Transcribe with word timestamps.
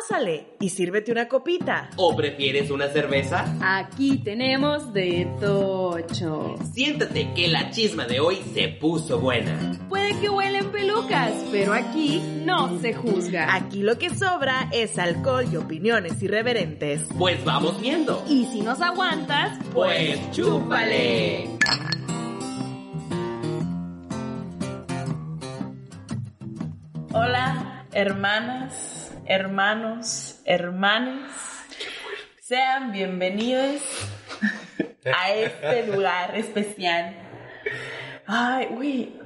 Pásale 0.00 0.48
y 0.60 0.68
sírvete 0.68 1.10
una 1.10 1.26
copita. 1.26 1.88
¿O 1.96 2.14
prefieres 2.14 2.70
una 2.70 2.88
cerveza? 2.88 3.46
Aquí 3.62 4.18
tenemos 4.18 4.92
de 4.92 5.26
tocho. 5.40 6.56
Siéntate 6.74 7.32
que 7.34 7.48
la 7.48 7.70
chisma 7.70 8.04
de 8.04 8.20
hoy 8.20 8.42
se 8.52 8.68
puso 8.68 9.18
buena. 9.20 9.72
Puede 9.88 10.18
que 10.20 10.28
huelen 10.28 10.70
pelucas, 10.70 11.32
pero 11.50 11.72
aquí 11.72 12.20
no 12.44 12.78
se 12.80 12.92
juzga. 12.92 13.54
Aquí 13.54 13.82
lo 13.82 13.96
que 13.98 14.10
sobra 14.14 14.68
es 14.70 14.98
alcohol 14.98 15.46
y 15.50 15.56
opiniones 15.56 16.22
irreverentes. 16.22 17.04
Pues 17.16 17.42
vamos 17.44 17.80
viendo. 17.80 18.22
Y 18.28 18.44
si 18.46 18.60
nos 18.60 18.80
aguantas, 18.82 19.58
Pues 19.72 20.18
chúpale. 20.32 21.48
Hola, 27.12 27.86
hermanas, 27.92 28.95
hermanos, 29.26 30.40
hermanes. 30.44 31.30
Sean 32.40 32.92
bienvenidos 32.92 33.82
a 35.04 35.32
este 35.32 35.86
lugar 35.86 36.36
especial. 36.36 37.14
Ay, 38.26 38.68
uy. 38.70 39.20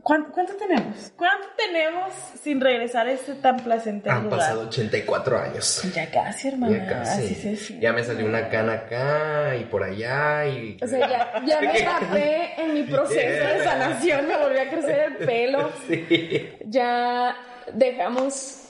¿Cuánto, 0.00 0.32
cuánto 0.32 0.56
tenemos? 0.56 1.12
¿Cuánto 1.16 1.46
tenemos 1.56 2.12
sin 2.42 2.60
regresar 2.60 3.06
a 3.06 3.12
este 3.12 3.34
tan 3.36 3.56
placentero 3.56 4.16
Han 4.16 4.24
lugar? 4.24 4.40
pasado 4.40 4.62
84 4.62 5.38
años. 5.38 5.82
Ya 5.94 6.10
casi, 6.10 6.48
hermana. 6.48 6.76
Ya 6.76 6.88
casi. 6.88 7.24
Así 7.24 7.34
se 7.36 7.56
siente. 7.56 7.84
Ya 7.84 7.92
me 7.92 8.02
salió 8.02 8.26
una 8.26 8.48
cana 8.48 8.72
acá 8.72 9.54
y 9.54 9.64
por 9.66 9.84
allá 9.84 10.44
y... 10.46 10.76
O 10.82 10.86
sea, 10.88 11.08
ya, 11.08 11.44
ya 11.46 11.60
me 11.60 11.82
tapé 11.82 12.60
en 12.60 12.74
mi 12.74 12.82
proceso 12.82 13.44
de 13.46 13.62
sanación, 13.62 14.26
me 14.26 14.36
volvió 14.36 14.62
a 14.62 14.66
crecer 14.66 15.00
el 15.00 15.16
pelo. 15.26 15.70
Sí. 15.86 16.48
Ya 16.66 17.36
dejamos 17.72 18.61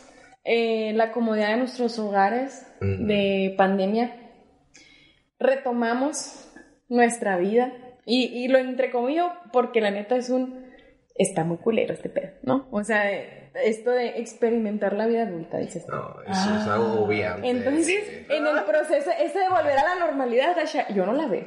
eh, 0.45 0.93
la 0.95 1.13
comodidad 1.13 1.51
de 1.51 1.57
nuestros 1.57 1.99
hogares 1.99 2.67
de 2.81 3.55
pandemia. 3.57 4.17
Retomamos 5.39 6.53
nuestra 6.89 7.37
vida. 7.37 7.73
Y, 8.05 8.25
y 8.25 8.49
lo 8.49 8.59
entrecomillo 8.59 9.33
porque 9.53 9.81
la 9.81 9.91
neta 9.91 10.17
es 10.17 10.31
un... 10.31 10.73
Está 11.15 11.45
muy 11.45 11.59
culero 11.59 11.93
este 11.93 12.09
pedo, 12.09 12.33
¿no? 12.43 12.67
O 12.71 12.83
sea, 12.83 13.05
esto 13.55 13.91
de 13.91 14.19
experimentar 14.21 14.95
la 14.95 15.07
vida 15.07 15.23
adulta, 15.25 15.59
dices. 15.59 15.87
No, 15.89 16.17
eso 16.27 16.55
es 16.57 16.67
algo 16.67 17.05
obviante. 17.05 17.49
Entonces, 17.49 18.25
en 18.29 18.47
el 18.47 18.65
proceso, 18.65 19.11
este 19.19 19.41
de 19.41 19.49
volver 19.49 19.79
a 19.79 19.95
la 19.95 20.07
normalidad, 20.07 20.57
Dasha, 20.57 20.89
yo 20.89 21.05
no 21.05 21.13
la 21.13 21.27
veo. 21.27 21.47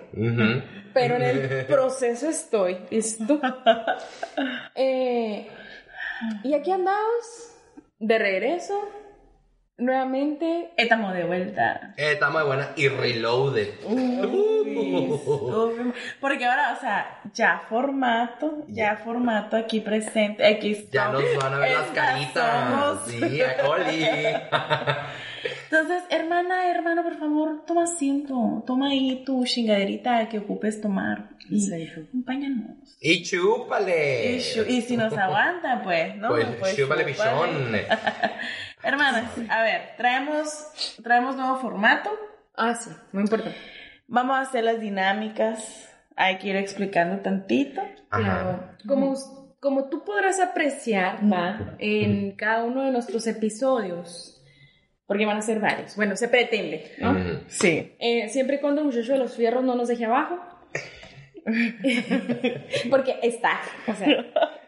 Pero 0.93 1.15
en 1.15 1.23
el 1.23 1.65
proceso 1.67 2.29
estoy. 2.29 2.77
¿Listo? 2.89 3.39
Eh, 4.77 5.47
y 6.43 6.53
aquí 6.53 6.71
andamos, 6.71 7.54
de 8.07 8.19
regreso, 8.19 8.79
nuevamente. 9.77 10.71
Estamos 10.77 11.13
de 11.13 11.23
vuelta. 11.23 11.93
Eh, 11.97 12.13
está 12.13 12.29
muy 12.29 12.43
buena 12.43 12.69
y 12.75 12.87
reloaded. 12.87 13.69
Porque 16.19 16.45
ahora, 16.45 16.73
o 16.77 16.79
sea, 16.79 17.19
ya 17.33 17.61
formato, 17.69 18.63
ya 18.67 18.97
formato 18.97 19.57
aquí 19.57 19.79
presente, 19.81 20.45
aquí 20.45 20.73
Ya 20.73 20.79
estamos. 20.79 21.23
nos 21.23 21.43
van 21.43 21.53
a 21.53 21.57
ver 21.59 21.71
las 21.71 21.87
caritas. 21.87 22.69
somos. 22.69 23.07
Sí, 23.07 23.41
Oli. 23.67 24.05
Entonces, 25.69 26.03
hermana, 26.09 26.69
hermano, 26.69 27.03
por 27.03 27.17
favor, 27.17 27.65
toma 27.65 27.83
asiento, 27.83 28.63
toma 28.67 28.89
ahí 28.89 29.23
tu 29.25 29.43
chingaderita 29.45 30.27
que 30.29 30.39
ocupes 30.39 30.79
tomar 30.81 31.29
y 31.49 31.83
acompáñanos. 31.83 32.97
Y 33.01 33.23
chúpale. 33.23 34.35
Y, 34.37 34.39
chu- 34.41 34.65
y 34.67 34.81
si 34.81 34.97
nos 34.97 35.15
aguanta, 35.17 35.81
pues, 35.83 36.15
¿no? 36.17 36.29
Pues, 36.59 36.75
chúpale, 36.75 37.03
pichón. 37.03 37.49
Hermanas, 38.83 39.31
a 39.49 39.63
ver, 39.63 39.81
traemos, 39.97 40.93
traemos 41.03 41.35
nuevo 41.35 41.57
formato. 41.57 42.09
Ah, 42.55 42.75
sí, 42.75 42.89
muy 43.11 43.23
importante. 43.23 43.57
Vamos 44.07 44.37
a 44.37 44.41
hacer 44.41 44.63
las 44.63 44.79
dinámicas. 44.79 45.89
Hay 46.15 46.37
que 46.37 46.49
ir 46.49 46.55
explicando 46.55 47.21
tantito. 47.21 47.81
Ajá. 48.09 48.21
Claro. 48.23 48.69
Como, 48.87 49.15
como 49.59 49.89
tú 49.89 50.03
podrás 50.05 50.39
apreciar, 50.39 51.19
va, 51.31 51.75
en 51.79 52.35
cada 52.35 52.63
uno 52.63 52.83
de 52.83 52.91
nuestros 52.91 53.25
episodios, 53.27 54.34
porque 55.07 55.25
van 55.25 55.37
a 55.37 55.41
ser 55.41 55.59
varios. 55.59 55.95
Bueno, 55.95 56.15
se 56.15 56.27
pretende, 56.27 56.91
¿no? 56.99 57.15
Sí. 57.47 57.95
Eh, 57.99 58.29
siempre 58.29 58.55
y 58.57 58.59
cuando 58.59 58.81
el 58.81 58.87
muchacho 58.87 59.13
de 59.13 59.19
los 59.19 59.35
fierros 59.35 59.63
no 59.63 59.75
nos 59.75 59.87
deje 59.87 60.05
abajo. 60.05 60.39
Porque 62.89 63.19
está, 63.21 63.59
o 63.87 63.93
sea, 63.93 64.07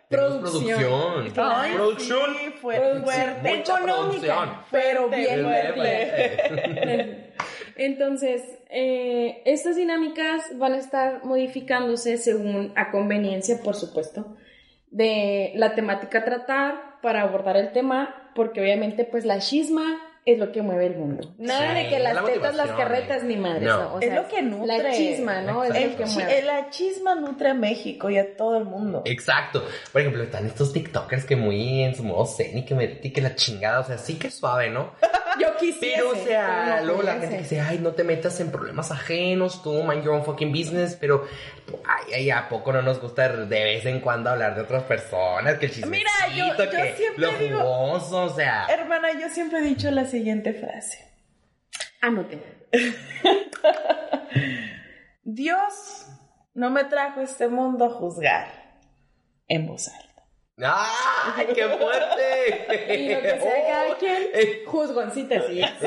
producción. 0.09 0.79
producción. 0.79 1.33
Ay, 1.51 1.73
Producción. 1.73 2.35
sí, 2.39 2.51
fue 2.61 2.75
Producción. 2.75 3.03
fuerte. 3.03 3.57
Mucha 3.57 3.77
económica, 3.77 4.19
producción. 4.19 4.49
pero 4.71 5.09
bien 5.09 5.43
fuerte. 5.43 7.33
Entonces, 7.77 8.43
eh, 8.69 9.41
estas 9.45 9.75
dinámicas 9.75 10.43
van 10.57 10.73
a 10.73 10.77
estar 10.77 11.23
modificándose 11.25 12.17
según 12.17 12.73
a 12.75 12.91
conveniencia, 12.91 13.59
por 13.63 13.75
supuesto, 13.75 14.37
de 14.91 15.53
la 15.55 15.75
temática 15.75 16.19
a 16.19 16.25
tratar 16.25 17.01
para 17.01 17.21
abordar 17.21 17.57
el 17.57 17.71
tema, 17.71 18.31
porque 18.35 18.61
obviamente 18.61 19.03
pues 19.03 19.25
la 19.25 19.39
chisma 19.39 19.99
es 20.27 20.37
lo 20.39 20.51
que 20.51 20.61
mueve 20.61 20.87
el 20.87 20.97
mundo. 20.97 21.33
Nada 21.37 21.69
Sí, 21.73 21.83
de 21.83 21.89
que 21.89 21.99
las 21.99 22.15
la 22.15 22.23
tetas, 22.25 22.55
las 22.55 22.71
carretas 22.71 23.23
ni 23.23 23.37
madres. 23.37 23.63
No. 23.63 23.79
¿no? 23.79 23.93
O 23.93 23.99
Es 24.01 24.13
lo 24.13 24.27
que 24.27 24.41
nutre. 24.41 24.77
La 24.83 24.91
chisma, 24.91 25.41
¿no? 25.41 25.63
Es 25.63 25.73
El 25.73 25.91
lo 25.91 25.97
que 25.97 26.05
mueve. 26.05 26.41
la 26.43 26.69
chisma 26.69 27.15
nutre 27.15 27.49
a 27.49 27.53
México 27.53 28.09
y 28.09 28.17
a 28.17 28.35
todo 28.35 28.57
el 28.57 28.65
mundo. 28.65 29.03
Exacto. 29.05 29.63
Por 29.91 30.01
ejemplo, 30.01 30.21
están 30.23 30.45
estos 30.45 30.73
TikTokers 30.73 31.23
que 31.25 31.37
muy 31.37 31.83
en 31.83 31.95
su 31.95 32.03
modo 32.03 32.25
zen 32.25 32.57
y 32.57 32.65
que 32.65 32.75
me 32.75 32.99
y 33.01 33.11
que 33.11 33.21
la 33.21 33.35
chingada, 33.35 33.79
o 33.79 33.83
sea, 33.85 33.97
sí 33.97 34.15
que 34.19 34.29
suave, 34.29 34.69
¿no? 34.69 34.91
Yo 35.39 35.55
quisiera. 35.57 35.97
Pero, 35.97 36.09
o 36.11 36.15
sea, 36.25 36.81
luego 36.83 37.03
la 37.03 37.13
gente 37.13 37.35
que 37.37 37.41
dice, 37.43 37.61
ay, 37.61 37.79
no 37.79 37.91
te 37.93 38.03
metas 38.03 38.39
en 38.39 38.51
problemas 38.51 38.91
ajenos, 38.91 39.61
tú 39.63 39.83
mind 39.83 40.03
your 40.03 40.13
own 40.15 40.23
fucking 40.23 40.51
business, 40.51 40.95
pero, 40.99 41.25
ay, 41.85 42.13
ay, 42.13 42.31
¿a 42.31 42.47
poco 42.49 42.71
no 42.73 42.81
nos 42.81 42.99
gusta 43.01 43.29
de 43.29 43.63
vez 43.63 43.85
en 43.85 43.99
cuando 43.99 44.29
hablar 44.29 44.55
de 44.55 44.61
otras 44.61 44.83
personas? 44.83 45.57
Que 45.59 45.67
el 45.67 45.71
chismecito, 45.71 46.09
Mira, 46.27 46.35
yo- 46.35 46.63
yo 46.65 46.69
que 46.71 46.93
siempre 46.95 47.31
lo 47.31 47.37
digo- 47.37 47.59
jugoso, 47.59 48.23
o 48.23 48.29
sea. 48.35 48.65
Hermana, 48.69 49.09
yo 49.19 49.29
siempre 49.29 49.59
he 49.59 49.63
dicho 49.63 49.89
la 49.91 50.05
siguiente 50.05 50.53
frase. 50.53 51.05
Anoten. 52.01 52.41
Dios 55.23 56.07
no 56.53 56.69
me 56.69 56.83
trajo 56.85 57.19
a 57.19 57.23
este 57.23 57.47
mundo 57.47 57.85
a 57.85 57.89
juzgar 57.89 58.47
en 59.47 59.67
voz 59.67 59.87
alta. 59.89 60.06
¡Ay, 60.59 61.47
qué 61.53 61.67
fuerte! 61.67 62.95
Y 62.97 63.13
lo 63.13 63.21
que 63.21 63.39
sea 63.39 63.67
cada 63.67 63.97
quien, 63.97 64.23
Eh. 64.33 64.63
juzgoncita, 64.65 65.41
sí. 65.47 65.61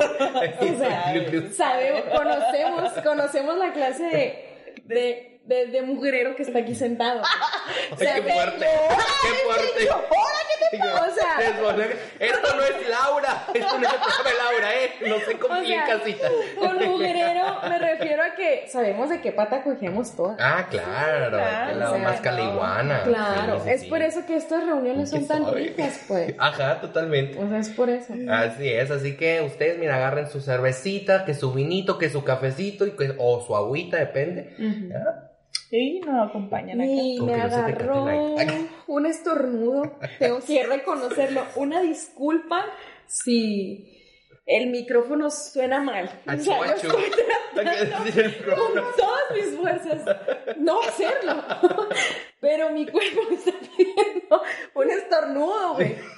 O 0.60 0.78
sea, 0.78 1.14
sabemos, 1.52 2.02
conocemos, 2.14 2.92
conocemos 3.02 3.58
la 3.58 3.72
clase 3.72 4.04
de, 4.04 4.82
de, 4.84 5.29
de, 5.44 5.66
de 5.66 5.82
mujerero 5.82 6.36
que 6.36 6.42
está 6.42 6.60
aquí 6.60 6.74
sentado. 6.74 7.22
O 7.92 7.96
sea, 7.96 8.14
¡Ay, 8.14 8.22
qué 8.22 8.32
fuerte! 8.32 8.66
¡Qué 9.22 9.28
fuerte! 9.44 9.88
O 10.82 11.14
sea- 11.14 11.38
Desvolver- 11.40 11.96
esto 12.20 12.54
no 12.56 12.62
es 12.62 12.88
Laura, 12.88 13.44
esto 13.54 13.78
no 13.78 13.86
es 13.88 13.92
el 13.92 13.98
programa 14.00 14.30
de 14.30 14.36
Laura, 14.36 14.74
¿eh? 14.74 14.90
No 15.08 15.18
se 15.18 15.34
o 15.34 15.38
confíen, 15.40 15.84
sea, 15.86 15.98
casita. 15.98 16.28
con 16.58 16.88
mujerero 16.88 17.60
me 17.68 17.78
refiero 17.78 18.22
a 18.22 18.34
que 18.36 18.68
sabemos 18.68 19.10
de 19.10 19.20
qué 19.20 19.32
pata 19.32 19.62
cogemos 19.64 20.14
todas. 20.14 20.36
Ah, 20.40 20.66
claro, 20.70 21.30
Claro, 21.30 21.76
la 21.78 21.90
o 21.90 21.94
sea, 21.94 22.02
más 22.04 22.20
caliguana. 22.20 23.02
Claro, 23.02 23.56
Sí, 23.58 23.64
sí, 23.64 23.70
es 23.70 23.80
sí. 23.82 23.86
por 23.88 24.02
eso 24.02 24.24
que 24.26 24.36
estas 24.36 24.64
reuniones 24.64 25.10
Qué 25.10 25.18
son 25.18 25.26
tan 25.28 25.42
suave. 25.42 25.60
ricas, 25.60 26.00
pues. 26.06 26.34
Ajá, 26.38 26.80
totalmente. 26.80 27.38
O 27.38 27.48
sea, 27.48 27.58
es 27.58 27.68
por 27.70 27.90
eso. 27.90 28.14
Así 28.30 28.68
es, 28.72 28.90
así 28.92 29.16
que 29.16 29.40
ustedes, 29.42 29.78
mira, 29.78 29.96
agarren 29.96 30.28
su 30.30 30.40
cervecita, 30.40 31.24
que 31.24 31.34
su 31.34 31.52
vinito, 31.52 31.98
que 31.98 32.08
su 32.10 32.22
cafecito 32.22 32.86
y 32.86 32.92
que- 32.92 33.14
o 33.18 33.44
su 33.44 33.56
agüita, 33.56 33.96
depende. 33.96 34.54
Y 35.70 36.00
nos 36.00 36.28
acompañan 36.28 36.80
acá. 36.80 36.90
Y 36.90 37.18
Con 37.18 37.26
me 37.26 37.34
agarró 37.34 38.06
un 38.86 39.06
estornudo. 39.06 39.98
Tengo 40.18 40.40
que 40.40 40.66
reconocerlo. 40.66 41.44
Una 41.56 41.80
disculpa 41.80 42.66
si 43.06 44.00
el 44.46 44.68
micrófono 44.70 45.30
suena 45.30 45.80
mal. 45.80 46.10
O 46.26 46.30
sea, 46.32 46.38
yo 46.38 46.62
Achu, 46.62 46.88
estoy 46.88 48.32
con 48.44 48.74
todas 48.96 49.22
mis 49.34 49.56
fuerzas 49.56 50.16
no 50.56 50.80
hacerlo. 50.82 51.44
Pero 52.40 52.70
mi 52.70 52.86
cuerpo 52.86 53.20
me 53.28 53.36
está 53.36 53.52
pidiendo 53.76 54.42
un 54.74 54.90
estornudo, 54.90 55.74
güey. 55.74 55.96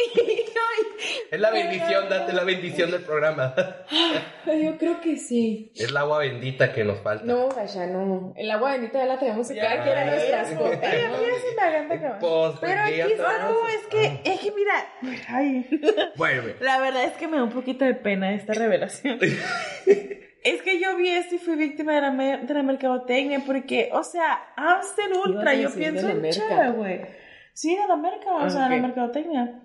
Es 1.31 1.41
la 1.41 1.51
bendición, 1.51 2.09
date 2.09 2.33
la 2.33 2.45
bendición 2.45 2.91
del 2.91 3.03
programa. 3.03 3.55
Que 5.03 5.17
sí. 5.17 5.73
Es 5.75 5.89
el 5.89 5.97
agua 5.97 6.19
bendita 6.21 6.73
que 6.73 6.85
nos 6.85 7.01
falta. 7.01 7.25
No, 7.25 7.49
Gasha, 7.49 7.87
no. 7.87 8.33
El 8.37 8.51
agua 8.51 8.73
bendita 8.73 8.99
ya 9.01 9.07
la 9.07 9.19
tenemos 9.19 9.49
que 9.49 9.57
cada 9.59 9.83
quien 9.83 10.07
nuestras 10.07 10.53
a. 10.53 12.19
Pues, 12.19 12.53
Pero 12.61 12.81
aquí 12.83 13.15
no, 13.19 13.69
es 13.69 13.87
que, 13.91 14.21
es 14.25 14.41
que 14.41 14.53
mira, 14.53 14.75
ay, 15.29 15.69
Vuelve. 16.17 16.57
la 16.61 16.79
verdad 16.81 17.05
es 17.05 17.13
que 17.15 17.27
me 17.29 17.37
da 17.37 17.45
un 17.45 17.51
poquito 17.51 17.85
de 17.85 17.95
pena 17.95 18.33
esta 18.35 18.53
revelación. 18.55 19.19
Es 20.45 20.61
que 20.63 20.81
yo 20.81 20.97
vi 20.97 21.09
esto 21.09 21.37
y 21.37 21.39
fui 21.39 21.55
víctima 21.55 21.95
de 21.95 22.01
la, 22.01 22.11
me- 22.11 22.39
de 22.39 22.53
la 22.53 22.65
mercadotecnia 22.65 23.43
porque, 23.47 23.91
o 23.93 24.03
sea, 24.03 24.41
Amstel 24.57 25.13
Ultra, 25.25 25.55
yo 25.55 25.73
pienso 25.73 26.09
en. 26.09 26.31
Chava, 26.31 26.71
güey. 26.71 27.01
Sí, 27.55 27.77
de 27.77 27.87
la 27.87 27.95
merca, 27.95 28.35
o 28.35 28.51
sea, 28.51 28.69
de 28.69 28.75
la 28.77 28.83
mercadotecnia. 28.83 29.63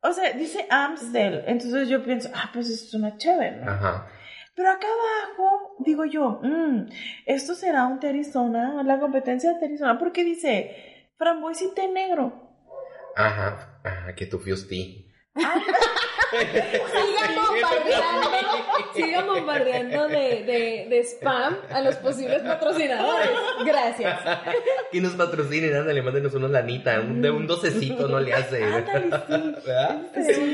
O 0.00 0.12
sea, 0.12 0.32
dice 0.32 0.66
Amstel. 0.70 1.44
Entonces 1.46 1.88
yo 1.88 2.02
pienso, 2.02 2.30
ah, 2.34 2.50
pues 2.52 2.68
esto 2.68 2.86
es 2.88 2.94
una 2.94 3.16
chévere, 3.16 3.58
¿no? 3.58 3.70
Ajá. 3.70 4.08
Pero 4.56 4.70
acá 4.70 4.86
abajo, 4.86 5.76
digo 5.80 6.06
yo, 6.06 6.40
mm, 6.42 6.88
esto 7.26 7.54
será 7.54 7.86
un 7.86 8.00
Terizona, 8.00 8.82
la 8.82 8.98
competencia 8.98 9.52
de 9.52 9.60
Terizona, 9.60 9.98
porque 9.98 10.24
dice 10.24 11.10
frambuesa 11.18 11.64
y 11.64 11.74
té 11.74 11.88
negro. 11.88 12.32
Ajá. 13.14 13.80
Ajá, 13.84 14.14
que 14.14 14.26
tu 14.26 14.38
Sigan 15.36 17.34
bombardeando, 17.36 18.30
sigan 18.94 19.26
bombardeando 19.26 20.08
de, 20.08 20.44
de, 20.44 20.86
de 20.88 21.00
spam 21.04 21.56
a 21.70 21.80
los 21.82 21.96
posibles 21.96 22.42
patrocinadores. 22.42 23.30
Gracias. 23.64 24.20
Que 24.90 25.00
nos 25.00 25.12
patrocinen, 25.14 25.74
ándale, 25.74 26.02
mándenos 26.02 26.34
unos 26.34 26.50
lanita, 26.50 27.00
un, 27.00 27.20
de 27.22 27.30
un 27.30 27.46
docecito 27.46 28.08
no 28.08 28.18
le 28.18 28.32
hace. 28.32 28.64
Ándale, 28.64 29.10
sí. 29.10 29.62
¿Verdad? 29.66 30.00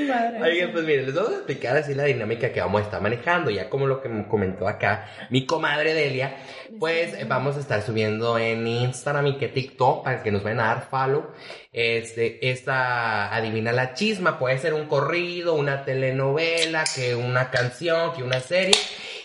Padre. 0.08 0.42
Oigan, 0.42 0.72
pues 0.72 0.84
miren, 0.84 1.06
les 1.06 1.14
vamos 1.14 1.30
a 1.30 1.36
explicar 1.36 1.76
así 1.76 1.94
la 1.94 2.04
dinámica 2.04 2.52
que 2.52 2.60
vamos 2.60 2.80
a 2.80 2.84
estar 2.84 3.00
manejando, 3.00 3.50
ya 3.50 3.70
como 3.70 3.86
lo 3.86 4.02
que 4.02 4.08
me 4.08 4.26
comentó 4.26 4.68
acá 4.68 5.06
mi 5.30 5.46
comadre 5.46 5.94
Delia, 5.94 6.36
pues 6.78 7.14
eh, 7.14 7.24
vamos 7.26 7.56
a 7.56 7.60
estar 7.60 7.82
subiendo 7.82 8.36
en 8.38 8.66
Instagram 8.66 9.26
y 9.28 9.38
que 9.38 9.48
TikTok 9.48 10.04
para 10.04 10.22
que 10.22 10.30
nos 10.30 10.42
vayan 10.42 10.60
a 10.60 10.66
dar 10.66 10.88
follow. 10.90 11.30
Este, 11.72 12.50
esta 12.50 13.34
adivina 13.34 13.72
la 13.72 13.94
chisma, 13.94 14.38
puede 14.38 14.58
ser 14.58 14.74
un 14.74 14.86
corrido, 14.86 15.54
una 15.54 15.84
telenovela, 15.84 16.84
que 16.94 17.14
una 17.14 17.50
canción, 17.50 18.12
que 18.12 18.22
una 18.22 18.40
serie. 18.40 18.74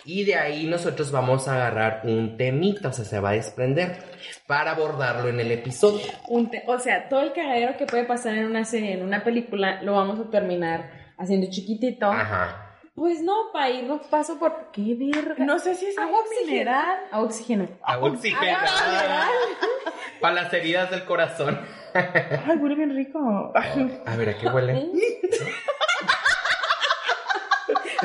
Y 0.06 0.24
de 0.24 0.36
ahí 0.36 0.66
nosotros 0.66 1.12
vamos 1.12 1.50
a 1.50 1.56
agarrar 1.56 2.02
un 2.06 2.38
temita, 2.38 2.88
o 2.88 2.94
sea, 2.94 3.04
se 3.04 3.20
va 3.20 3.32
a 3.32 3.34
desprender 3.34 3.98
para 4.46 4.72
abordarlo 4.72 5.28
en 5.28 5.42
el 5.42 5.52
episodio. 5.52 6.06
Un 6.30 6.50
te- 6.50 6.64
o 6.68 6.80
sea, 6.80 7.10
todo 7.10 7.22
el 7.24 7.34
cagadero 7.34 7.76
que 7.76 7.86
puede 7.86 8.06
pasar 8.06 8.38
en 8.38 8.46
una 8.46 8.64
serie, 8.64 8.94
en 8.94 9.04
una 9.04 9.26
película, 9.26 9.82
lo 9.84 9.96
vamos 9.96 10.18
a 10.26 10.30
terminar 10.30 10.90
haciendo 11.18 11.48
chiquitito. 11.50 12.06
Ajá. 12.10 12.64
Pues 12.96 13.22
no, 13.22 13.52
para 13.52 13.70
irnos 13.70 14.08
paso 14.08 14.40
por... 14.40 14.72
¿Qué 14.72 14.96
verga? 14.98 15.36
No 15.44 15.60
sé 15.60 15.76
si 15.76 15.86
es 15.88 15.98
agua 16.00 16.20
mineral. 16.46 16.98
Agua 17.12 17.28
oxígeno. 17.28 17.68
Agua 17.84 18.10
oxigenada. 18.14 19.28
Para 20.22 20.36
las 20.36 20.54
heridas 20.54 20.90
del 20.90 21.04
corazón. 21.04 21.60
Ay, 21.94 22.58
huele 22.60 22.76
bien 22.76 22.96
rico. 22.96 23.52
Ay, 23.56 24.00
A 24.06 24.16
ver, 24.16 24.30
¿a 24.30 24.38
qué 24.38 24.48
huele? 24.48 24.74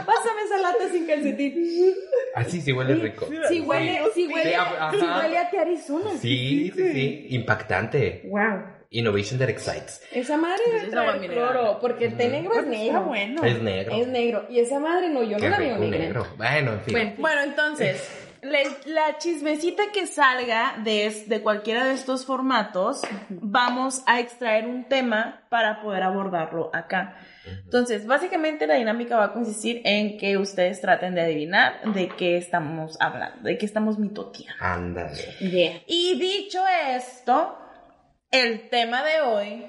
Pásame 0.07 0.43
esa 0.47 0.59
lata 0.59 0.89
sin 0.91 1.07
calcetín. 1.07 1.95
Así 2.35 2.61
sí 2.61 2.73
huele 2.73 2.95
rico. 2.97 3.27
Si 3.49 3.61
huele, 3.61 4.01
huele, 4.03 4.13
Sí, 4.15 4.55
a- 4.55 4.63
ajá. 4.89 4.91
si 4.91 4.97
huele 5.05 5.39
a 5.39 5.49
Arizona. 5.61 6.11
Sí, 6.19 6.73
sí, 6.75 6.93
sí. 6.93 7.27
Impactante. 7.31 8.23
Wow. 8.25 8.65
Innovation 8.91 9.39
that 9.39 9.49
excites. 9.49 10.03
Esa 10.13 10.37
madre 10.37 10.63
debe 10.67 10.89
traer 10.91 11.31
cloro, 11.31 11.79
porque 11.81 12.07
el 12.07 12.17
té 12.17 12.29
negro 12.29 12.53
es 12.53 12.59
Está 12.61 12.71
negro. 12.71 13.03
bueno. 13.05 13.45
Es 13.45 13.63
negro. 13.63 13.95
Es 13.97 14.07
negro. 14.09 14.47
Y 14.51 14.61
esa 14.61 14.81
madre 14.81 15.09
no, 15.11 15.23
yo 15.23 15.37
Qué 15.39 15.45
no 15.45 15.51
la 15.51 15.59
veo 15.59 15.79
negra. 15.79 15.99
negro. 15.99 16.27
Bueno, 16.37 16.73
en 16.73 16.81
fin. 16.83 16.93
Bueno, 16.95 17.13
Bueno, 17.19 17.41
entonces, 17.43 18.22
le- 18.43 18.93
la 18.93 19.19
chismecita 19.19 19.85
que 19.93 20.07
salga 20.07 20.75
de, 20.85 21.25
de 21.27 21.43
cualquiera 21.43 21.85
de 21.85 21.95
estos 21.95 22.27
formatos, 22.27 23.03
vamos 23.29 24.03
a 24.07 24.21
extraer 24.21 24.67
un 24.67 24.85
tema 24.89 25.45
para 25.49 25.81
poder 25.81 26.03
abordarlo 26.03 26.71
acá. 26.75 27.17
Entonces, 27.65 28.07
básicamente 28.07 28.67
la 28.67 28.75
dinámica 28.75 29.17
va 29.17 29.25
a 29.27 29.33
consistir 29.33 29.81
en 29.85 30.17
que 30.19 30.37
ustedes 30.39 30.81
traten 30.81 31.15
de 31.15 31.23
adivinar 31.23 31.81
de 31.93 32.09
qué 32.09 32.37
estamos 32.37 32.97
hablando, 33.01 33.43
de 33.49 33.59
qué 33.59 33.67
estamos 33.67 33.99
mitoteando. 33.99 34.53
Ándale. 34.65 35.17
yeah. 35.41 35.81
Y 35.87 36.19
dicho 36.19 36.61
esto, 36.91 37.57
el 38.31 38.69
tema 38.71 39.03
de 39.03 39.21
hoy 39.23 39.67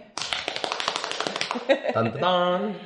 Tan, 1.94 2.14
tan. 2.20 2.78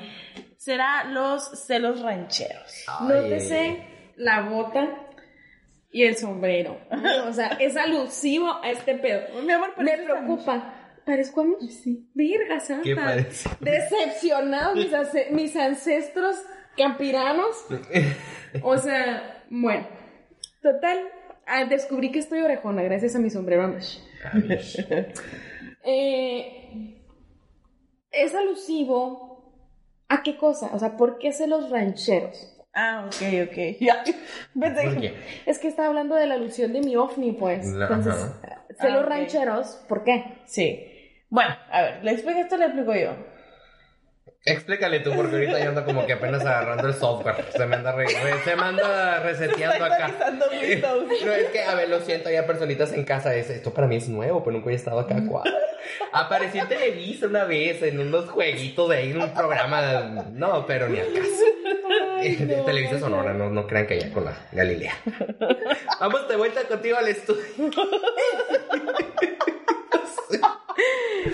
será 0.57 1.05
los 1.05 1.43
celos 1.65 2.01
rancheros. 2.01 2.85
Ay. 2.87 3.07
Nótese 3.07 3.87
la 4.17 4.41
bota 4.41 4.87
y 5.91 6.03
el 6.03 6.15
sombrero. 6.17 6.77
O 7.27 7.33
sea, 7.33 7.47
es 7.59 7.75
alusivo 7.77 8.47
a 8.63 8.69
este 8.71 8.95
pedo. 8.95 9.41
Mi 9.43 9.51
amor, 9.51 9.73
Me 9.77 9.97
preocupa. 9.97 10.73
¿Parezco 11.05 11.41
a 11.41 11.45
mí? 11.45 11.55
Sí. 11.69 12.09
Virga 12.13 12.59
santa. 12.59 12.83
¿Qué 12.83 12.95
parece? 12.95 13.49
Decepcionados 13.61 14.75
mis, 14.75 14.91
ance- 14.93 15.29
mis 15.31 15.55
ancestros 15.55 16.35
campiranos. 16.75 17.65
O 18.61 18.77
sea, 18.77 19.43
bueno. 19.49 19.87
Total, 20.61 20.99
ah, 21.45 21.63
descubrí 21.65 22.11
que 22.11 22.19
estoy 22.19 22.41
orejona 22.41 22.81
gracias 22.83 23.15
a 23.15 23.19
mi 23.19 23.29
sombrero 23.29 23.63
Amish. 23.63 24.01
Eh, 25.83 26.97
es 28.11 28.35
alusivo 28.35 29.53
a 30.09 30.23
qué 30.23 30.37
cosa, 30.37 30.69
o 30.73 30.79
sea, 30.79 30.97
¿por 30.97 31.17
qué 31.19 31.31
celos 31.31 31.69
rancheros? 31.69 32.56
Ah, 32.79 33.05
ok, 33.07 33.49
ok. 33.49 33.57
Ya. 33.79 34.03
Pensé 34.59 34.83
¿Por 34.83 34.93
que- 34.95 34.99
qué? 35.01 35.15
Es 35.47 35.57
que 35.57 35.67
estaba 35.67 35.87
hablando 35.87 36.13
de 36.15 36.27
la 36.27 36.35
alusión 36.35 36.73
de 36.73 36.81
mi 36.81 36.95
ovni, 36.95 37.31
pues. 37.31 37.65
La- 37.73 37.85
Entonces, 37.87 38.13
ajá. 38.13 38.65
celos 38.79 38.99
Ah, 39.01 39.05
ok. 39.05 39.09
rancheros, 39.09 39.67
¿por 39.89 40.03
qué? 40.03 40.23
Sí. 40.45 40.93
Bueno, 41.29 41.55
a 41.71 41.81
ver, 41.81 42.03
¿le 42.03 42.11
explico 42.11 42.39
esto? 42.39 42.55
Le 42.57 42.65
explico 42.65 42.93
yo. 42.95 43.15
Explícale 44.45 45.01
tú, 45.01 45.11
porque 45.13 45.35
ahorita 45.35 45.59
yo 45.59 45.69
ando 45.69 45.83
como 45.83 46.05
que 46.05 46.13
apenas 46.13 46.41
agarrando 46.45 46.87
el 46.87 46.93
software. 46.93 47.43
Se 47.51 47.65
me 47.65 47.75
anda, 47.75 47.91
re- 47.91 48.05
re- 48.05 48.39
se 48.45 48.55
me 48.55 48.61
anda 48.61 49.19
reseteando 49.19 49.83
acá. 49.83 50.09
No, 51.25 51.33
es 51.33 51.47
que, 51.49 51.63
a 51.63 51.75
ver, 51.75 51.89
lo 51.89 51.99
siento, 51.99 52.29
hay 52.29 52.41
personitas 52.43 52.93
en 52.93 53.03
casa. 53.03 53.35
Es, 53.35 53.49
esto 53.49 53.73
para 53.73 53.87
mí 53.87 53.97
es 53.97 54.07
nuevo, 54.07 54.43
pero 54.43 54.55
nunca 54.55 54.69
he 54.69 54.75
estado 54.75 54.99
acá. 54.99 55.15
¿cuál? 55.27 55.53
Aparecí 56.13 56.59
en 56.59 56.67
Televisa 56.69 57.25
una 57.25 57.43
vez 57.43 57.81
en 57.83 57.99
unos 57.99 58.29
jueguitos 58.29 58.87
de 58.89 58.95
ahí, 58.97 59.11
en 59.11 59.21
un 59.23 59.33
programa. 59.33 60.27
No, 60.31 60.65
pero 60.65 60.87
ni 60.87 60.99
al 60.99 61.11
caso. 61.11 61.27
De 62.35 62.61
Televisa 62.63 62.99
Sonora, 62.99 63.33
no, 63.33 63.49
no 63.49 63.67
crean 63.67 63.87
que 63.87 63.95
allá 63.95 64.11
con 64.11 64.25
la 64.25 64.37
Galilea. 64.51 64.93
Vamos 65.99 66.27
de 66.27 66.35
vuelta 66.35 66.63
contigo 66.67 66.97
al 66.97 67.07
estudio. 67.07 67.43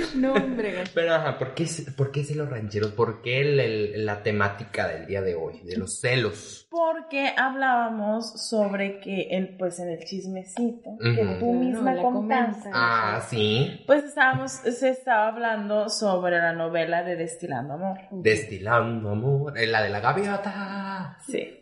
No, 0.16 0.34
hombre. 0.34 0.84
Pero, 0.94 1.16
ajá, 1.16 1.38
¿por 1.38 1.54
qué, 1.54 1.66
¿por 1.98 2.12
qué 2.12 2.24
celos 2.24 2.50
rancheros? 2.50 2.92
¿Por 2.92 3.22
qué 3.22 3.42
el- 3.42 3.60
el- 3.60 4.06
la 4.06 4.22
temática 4.24 4.88
del 4.88 5.06
día 5.08 5.22
de 5.22 5.36
hoy? 5.36 5.62
De 5.64 5.78
los 5.78 6.00
celos. 6.00 6.68
Porque 6.70 7.32
hablábamos 7.38 8.48
sobre 8.50 9.00
que 9.00 9.28
el, 9.32 9.56
pues 9.58 9.80
en 9.80 9.90
el 9.90 10.00
chismecito 10.06 10.92
que 11.00 11.38
tú 11.40 11.54
misma 11.54 11.96
contaste, 11.98 12.70
comenta. 12.70 12.70
Ah, 12.74 13.22
sí. 13.30 13.84
pues 13.86 14.04
estábamos, 14.06 14.52
se 14.52 14.90
estaba 14.90 15.28
hablando 15.28 15.90
sobre 15.90 16.38
la 16.38 16.54
novela 16.54 17.04
de 17.04 17.16
Destilando 17.16 17.74
Amor. 17.76 17.98
Destilando 18.12 19.10
amor. 19.12 19.58
eh, 19.58 19.68
La 19.68 19.84
de 19.84 19.90
la 19.90 20.00
gaviota. 20.00 21.18
Sí. 21.28 21.60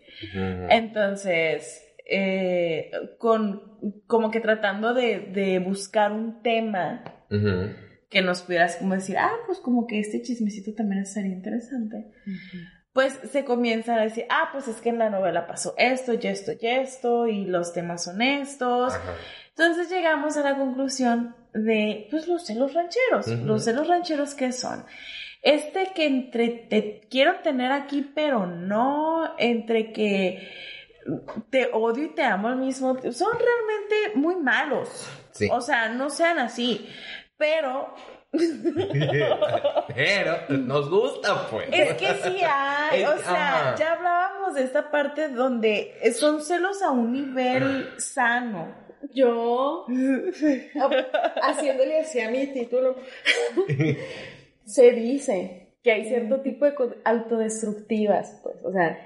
Entonces, 0.70 1.84
eh, 2.10 2.92
con, 3.18 4.04
como 4.08 4.32
que 4.32 4.40
tratando 4.40 4.94
de, 4.94 5.20
de 5.34 5.60
buscar 5.60 6.12
un 6.12 6.42
tema 6.42 7.04
Ujú. 7.30 7.74
Que 8.12 8.22
nos 8.22 8.42
pudieras 8.42 8.76
como 8.76 8.94
decir, 8.94 9.18
ah, 9.18 9.32
pues 9.48 9.60
como 9.60 9.88
que 9.88 10.00
este 10.00 10.22
chismecito 10.22 10.74
también 10.76 11.06
sería 11.06 11.32
interesante. 11.32 12.12
Pues 12.94 13.18
se 13.32 13.46
comienza 13.46 13.96
a 13.96 14.02
decir, 14.02 14.26
ah, 14.30 14.50
pues 14.52 14.68
es 14.68 14.82
que 14.82 14.90
en 14.90 15.00
la 15.00 15.10
novela 15.10 15.48
pasó 15.48 15.74
esto, 15.78 16.14
y 16.14 16.28
esto, 16.28 16.52
y 16.52 16.68
esto, 16.68 17.28
y 17.28 17.46
los 17.46 17.72
temas 17.72 18.04
son 18.04 18.22
estos. 18.22 18.94
Ajá. 18.94 19.14
Entonces 19.50 19.90
llegamos 19.90 20.36
a 20.36 20.42
la 20.42 20.58
conclusión 20.58 21.36
de, 21.54 22.08
pues 22.12 22.28
los 22.28 22.46
celos 22.46 22.74
rancheros. 22.74 23.28
Ujú. 23.28 23.46
Los 23.46 23.64
celos 23.64 23.88
rancheros, 23.88 24.36
¿qué 24.36 24.52
son? 24.52 24.84
Este 25.42 25.92
que 25.96 26.06
entre 26.06 26.50
te 26.50 27.08
quiero 27.10 27.40
tener 27.40 27.72
aquí, 27.72 28.12
pero 28.14 28.46
no, 28.46 29.36
entre 29.38 29.94
que 29.94 30.50
te 31.50 31.70
odio 31.74 32.04
y 32.04 32.14
te 32.14 32.24
amo 32.24 32.50
al 32.50 32.58
mismo 32.58 32.94
tiempo, 32.96 33.18
son 33.18 33.32
realmente 33.32 34.20
muy 34.20 34.36
malos. 34.36 35.08
Sí. 35.32 35.48
O 35.52 35.62
sea, 35.62 35.90
no 35.90 36.10
sean 36.10 36.40
así. 36.40 36.88
Pero 37.42 37.96
Pero 39.94 40.38
nos 40.50 40.90
gusta, 40.90 41.48
pues. 41.50 41.68
es 41.72 41.94
que 41.96 42.06
sí 42.06 42.38
hay, 42.48 43.04
o 43.04 43.18
sea, 43.18 43.72
ajá. 43.72 43.76
ya 43.76 43.94
hablábamos 43.94 44.54
de 44.56 44.64
esta 44.64 44.90
parte 44.90 45.28
donde 45.28 45.94
son 46.14 46.42
celos 46.42 46.82
a 46.82 46.92
un 46.92 47.12
nivel 47.12 47.90
sano. 47.98 48.74
Yo, 49.14 49.86
haciéndole 51.42 52.00
así 52.00 52.22
a 52.22 52.30
mi 52.30 52.48
título, 52.48 52.96
se 54.66 54.92
dice 54.92 55.74
que 55.84 55.92
hay 55.92 56.06
cierto 56.06 56.42
tipo 56.42 56.66
de 56.66 56.76
autodestructivas, 57.04 58.40
pues, 58.44 58.56
o 58.64 58.72
sea, 58.72 58.98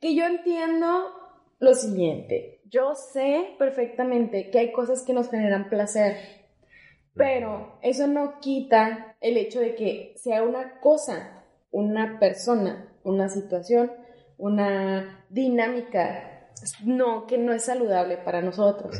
que 0.00 0.14
yo 0.14 0.24
entiendo 0.24 1.10
lo 1.58 1.74
siguiente, 1.74 2.60
yo 2.70 2.94
sé 2.94 3.56
perfectamente 3.58 4.50
que 4.50 4.60
hay 4.60 4.72
cosas 4.72 5.02
que 5.02 5.12
nos 5.12 5.28
generan 5.28 5.68
placer, 5.68 6.39
pero 7.20 7.78
eso 7.82 8.06
no 8.06 8.40
quita 8.40 9.16
el 9.20 9.36
hecho 9.36 9.60
de 9.60 9.74
que 9.74 10.14
sea 10.16 10.42
una 10.42 10.80
cosa, 10.80 11.44
una 11.70 12.18
persona, 12.18 12.88
una 13.04 13.28
situación, 13.28 13.92
una 14.36 15.24
dinámica 15.28 16.26
no, 16.84 17.26
que 17.26 17.38
no 17.38 17.52
es 17.52 17.64
saludable 17.64 18.18
para 18.18 18.42
nosotros. 18.42 18.94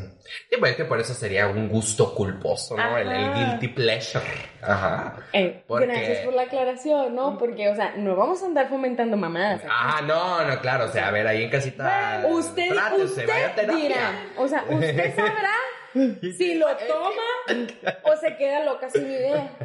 Y 0.50 0.56
pues 0.58 0.76
que 0.76 0.84
por 0.84 0.98
eso 1.00 1.12
sería 1.12 1.46
un 1.48 1.68
gusto 1.68 2.14
culposo, 2.14 2.76
¿no? 2.76 2.96
El, 2.96 3.10
el 3.10 3.34
guilty 3.34 3.68
pleasure. 3.68 4.24
Ajá. 4.62 5.16
Eh, 5.32 5.62
Porque- 5.66 5.86
Gracias 5.86 6.24
por 6.24 6.34
la 6.34 6.42
aclaración, 6.42 7.14
¿no? 7.14 7.36
Porque, 7.38 7.68
o 7.68 7.74
sea, 7.74 7.94
no 7.96 8.16
vamos 8.16 8.42
a 8.42 8.46
andar 8.46 8.68
fomentando 8.68 9.16
mamadas. 9.16 9.62
Ah, 9.68 10.00
no, 10.06 10.44
no, 10.44 10.60
claro, 10.60 10.86
o 10.86 10.88
sea, 10.88 11.08
a 11.08 11.10
ver, 11.10 11.26
ahí 11.26 11.42
en 11.44 11.50
casita. 11.50 12.24
Usted, 12.30 12.70
usted 13.02 13.26
vaya 13.28 13.48
a 13.48 13.54
terapia. 13.54 13.82
dirá, 13.82 14.10
o 14.38 14.48
sea, 14.48 14.64
usted 14.68 15.14
sabrá 15.16 15.50
si 16.36 16.54
lo 16.54 16.66
toma 16.88 17.62
o 18.04 18.16
se 18.16 18.36
queda 18.36 18.64
loca 18.64 18.90
sin 18.90 19.06
idea. 19.06 19.56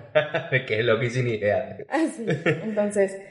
que 0.67 0.79
es 0.79 0.85
lo 0.85 0.99
que 0.99 1.09
sin 1.09 1.27
idea. 1.27 1.77
Así. 1.89 2.25
Entonces, 2.63 3.21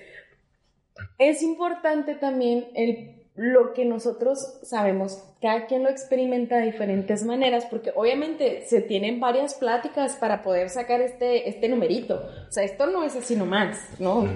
es 1.19 1.43
importante 1.43 2.15
también 2.15 2.69
el, 2.75 3.25
lo 3.35 3.73
que 3.73 3.85
nosotros 3.85 4.61
sabemos. 4.63 5.23
Cada 5.41 5.67
quien 5.67 5.83
lo 5.83 5.91
experimenta 5.91 6.57
de 6.57 6.67
diferentes 6.67 7.25
maneras, 7.25 7.67
porque 7.67 7.93
obviamente 7.95 8.63
se 8.67 8.81
tienen 8.81 9.21
varias 9.21 9.55
pláticas 9.55 10.17
para 10.17 10.43
poder 10.43 10.71
sacar 10.71 11.01
este, 11.01 11.49
este 11.49 11.69
numerito. 11.69 12.27
O 12.49 12.53
sea, 12.53 12.65
esto 12.65 12.87
no 12.87 13.05
es 13.05 13.17
así 13.17 13.37
nomás, 13.37 13.79
¿no? 13.99 14.27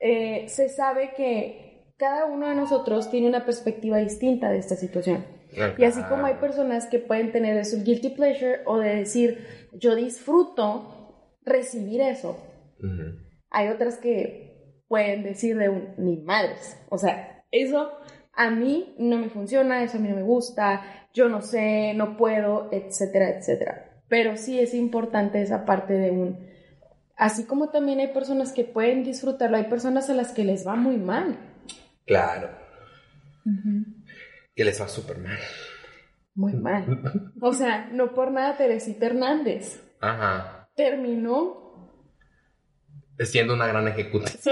Eh, 0.00 0.44
se 0.48 0.68
sabe 0.68 1.12
que 1.16 1.92
cada 1.96 2.26
uno 2.26 2.48
de 2.48 2.54
nosotros 2.54 3.10
tiene 3.10 3.28
una 3.28 3.44
perspectiva 3.44 3.98
distinta 3.98 4.50
de 4.50 4.58
esta 4.58 4.76
situación. 4.76 5.37
Y 5.76 5.84
así 5.84 6.02
como 6.02 6.26
hay 6.26 6.34
personas 6.34 6.86
que 6.86 6.98
pueden 6.98 7.32
tener 7.32 7.56
eso, 7.56 7.78
guilty 7.82 8.10
pleasure, 8.10 8.60
o 8.66 8.78
de 8.78 8.96
decir, 8.96 9.46
yo 9.72 9.94
disfruto 9.94 11.36
recibir 11.44 12.00
eso, 12.00 12.38
hay 13.50 13.68
otras 13.68 13.96
que 13.98 14.84
pueden 14.88 15.22
decir 15.22 15.56
de 15.56 15.68
un, 15.68 15.94
ni 15.96 16.16
madres. 16.18 16.78
O 16.90 16.98
sea, 16.98 17.44
eso 17.50 17.92
a 18.34 18.50
mí 18.50 18.94
no 18.98 19.18
me 19.18 19.30
funciona, 19.30 19.82
eso 19.82 19.98
a 19.98 20.00
mí 20.00 20.08
no 20.08 20.16
me 20.16 20.22
gusta, 20.22 20.82
yo 21.12 21.28
no 21.28 21.42
sé, 21.42 21.94
no 21.94 22.16
puedo, 22.16 22.68
etcétera, 22.70 23.30
etcétera. 23.30 24.02
Pero 24.08 24.36
sí 24.36 24.58
es 24.60 24.74
importante 24.74 25.42
esa 25.42 25.64
parte 25.64 25.94
de 25.94 26.10
un... 26.10 26.48
Así 27.16 27.44
como 27.44 27.70
también 27.70 27.98
hay 27.98 28.08
personas 28.08 28.52
que 28.52 28.64
pueden 28.64 29.02
disfrutarlo, 29.02 29.56
hay 29.56 29.64
personas 29.64 30.08
a 30.08 30.14
las 30.14 30.32
que 30.32 30.44
les 30.44 30.66
va 30.66 30.76
muy 30.76 30.98
mal. 30.98 31.36
Claro. 32.06 32.48
Que 34.58 34.64
les 34.64 34.82
va 34.82 34.88
súper 34.88 35.18
mal. 35.18 35.38
Muy 36.34 36.52
mal. 36.54 36.84
O 37.40 37.52
sea, 37.52 37.88
no 37.92 38.12
por 38.12 38.32
nada 38.32 38.56
Teresita 38.56 39.06
Hernández 39.06 39.80
Ajá. 40.00 40.68
terminó 40.74 41.68
Siendo 43.20 43.54
una 43.54 43.68
gran 43.68 43.86
ejecutiva. 43.86 44.30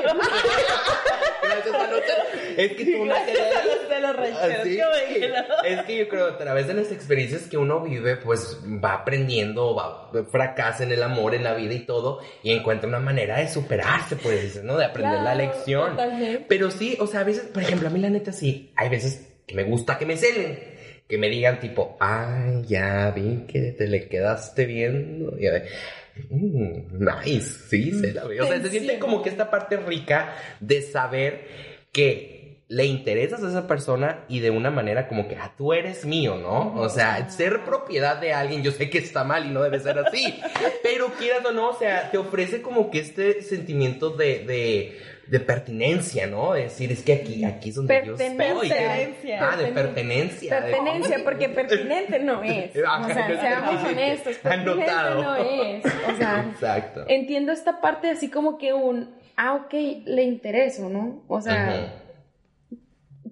Gracias, 1.43 1.75
Anota. 1.75 2.13
Es 2.57 2.73
que 2.75 2.85
tú 2.85 3.03
una 3.03 3.25
de 3.25 4.01
los. 4.01 4.17
Así 4.43 4.77
bueno. 4.77 5.45
es 5.65 5.83
que 5.83 5.99
yo 5.99 6.09
creo 6.09 6.27
a 6.27 6.39
través 6.39 6.69
de 6.69 6.75
las 6.75 6.93
experiencias 6.93 7.43
que 7.43 7.57
uno 7.57 7.81
vive, 7.81 8.17
pues 8.17 8.61
va 8.65 8.95
aprendiendo, 8.95 9.75
va 9.75 10.11
fracasa 10.31 10.85
en 10.85 10.93
el 10.93 11.03
amor, 11.03 11.35
en 11.35 11.43
la 11.43 11.55
vida 11.55 11.75
y 11.75 11.81
todo, 11.81 12.21
y 12.43 12.53
encuentra 12.53 12.89
una 12.89 13.01
manera 13.01 13.39
de 13.39 13.49
superarse, 13.49 14.17
pues, 14.17 14.63
¿no? 14.63 14.77
De 14.77 14.85
aprender 14.85 15.21
la 15.21 15.35
lección. 15.35 15.91
totalmente. 15.91 16.47
Pero 16.49 16.71
sí, 16.71 16.97
o 17.01 17.07
sea, 17.07 17.21
a 17.21 17.25
veces, 17.25 17.45
por 17.45 17.63
ejemplo, 17.63 17.89
a 17.89 17.91
mí 17.91 18.01
la 18.01 18.11
neta 18.11 18.33
sí, 18.33 18.73
hay 18.77 18.89
veces 18.89 19.26
que 19.47 19.55
me 19.55 19.65
gusta 19.65 19.99
que 19.99 20.07
me 20.07 20.17
celen. 20.17 20.59
Que 21.09 21.19
me 21.19 21.29
digan 21.29 21.61
tipo, 21.61 21.97
ay, 22.01 22.65
ya 22.67 23.13
vi 23.13 23.45
que 23.47 23.73
te 23.73 23.87
le 23.87 24.09
quedaste 24.09 24.67
viendo. 24.67 25.39
Y 25.39 25.47
a 25.47 25.53
ver, 25.53 25.69
"Mm, 26.31 26.99
nice, 26.99 27.69
sí, 27.69 27.93
se 27.93 28.13
la 28.13 28.25
ve. 28.25 28.41
O 28.41 28.47
sea, 28.47 28.61
se 28.61 28.71
siente 28.71 28.99
como 28.99 29.23
que 29.23 29.29
esta 29.29 29.51
parte 29.51 29.77
rica 29.77 30.35
de 30.61 30.83
saber 30.83 31.47
que 31.93 32.37
le 32.69 32.85
interesas 32.85 33.45
a 33.45 33.49
esa 33.49 33.69
persona 33.69 34.25
y 34.29 34.41
de 34.41 34.51
una 34.51 34.73
manera 34.73 35.07
como 35.07 35.29
que, 35.29 35.37
ah, 35.37 35.55
tú 35.57 35.73
eres 35.73 36.05
mío, 36.05 36.37
¿no? 36.37 36.75
O 36.75 36.89
sea, 36.89 37.31
ser 37.31 37.61
propiedad 37.65 38.21
de 38.21 38.33
alguien, 38.33 38.65
yo 38.65 38.73
sé 38.73 38.91
que 38.91 38.99
está 38.99 39.23
mal 39.23 39.47
y 39.47 39.51
no 39.51 39.63
debe 39.63 39.79
ser 39.79 40.01
así, 40.01 40.41
pero 40.83 41.13
quieras 41.17 41.45
o 41.47 41.53
no, 41.53 41.69
o 41.71 41.79
sea, 41.79 42.11
te 42.11 42.19
ofrece 42.19 42.63
como 42.63 42.91
que 42.91 42.99
este 42.99 43.41
sentimiento 43.43 44.11
de, 44.11 44.41
de, 44.41 44.99
de 45.29 45.41
pertinencia, 45.41 46.27
¿no? 46.27 46.53
De 46.53 46.63
decir, 46.65 46.93
es 46.93 47.03
que 47.03 47.13
aquí, 47.15 47.45
aquí 47.45 47.71
es 47.71 47.75
donde 47.77 48.03
yo 48.07 48.15
estoy. 48.15 48.37
Pertenencia. 48.37 49.39
Ah, 49.53 49.57
de 49.57 49.67
pertenencia. 49.73 50.61
de- 50.61 50.71
Pertenencia, 50.73 51.19
porque 51.25 51.49
pertinente 51.49 52.19
no 52.21 52.43
es. 52.43 52.71
O 52.77 53.09
sea, 53.09 53.29
no 53.29 53.41
seamos 53.41 53.85
honestos, 53.85 54.37
pertinente 54.37 54.91
Anotado. 54.91 55.23
no 55.23 55.37
es. 55.37 55.85
O 55.85 56.17
sea, 56.17 56.47
Exacto. 56.51 57.05
entiendo 57.09 57.53
esta 57.53 57.81
parte 57.81 58.09
así 58.11 58.31
como 58.31 58.57
que 58.59 58.73
un, 58.73 59.15
ah, 59.37 59.55
ok, 59.55 59.73
le 60.05 60.23
intereso, 60.23 60.89
¿no? 60.89 61.25
O 61.29 61.41
sea, 61.41 61.93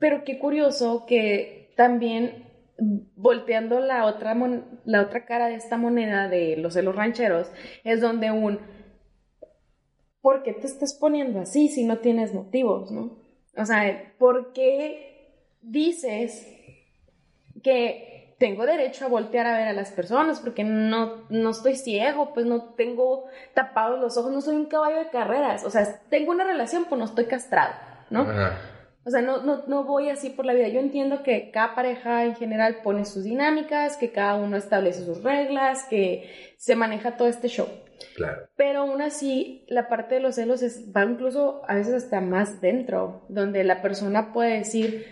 pero 0.01 0.25
qué 0.25 0.39
curioso 0.39 1.05
que 1.07 1.73
también 1.77 2.45
volteando 3.17 3.79
la 3.81 4.05
otra, 4.05 4.35
mon- 4.35 4.65
la 4.85 5.03
otra 5.03 5.25
cara 5.27 5.47
de 5.49 5.55
esta 5.55 5.77
moneda 5.77 6.29
de 6.29 6.57
los 6.57 6.75
celos 6.75 6.97
rancheros, 6.97 7.51
es 7.85 8.01
donde 8.01 8.31
un, 8.33 8.59
¿por 10.25 10.43
qué 10.43 10.55
te 10.55 10.67
estás 10.67 10.95
poniendo 10.95 11.39
así 11.39 11.69
si 11.69 11.85
no 11.85 11.99
tienes 11.99 12.33
motivos, 12.33 12.91
no? 12.91 13.11
O 13.59 13.67
sea, 13.67 14.15
¿por 14.19 14.55
qué 14.55 15.35
dices 15.61 16.49
que 17.63 18.35
tengo 18.39 18.65
derecho 18.65 19.05
a 19.05 19.09
voltear 19.09 19.47
a 19.47 19.59
ver 19.59 19.69
a 19.69 19.75
las 19.75 19.93
personas 19.93 20.41
porque 20.41 20.65
no, 20.65 21.27
no 21.29 21.51
estoy 21.51 21.77
ciego, 21.77 22.33
pues 22.33 22.47
no 22.47 22.73
tengo 22.73 23.27
tapados 23.53 24.01
los 24.01 24.17
ojos, 24.17 24.33
no 24.33 24.41
soy 24.41 24.57
un 24.57 24.65
caballo 24.65 24.97
de 24.97 25.11
carreras, 25.11 25.63
o 25.63 25.69
sea, 25.69 26.01
tengo 26.09 26.33
una 26.33 26.45
relación, 26.45 26.87
pues 26.87 26.99
no 26.99 27.05
estoy 27.05 27.27
castrado, 27.27 27.75
¿no? 28.09 28.23
Ajá. 28.23 28.59
O 29.05 29.11
sea, 29.11 29.21
no, 29.21 29.43
no, 29.43 29.65
no 29.67 29.85
voy 29.85 30.09
así 30.09 30.31
por 30.31 30.47
la 30.47 30.55
vida. 30.55 30.69
Yo 30.69 30.81
entiendo 30.81 31.23
que 31.23 31.51
cada 31.51 31.75
pareja 31.75 32.25
en 32.25 32.37
general 32.37 32.77
pone 32.83 33.05
sus 33.05 33.25
dinámicas, 33.25 33.99
que 33.99 34.11
cada 34.11 34.37
uno 34.37 34.57
establece 34.57 35.05
sus 35.05 35.23
reglas, 35.23 35.85
que 35.85 36.55
se 36.57 36.75
maneja 36.75 37.19
todo 37.19 37.29
este 37.29 37.49
show. 37.49 37.69
Claro. 38.17 38.49
Pero 38.57 38.81
aún 38.81 39.03
así, 39.03 39.65
la 39.69 39.89
parte 39.89 40.17
de 40.17 40.21
los 40.21 40.37
celos 40.37 40.63
es, 40.63 40.93
va 40.95 41.05
incluso 41.05 41.63
a 41.69 41.75
veces 41.75 41.95
hasta 41.95 42.21
más 42.21 42.61
dentro, 42.61 43.25
donde 43.29 43.65
la 43.65 43.83
persona 43.83 44.33
puede 44.33 44.59
decir, 44.59 45.07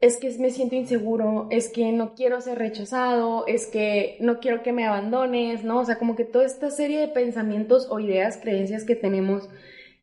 es 0.00 0.16
que 0.16 0.30
me 0.38 0.50
siento 0.50 0.76
inseguro, 0.76 1.48
es 1.50 1.70
que 1.70 1.90
no 1.92 2.14
quiero 2.14 2.40
ser 2.40 2.58
rechazado, 2.58 3.46
es 3.46 3.66
que 3.66 4.16
no 4.20 4.38
quiero 4.38 4.62
que 4.62 4.72
me 4.72 4.86
abandones, 4.86 5.64
¿no? 5.64 5.80
O 5.80 5.84
sea, 5.84 5.98
como 5.98 6.14
que 6.14 6.24
toda 6.24 6.44
esta 6.44 6.70
serie 6.70 7.00
de 7.00 7.08
pensamientos 7.08 7.88
o 7.90 7.98
ideas, 7.98 8.38
creencias 8.38 8.84
que 8.84 8.94
tenemos 8.94 9.48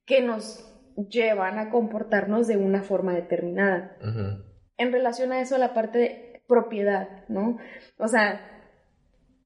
que 0.06 0.22
nos 0.22 0.70
llevan 1.10 1.58
a 1.58 1.70
comportarnos 1.72 2.48
de 2.48 2.58
una 2.58 2.84
forma 2.84 3.14
determinada 3.14 3.98
en 4.78 4.92
relación 4.92 5.32
a 5.32 5.42
eso 5.42 5.58
la 5.58 5.74
parte 5.74 5.98
de 5.98 6.42
propiedad, 6.48 7.28
¿no? 7.28 7.58
O 7.98 8.08
sea, 8.08 8.42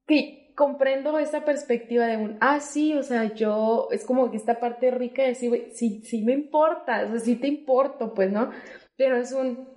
que 0.08 0.39
comprendo 0.60 1.18
esa 1.20 1.46
perspectiva 1.46 2.06
de 2.06 2.18
un, 2.18 2.38
ah, 2.42 2.60
sí, 2.60 2.94
o 2.94 3.02
sea, 3.02 3.34
yo, 3.34 3.88
es 3.92 4.04
como 4.04 4.30
que 4.30 4.36
esta 4.36 4.60
parte 4.60 4.92
rica 4.92 5.22
de 5.22 5.30
decir, 5.30 5.70
sí, 5.74 6.02
sí 6.04 6.22
me 6.22 6.34
importa, 6.34 7.06
o 7.06 7.12
sea, 7.12 7.20
sí 7.22 7.38
te 7.38 7.48
importo, 7.48 8.14
pues, 8.14 8.30
¿no? 8.30 8.52
Pero 8.98 9.16
es 9.16 9.32
un, 9.32 9.70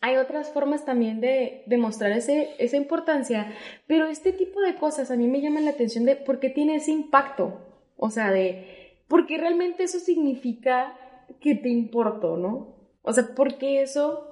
hay 0.00 0.16
otras 0.16 0.50
formas 0.50 0.84
también 0.84 1.20
de 1.20 1.62
demostrar 1.66 2.10
esa 2.10 2.76
importancia, 2.76 3.52
pero 3.86 4.06
este 4.06 4.32
tipo 4.32 4.60
de 4.60 4.74
cosas 4.74 5.12
a 5.12 5.16
mí 5.16 5.28
me 5.28 5.40
llaman 5.40 5.64
la 5.64 5.70
atención 5.70 6.04
de 6.04 6.16
por 6.16 6.40
qué 6.40 6.50
tiene 6.50 6.74
ese 6.74 6.90
impacto, 6.90 7.60
o 7.96 8.10
sea, 8.10 8.32
de, 8.32 8.96
porque 9.06 9.38
realmente 9.38 9.84
eso 9.84 10.00
significa 10.00 10.98
que 11.40 11.54
te 11.54 11.68
importo, 11.68 12.36
¿no? 12.36 12.74
O 13.02 13.12
sea, 13.12 13.36
porque 13.36 13.82
eso 13.82 14.24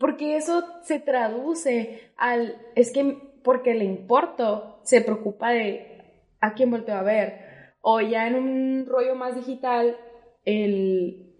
porque 0.00 0.36
eso 0.36 0.64
se 0.82 0.98
traduce 1.00 2.10
al, 2.16 2.56
es 2.74 2.92
que 2.92 3.33
porque 3.44 3.74
le 3.74 3.84
importo, 3.84 4.80
se 4.82 5.02
preocupa 5.02 5.50
de 5.50 5.94
a 6.40 6.54
quién 6.54 6.70
volteo 6.70 6.96
a 6.96 7.02
ver. 7.02 7.74
O 7.82 8.00
ya 8.00 8.26
en 8.26 8.34
un 8.34 8.86
rollo 8.88 9.14
más 9.14 9.36
digital, 9.36 9.96
el 10.44 11.30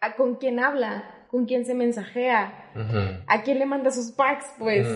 a 0.00 0.16
con 0.16 0.34
quién 0.34 0.58
habla, 0.58 1.26
con 1.28 1.46
quién 1.46 1.64
se 1.64 1.74
mensajea, 1.74 2.70
a 3.26 3.42
quién 3.42 3.58
le 3.58 3.66
manda 3.66 3.90
sus 3.90 4.12
packs, 4.12 4.46
pues. 4.58 4.86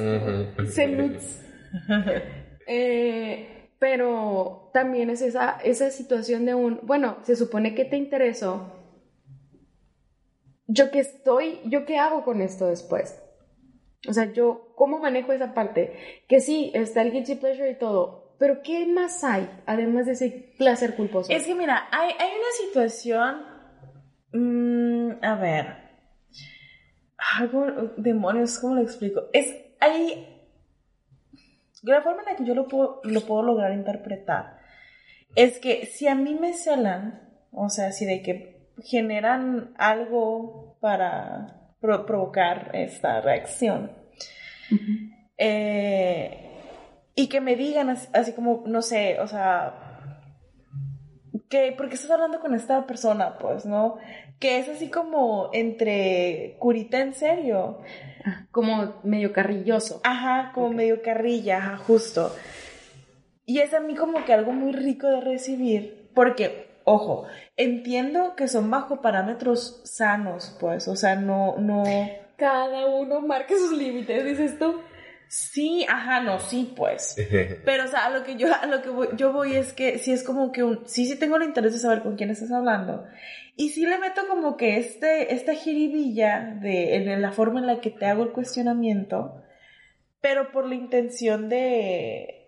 Eh, 2.66 3.70
pero 3.80 4.70
también 4.72 5.10
es 5.10 5.22
esa, 5.22 5.58
esa 5.64 5.90
situación 5.90 6.44
de 6.44 6.54
un, 6.54 6.80
bueno, 6.82 7.16
se 7.22 7.34
supone 7.34 7.74
que 7.74 7.84
te 7.84 7.96
interesó. 7.96 8.72
Yo 10.66 10.90
qué 10.90 11.00
estoy, 11.00 11.60
yo 11.64 11.84
qué 11.86 11.98
hago 11.98 12.22
con 12.22 12.42
esto 12.42 12.66
después. 12.66 13.19
O 14.08 14.12
sea, 14.12 14.32
yo, 14.32 14.72
¿cómo 14.76 14.98
manejo 14.98 15.32
esa 15.32 15.52
parte? 15.52 16.22
Que 16.28 16.40
sí, 16.40 16.70
está 16.74 17.02
el 17.02 17.12
guilty 17.12 17.34
pleasure 17.34 17.70
y 17.70 17.78
todo, 17.78 18.34
pero 18.38 18.62
¿qué 18.62 18.86
más 18.86 19.22
hay 19.24 19.48
además 19.66 20.06
de 20.06 20.12
ese 20.12 20.54
placer 20.56 20.96
culposo? 20.96 21.30
Es 21.32 21.46
que 21.46 21.54
mira, 21.54 21.88
hay, 21.90 22.10
hay 22.18 22.28
una 22.28 22.66
situación. 22.66 23.42
mm, 24.32 25.24
a 25.24 25.34
ver. 25.36 25.66
¿cómo- 27.50 27.90
demonios, 27.96 28.58
¿cómo 28.58 28.76
lo 28.76 28.80
explico? 28.82 29.24
Es. 29.32 29.54
Hay. 29.80 30.26
La 31.82 32.02
forma 32.02 32.20
en 32.22 32.26
la 32.26 32.36
que 32.36 32.44
yo 32.44 32.54
lo 32.54 32.68
puedo, 32.68 33.00
lo 33.04 33.20
puedo 33.22 33.42
lograr 33.42 33.72
interpretar 33.72 34.58
es 35.34 35.58
que 35.58 35.86
si 35.86 36.06
a 36.08 36.14
mí 36.14 36.34
me 36.34 36.52
celan, 36.52 37.28
o 37.52 37.68
sea, 37.70 37.92
si 37.92 38.04
de 38.04 38.20
que 38.22 38.68
generan 38.82 39.72
algo 39.78 40.76
para 40.80 41.59
pro- 41.80 42.04
provocar 42.06 42.70
esta 42.74 43.20
reacción. 43.20 43.90
Eh, 45.38 46.46
y 47.14 47.28
que 47.28 47.40
me 47.40 47.56
digan 47.56 47.90
así, 47.90 48.08
así 48.12 48.32
como, 48.32 48.62
no 48.66 48.82
sé, 48.82 49.18
o 49.20 49.26
sea, 49.26 49.74
que, 51.48 51.72
¿por 51.72 51.88
qué 51.88 51.94
estás 51.94 52.10
hablando 52.10 52.40
con 52.40 52.54
esta 52.54 52.86
persona? 52.86 53.38
Pues, 53.38 53.66
¿no? 53.66 53.96
Que 54.38 54.58
es 54.58 54.68
así 54.68 54.88
como 54.90 55.50
entre 55.52 56.56
curita 56.58 57.00
en 57.00 57.14
serio. 57.14 57.78
Ah, 58.24 58.46
Como 58.50 58.94
medio 59.02 59.32
carrilloso. 59.32 60.00
Ajá, 60.04 60.52
como 60.54 60.70
medio 60.70 61.02
carrilla, 61.02 61.58
ajá, 61.58 61.76
justo. 61.78 62.34
Y 63.46 63.58
es 63.60 63.74
a 63.74 63.80
mí 63.80 63.94
como 63.96 64.24
que 64.24 64.32
algo 64.32 64.52
muy 64.52 64.72
rico 64.72 65.08
de 65.08 65.20
recibir, 65.20 66.10
porque, 66.14 66.69
ojo, 66.84 67.26
entiendo 67.56 68.34
que 68.36 68.48
son 68.48 68.70
bajo 68.70 69.00
parámetros 69.00 69.80
sanos, 69.84 70.56
pues, 70.60 70.88
o 70.88 70.96
sea, 70.96 71.16
no, 71.16 71.56
no... 71.58 71.84
Cada 72.36 72.86
uno 72.86 73.20
marca 73.20 73.54
sus 73.54 73.76
límites, 73.76 74.24
dices 74.24 74.58
tú. 74.58 74.80
Sí, 75.28 75.86
ajá, 75.88 76.22
no, 76.22 76.40
sí, 76.40 76.72
pues. 76.76 77.14
Pero, 77.64 77.84
o 77.84 77.86
sea, 77.86 78.06
a 78.06 78.10
lo 78.10 78.24
que 78.24 78.34
yo, 78.34 78.48
a 78.52 78.66
lo 78.66 78.82
que 78.82 78.88
voy, 78.88 79.08
yo 79.16 79.32
voy 79.32 79.54
es 79.54 79.72
que 79.72 79.98
sí 79.98 80.10
es 80.10 80.24
como 80.24 80.50
que 80.50 80.64
un, 80.64 80.80
sí, 80.86 81.06
sí 81.06 81.16
tengo 81.16 81.36
el 81.36 81.44
interés 81.44 81.72
de 81.72 81.78
saber 81.78 82.02
con 82.02 82.16
quién 82.16 82.30
estás 82.30 82.50
hablando. 82.50 83.06
Y 83.54 83.68
sí 83.68 83.86
le 83.86 83.98
meto 83.98 84.26
como 84.26 84.56
que 84.56 84.78
este, 84.78 85.32
esta 85.32 85.54
jiribilla 85.54 86.56
de, 86.60 86.96
en 86.96 87.22
la 87.22 87.30
forma 87.30 87.60
en 87.60 87.66
la 87.66 87.80
que 87.80 87.90
te 87.90 88.06
hago 88.06 88.24
el 88.24 88.32
cuestionamiento, 88.32 89.40
pero 90.20 90.50
por 90.50 90.66
la 90.66 90.74
intención 90.74 91.48
de, 91.48 92.39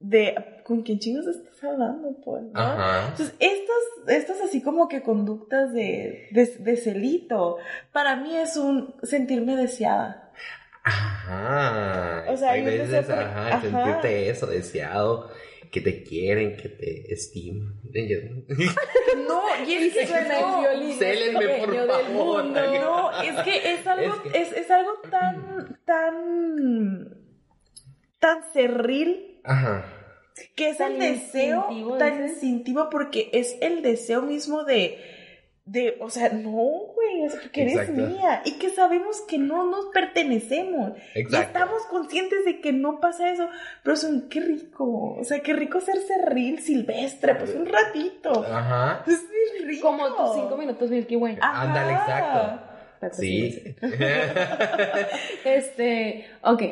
de, 0.00 0.34
¿con 0.64 0.82
quién 0.82 0.98
chingos 1.00 1.26
estás 1.26 1.62
hablando, 1.64 2.16
pues? 2.24 2.44
¿no? 2.44 2.60
Ajá. 2.60 3.08
Entonces, 3.08 3.34
estas, 3.40 3.76
estas 4.18 4.40
así 4.42 4.62
como 4.62 4.88
que 4.88 5.02
conductas 5.02 5.72
de, 5.72 6.28
de, 6.30 6.46
de 6.46 6.76
celito, 6.76 7.56
para 7.92 8.16
mí 8.16 8.36
es 8.36 8.56
un 8.56 8.94
sentirme 9.02 9.56
deseada. 9.56 10.32
Ajá. 10.84 12.24
O 12.28 12.36
sea, 12.36 12.52
hay 12.52 12.64
veces, 12.64 13.04
por- 13.06 13.18
ajá, 13.18 13.48
ajá. 13.56 13.60
sentirte 13.60 14.30
eso, 14.30 14.46
deseado, 14.46 15.30
que 15.70 15.80
te 15.82 16.02
quieren, 16.02 16.56
que 16.56 16.68
te 16.68 17.12
estiman. 17.12 17.74
No, 19.28 19.42
y 19.66 19.72
es 19.74 19.94
que 19.94 20.06
Suena 20.06 20.40
no, 20.40 20.64
el 20.70 20.78
violín. 20.78 20.98
Célenme, 20.98 21.48
por 21.48 21.60
pequeño 21.70 21.80
del 21.82 21.90
favor. 21.90 22.44
mundo. 22.44 22.60
No, 22.80 23.22
es 23.22 23.40
que 23.42 23.72
es 23.74 23.86
algo, 23.86 24.14
Es 24.14 24.20
que- 24.32 24.38
es, 24.42 24.52
es 24.52 24.70
algo 24.70 24.92
tan, 25.10 25.78
tan, 25.84 27.18
tan 28.20 28.42
cerril 28.52 29.37
Ajá. 29.48 29.84
que 30.54 30.68
es 30.70 30.78
Tan 30.78 30.92
el 30.92 30.98
deseo 31.00 31.58
instintivo, 31.68 31.98
tan 31.98 32.12
dices. 32.22 32.30
instintivo 32.32 32.90
porque 32.90 33.30
es 33.32 33.56
el 33.60 33.82
deseo 33.82 34.22
mismo 34.22 34.64
de, 34.64 34.98
de, 35.64 35.96
o 36.00 36.08
sea, 36.10 36.28
no, 36.30 36.50
güey, 36.50 37.24
es 37.24 37.34
que 37.52 37.62
eres 37.62 37.74
Exacto. 37.76 37.92
mía 37.92 38.42
y 38.44 38.52
que 38.58 38.70
sabemos 38.70 39.20
que 39.22 39.38
no 39.38 39.64
nos 39.68 39.86
pertenecemos. 39.86 40.92
Y 41.14 41.20
Exacto. 41.20 41.46
estamos 41.46 41.82
conscientes 41.90 42.44
de 42.44 42.60
que 42.60 42.72
no 42.72 43.00
pasa 43.00 43.30
eso, 43.30 43.48
pero 43.82 43.96
son, 43.96 44.28
qué 44.28 44.40
rico, 44.40 45.16
o 45.18 45.24
sea, 45.24 45.40
qué 45.40 45.52
rico 45.52 45.80
ser 45.80 45.98
cerril, 46.00 46.60
silvestre, 46.60 47.34
pues 47.34 47.54
un 47.54 47.66
ratito. 47.66 48.44
Ajá. 48.44 49.02
Es 49.06 49.24
bien 49.28 49.68
rico. 49.68 49.88
Como 49.88 50.14
tus 50.14 50.34
cinco 50.36 50.56
minutos 50.56 50.88
Milky 50.90 51.16
Way. 51.16 51.38
Ajá. 51.40 51.62
Ándale, 51.62 51.92
exacto. 51.92 52.62
Patrocínese. 53.00 53.76
Sí. 53.80 53.86
Este, 55.44 56.26
ok. 56.42 56.62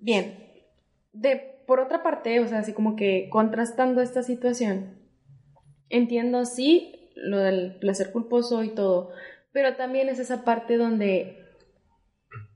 Bien. 0.00 0.44
De, 1.12 1.57
por 1.68 1.80
otra 1.80 2.02
parte, 2.02 2.40
o 2.40 2.48
sea, 2.48 2.60
así 2.60 2.72
como 2.72 2.96
que 2.96 3.28
contrastando 3.30 4.00
esta 4.00 4.22
situación, 4.22 4.96
entiendo 5.90 6.46
sí 6.46 7.10
lo 7.14 7.38
del 7.38 7.76
placer 7.78 8.10
culposo 8.10 8.64
y 8.64 8.70
todo, 8.70 9.12
pero 9.52 9.76
también 9.76 10.08
es 10.08 10.18
esa 10.18 10.44
parte 10.44 10.78
donde, 10.78 11.44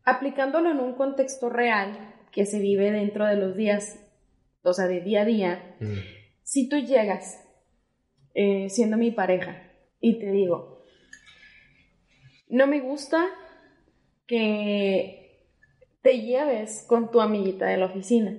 aplicándolo 0.05 0.71
en 0.71 0.81
un 0.81 0.95
contexto 0.95 1.51
real 1.51 2.15
que 2.33 2.47
se 2.47 2.59
vive 2.59 2.91
dentro 2.91 3.27
de 3.27 3.37
los 3.37 3.55
días, 3.55 4.03
o 4.63 4.73
sea, 4.73 4.87
de 4.87 5.03
día 5.03 5.21
a 5.21 5.25
día, 5.27 5.77
Mm. 5.79 5.99
si 6.43 6.69
tú 6.71 6.79
llegas 6.79 7.39
eh, 8.35 8.71
siendo 8.71 8.97
mi 8.97 9.11
pareja 9.11 9.63
y 10.01 10.19
te 10.21 10.31
digo, 10.31 10.85
no 12.49 12.67
me 12.67 12.81
gusta 12.81 13.27
que 14.27 15.51
te 16.01 16.23
lleves 16.23 16.87
con 16.89 17.11
tu 17.11 17.21
amiguita 17.21 17.67
de 17.67 17.77
la 17.77 17.87
oficina, 17.87 18.39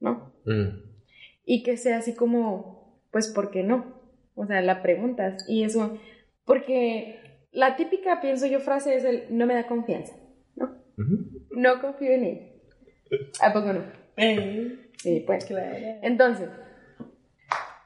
¿no? 0.00 0.32
Mm. 0.44 0.82
Y 1.44 1.62
que 1.62 1.76
sea 1.76 1.98
así 1.98 2.14
como, 2.14 3.02
pues, 3.10 3.28
¿por 3.28 3.50
qué 3.50 3.62
no? 3.62 3.98
O 4.34 4.46
sea, 4.46 4.60
la 4.60 4.82
preguntas 4.82 5.44
y 5.48 5.64
eso, 5.64 5.98
porque 6.44 7.20
la 7.52 7.76
típica, 7.76 8.20
pienso 8.20 8.46
yo, 8.46 8.60
frase 8.60 8.96
es 8.96 9.04
el, 9.04 9.24
no 9.30 9.46
me 9.46 9.54
da 9.54 9.66
confianza, 9.66 10.16
¿no? 10.56 10.76
No 11.50 11.80
confío 11.80 12.12
en 12.12 12.24
ella. 12.24 12.46
¿A 13.40 13.52
poco 13.52 13.72
no? 13.72 13.82
Eh, 14.16 14.78
Sí, 14.98 15.22
pues. 15.26 15.44
claro. 15.44 15.76
Entonces, 16.02 16.48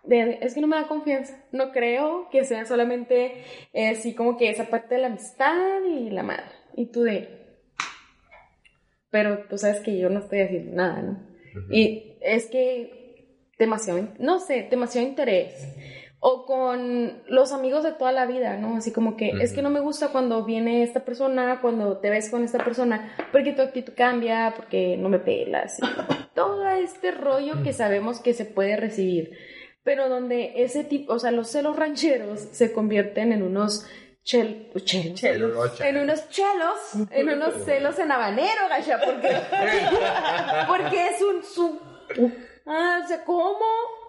es 0.09 0.55
que 0.55 0.61
no 0.61 0.67
me 0.67 0.77
da 0.77 0.89
confianza. 0.89 1.37
No 1.53 1.73
creo 1.73 2.29
que 2.31 2.45
sea 2.45 2.65
solamente 2.65 3.45
eh, 3.73 3.89
así 3.89 4.15
como 4.15 4.37
que 4.37 4.51
esa 4.51 4.67
parte 4.67 4.95
de 4.95 5.03
la 5.03 5.09
amistad 5.09 5.83
y 5.85 6.11
la 6.11 6.23
madre. 6.23 6.45
Y 6.75 6.87
tú 6.87 7.03
de... 7.03 7.29
Pero 9.11 9.45
tú 9.49 9.59
sabes 9.59 9.81
que 9.81 9.99
yo 9.99 10.09
no 10.09 10.21
estoy 10.21 10.41
haciendo 10.41 10.75
nada, 10.75 11.03
¿no? 11.03 11.32
Y 11.71 12.17
es 12.21 12.47
que 12.47 13.03
demasiado, 13.59 14.09
no 14.19 14.41
sé, 14.41 14.67
demasiado 14.71 15.07
interés. 15.07 15.55
O 16.25 16.47
con 16.47 17.21
los 17.27 17.51
amigos 17.51 17.83
de 17.83 17.93
toda 17.93 18.13
la 18.13 18.27
vida, 18.27 18.57
¿no? 18.57 18.77
Así 18.77 18.93
como 18.93 19.17
que 19.17 19.33
es 19.41 19.53
que 19.53 19.63
no 19.63 19.71
me 19.71 19.81
gusta 19.81 20.09
cuando 20.09 20.45
viene 20.45 20.85
esta 20.85 21.05
persona, 21.05 21.59
cuando 21.61 21.99
te 21.99 22.11
ves 22.11 22.31
con 22.31 22.45
esta 22.45 22.63
persona, 22.63 23.17
porque 23.33 23.53
tu 23.53 23.63
actitud 23.63 23.93
cambia, 23.97 24.53
porque 24.55 24.97
no 24.97 25.09
me 25.09 25.19
pelas. 25.19 25.81
y 25.81 25.83
todo 26.35 26.69
este 26.69 27.11
rollo 27.11 27.63
que 27.65 27.73
sabemos 27.73 28.21
que 28.21 28.35
se 28.35 28.45
puede 28.45 28.77
recibir. 28.77 29.33
Pero 29.83 30.09
donde 30.09 30.63
ese 30.63 30.85
tipo, 30.85 31.13
o 31.15 31.19
sea, 31.19 31.33
los 31.33 31.51
celos 31.51 31.77
rancheros 31.77 32.39
se 32.39 32.73
convierten 32.73 33.33
en 33.33 33.43
unos 33.43 33.85
chel, 34.25 34.71
chelos, 34.85 35.15
Chelos. 35.21 35.81
en 35.81 35.97
unos 35.99 36.29
chelos, 36.29 36.79
en 37.11 37.29
unos 37.29 37.55
celos 37.65 37.99
en 37.99 38.13
habanero, 38.13 38.69
gacha, 38.69 39.01
porque, 39.05 39.29
porque 40.69 41.07
es 41.09 41.23
un 41.23 41.43
su, 41.43 41.81
ah, 42.67 43.01
o 43.05 43.09
sea, 43.09 43.25
¿cómo? 43.25 43.59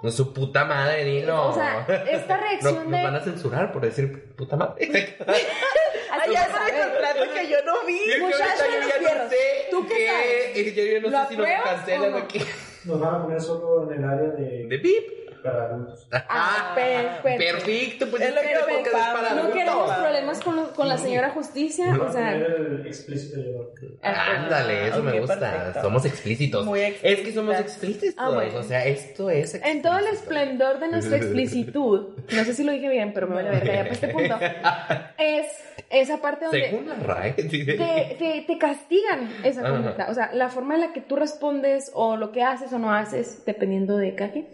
No, 0.01 0.11
su 0.11 0.33
puta 0.33 0.65
madre, 0.65 1.03
dilo. 1.05 1.49
O 1.49 1.53
sea, 1.53 1.85
esta 2.09 2.37
reacción 2.41 2.75
No, 2.75 2.81
de- 2.81 2.87
Nos 2.89 3.03
van 3.03 3.15
a 3.15 3.21
censurar 3.21 3.71
por 3.71 3.81
decir 3.83 4.35
puta 4.35 4.55
madre. 4.55 4.85
Así 4.85 5.15
Ay, 6.11 6.31
ya 6.33 6.47
vas 6.47 6.49
a 6.61 6.65
se 6.67 6.71
ver. 6.73 6.89
contrato 6.91 7.33
que 7.33 7.47
yo 7.49 7.57
no 7.65 7.85
vi. 7.85 7.99
Es 8.03 8.15
que 8.15 8.21
Muchacho 8.21 8.63
ahorita 8.63 8.85
de 8.85 9.01
yo 9.01 9.07
ya 9.09 9.23
no 9.23 9.29
sé 9.29 9.35
¿Tú 9.71 9.87
qué 9.87 9.95
qué- 9.95 10.07
sabes? 10.07 10.75
Yo 10.75 10.83
ya 10.83 10.99
no 10.99 11.09
¿Lo 11.09 11.21
sé 11.23 11.27
si 11.29 11.37
nos 11.37 11.47
cancelan 11.63 12.27
qué. 12.27 12.45
Nos 12.85 12.99
van 12.99 13.15
a 13.15 13.23
poner 13.23 13.41
solo 13.41 13.89
en 13.91 13.97
el 14.03 14.09
área 14.09 14.29
de 14.31 14.67
De 14.67 14.77
VIP. 14.77 15.22
Para 15.43 15.65
adultos. 15.65 16.07
Ah, 16.11 16.71
perfecto. 16.75 17.37
Perfecto, 17.53 18.07
pues 18.09 18.21
Es 18.23 18.33
lo 18.35 18.41
que 18.41 18.53
no 18.53 18.59
me 18.67 18.73
porque 18.73 18.89
es 18.89 18.93
pasa. 18.95 19.13
para 19.13 19.29
No 19.29 19.39
adultos. 19.41 19.53
queremos 19.53 19.91
problemas 19.91 20.39
con, 20.41 20.55
lo- 20.55 20.73
con 20.73 20.87
la 20.87 20.97
señora 20.97 21.29
justicia, 21.31 21.85
o 21.99 22.03
a 22.05 22.11
sea, 22.11 22.33
el 22.35 22.83
explícito. 22.87 23.39
Ándale, 24.01 24.87
eso 24.87 25.03
me 25.03 25.19
gusta. 25.19 25.39
perfecto. 25.39 25.81
Somos 25.81 26.05
explícitos. 26.05 26.65
Muy 26.65 26.81
Es 26.81 27.19
que 27.21 27.31
somos 27.33 27.59
explícitos. 27.59 28.15
Ah, 28.17 28.29
bueno. 28.29 28.59
O 28.59 28.63
sea, 28.63 28.85
esto 28.85 29.29
es 29.29 29.53
en 29.55 29.81
todo 29.81 29.97
el 29.97 30.05
explícito. 30.07 30.33
esplendor 30.33 30.79
de 30.79 30.87
nuestra 30.87 31.17
explicitud, 31.23 32.09
no 32.31 32.43
sé 32.43 32.53
si 32.53 32.63
lo 32.63 32.71
dije 32.71 32.89
bien, 32.89 33.13
pero 33.13 33.27
me 33.27 33.35
vale 33.35 33.49
verga 33.49 33.73
ya 33.73 33.79
para 33.81 33.93
este 33.93 34.07
punto, 34.09 34.35
es 35.17 35.47
esa 35.89 36.17
parte 36.21 36.45
donde 36.45 36.69
Según 36.69 36.87
la 36.89 36.95
RAE. 36.95 37.31
te, 37.33 38.15
te, 38.17 38.43
te 38.47 38.57
castigan 38.57 39.29
esa 39.43 39.61
conducta. 39.61 40.07
O 40.09 40.13
sea, 40.13 40.31
la 40.33 40.49
forma 40.49 40.75
en 40.75 40.81
la 40.81 40.93
que 40.93 41.01
tú 41.01 41.15
respondes 41.15 41.91
o 41.93 42.15
lo 42.17 42.31
que 42.31 42.43
haces 42.43 42.71
o 42.73 42.79
no 42.79 42.93
haces, 42.93 43.43
dependiendo 43.45 43.97
de 43.97 44.15
cada 44.15 44.31
quien. 44.31 44.47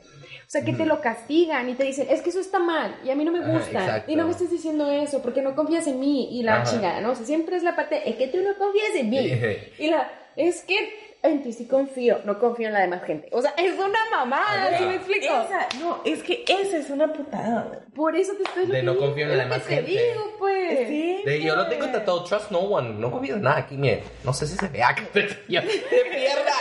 O 0.49 0.51
sea, 0.51 0.65
que 0.65 0.73
te 0.73 0.87
lo 0.87 0.99
castigan 0.99 1.69
y 1.69 1.75
te 1.75 1.83
dicen, 1.83 2.07
es 2.09 2.23
que 2.23 2.31
eso 2.31 2.39
está 2.39 2.57
mal 2.57 2.95
y 3.05 3.11
a 3.11 3.15
mí 3.15 3.23
no 3.23 3.31
me 3.31 3.39
gusta. 3.39 4.03
y 4.07 4.15
no 4.15 4.25
me 4.25 4.31
estés 4.31 4.49
diciendo 4.49 4.89
eso 4.89 5.21
porque 5.21 5.43
no 5.43 5.55
confías 5.55 5.85
en 5.85 5.99
mí 5.99 6.27
y 6.31 6.41
la 6.41 6.63
Ajá. 6.63 6.71
chingada, 6.71 7.01
¿no? 7.01 7.11
O 7.11 7.15
sea, 7.15 7.23
siempre 7.23 7.55
es 7.55 7.61
la 7.61 7.75
parte, 7.75 8.09
es 8.09 8.15
que 8.15 8.29
tú 8.29 8.39
no 8.41 8.57
confías 8.57 8.95
en 8.95 9.11
mí. 9.11 9.31
y 9.77 9.91
la, 9.91 10.11
es 10.35 10.63
que 10.63 11.08
en 11.21 11.43
ti 11.43 11.51
sí 11.51 11.67
confío, 11.67 12.19
no 12.23 12.39
confío 12.39 12.67
en 12.67 12.73
la 12.73 12.79
demás 12.79 13.03
gente. 13.03 13.27
O 13.31 13.41
sea, 13.41 13.53
es 13.57 13.73
una 13.77 13.99
mamada, 14.11 14.77
¿sí 14.77 14.85
me 14.85 14.95
explico? 14.95 15.25
Esa, 15.25 15.67
no, 15.79 16.01
es 16.05 16.23
que 16.23 16.45
esa 16.47 16.77
es 16.77 16.89
una 16.89 17.11
putada. 17.11 17.81
Por 17.93 18.15
eso 18.15 18.33
te 18.37 18.43
estoy 18.43 18.65
De 18.67 18.83
no 18.83 18.95
confío 18.97 19.25
en 19.25 19.37
la 19.37 19.43
demás 19.43 19.63
que 19.63 19.75
gente. 19.75 19.91
te 19.93 20.11
digo, 20.13 20.31
pues. 20.39 20.87
Sí, 20.87 21.21
De, 21.25 21.41
yo 21.41 21.55
lo 21.55 21.65
güey. 21.65 21.77
tengo 21.77 21.91
tatuado, 21.91 22.23
trust 22.23 22.51
no 22.51 22.59
one. 22.59 22.89
No 22.95 23.11
confío 23.11 23.35
en 23.35 23.41
nada 23.41 23.57
aquí, 23.57 23.75
miren. 23.75 24.01
No 24.23 24.33
sé 24.33 24.47
si 24.47 24.55
se 24.55 24.67
vea 24.69 24.95
que 24.95 25.01
te, 25.01 25.23
pierda. 25.47 26.53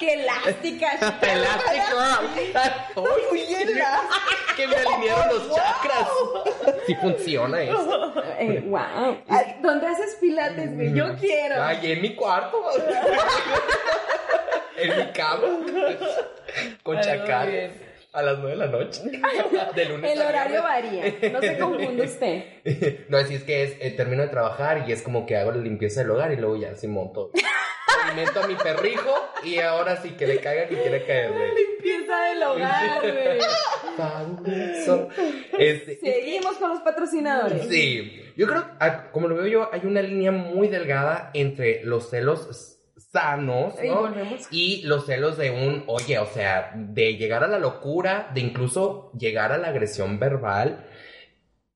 ¡Qué 0.00 0.14
elástica! 0.14 0.92
Elástico. 1.22 1.98
Ay, 2.54 2.70
muy. 3.30 3.40
Que 4.56 4.66
me 4.66 4.76
alinearon 4.76 5.28
los 5.28 5.54
chakras. 5.54 6.08
Si 6.86 6.94
funciona 6.96 7.62
eso. 7.62 8.12
Eh, 8.38 8.62
wow. 8.66 9.16
¿Dónde 9.62 9.86
haces 9.86 10.16
pilates, 10.20 10.74
güey? 10.74 10.92
Yo 10.92 11.14
quiero. 11.18 11.62
Ay, 11.62 11.92
en 11.92 12.02
mi 12.02 12.14
cuarto. 12.16 12.60
en 14.76 14.96
mi 14.98 15.12
cama. 15.12 15.42
Con 16.82 16.98
Ay, 16.98 17.04
chacal. 17.04 17.46
muy 17.48 17.56
bien. 17.56 17.92
A 18.12 18.20
las 18.20 18.38
9 18.38 18.50
de 18.50 18.56
la 18.56 18.66
noche. 18.66 19.00
De 19.74 19.84
lunes 19.86 20.12
El 20.12 20.20
a 20.20 20.28
horario 20.28 20.62
varía, 20.62 21.04
no 21.32 21.40
se 21.40 21.58
confunda 21.58 22.04
usted. 22.04 22.44
No, 23.08 23.16
así 23.16 23.36
es 23.36 23.42
que 23.44 23.62
es, 23.62 23.76
eh, 23.80 23.90
termino 23.96 24.22
de 24.22 24.28
trabajar 24.28 24.84
y 24.86 24.92
es 24.92 25.00
como 25.02 25.24
que 25.24 25.36
hago 25.36 25.50
la 25.52 25.58
limpieza 25.62 26.02
del 26.02 26.10
hogar 26.10 26.30
y 26.32 26.36
luego 26.36 26.56
ya 26.56 26.74
se 26.74 26.88
monto. 26.88 27.30
Alimento 28.04 28.40
a 28.42 28.46
mi 28.46 28.54
perrijo 28.54 29.14
y 29.44 29.58
ahora 29.60 29.96
sí 29.96 30.10
que 30.10 30.26
le 30.26 30.38
caiga 30.38 30.66
que 30.68 30.76
quiere 30.76 31.04
caerle. 31.06 31.54
Limpieza 31.54 32.20
del 32.24 32.42
hogar, 32.42 33.00
güey. 33.00 33.38
Fabuloso. 33.96 35.08
Este, 35.58 35.98
Seguimos 36.00 36.56
con 36.56 36.70
los 36.70 36.80
patrocinadores. 36.80 37.66
Sí, 37.68 38.32
yo 38.36 38.46
creo, 38.46 38.64
como 39.12 39.28
lo 39.28 39.36
veo 39.36 39.46
yo, 39.46 39.70
hay 39.72 39.80
una 39.84 40.02
línea 40.02 40.32
muy 40.32 40.68
delgada 40.68 41.30
entre 41.32 41.82
los 41.84 42.10
celos 42.10 42.46
sanos, 43.12 43.74
Y 43.82 43.88
¿no? 43.88 44.02
Y 44.50 44.82
los 44.84 45.06
celos 45.06 45.36
de 45.36 45.50
un, 45.50 45.84
oye, 45.86 46.18
o 46.18 46.26
sea, 46.26 46.72
de 46.74 47.16
llegar 47.16 47.44
a 47.44 47.48
la 47.48 47.58
locura, 47.58 48.30
de 48.34 48.40
incluso 48.40 49.12
llegar 49.18 49.52
a 49.52 49.58
la 49.58 49.68
agresión 49.68 50.18
verbal 50.18 50.86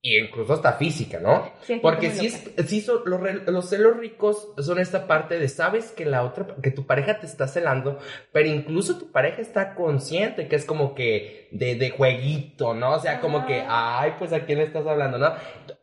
y 0.01 0.17
incluso 0.17 0.53
hasta 0.53 0.73
física, 0.73 1.19
¿no? 1.19 1.51
Sí, 1.63 1.79
Porque 1.81 2.11
sí, 2.11 2.27
es- 2.27 2.69
sí 2.69 2.81
son, 2.81 3.01
los, 3.05 3.19
los 3.47 3.69
celos 3.69 3.97
ricos 3.97 4.49
son 4.59 4.79
esta 4.79 5.07
parte 5.07 5.39
de 5.39 5.49
sabes 5.49 5.91
que 5.91 6.05
la 6.05 6.23
otra, 6.23 6.55
que 6.61 6.71
tu 6.71 6.85
pareja 6.85 7.19
te 7.19 7.25
está 7.25 7.47
celando, 7.47 7.99
pero 8.31 8.47
incluso 8.47 8.97
tu 8.97 9.11
pareja 9.11 9.41
está 9.41 9.75
consciente 9.75 10.47
que 10.47 10.55
es 10.55 10.65
como 10.65 10.93
que 10.95 11.46
de, 11.51 11.75
de 11.75 11.89
jueguito, 11.91 12.73
¿no? 12.73 12.91
O 12.93 12.99
sea, 12.99 13.19
como 13.21 13.45
que, 13.45 13.63
ay, 13.67 14.15
pues 14.19 14.33
a 14.33 14.41
quién 14.45 14.57
le 14.59 14.65
estás 14.65 14.85
hablando, 14.85 15.17
¿no? 15.17 15.33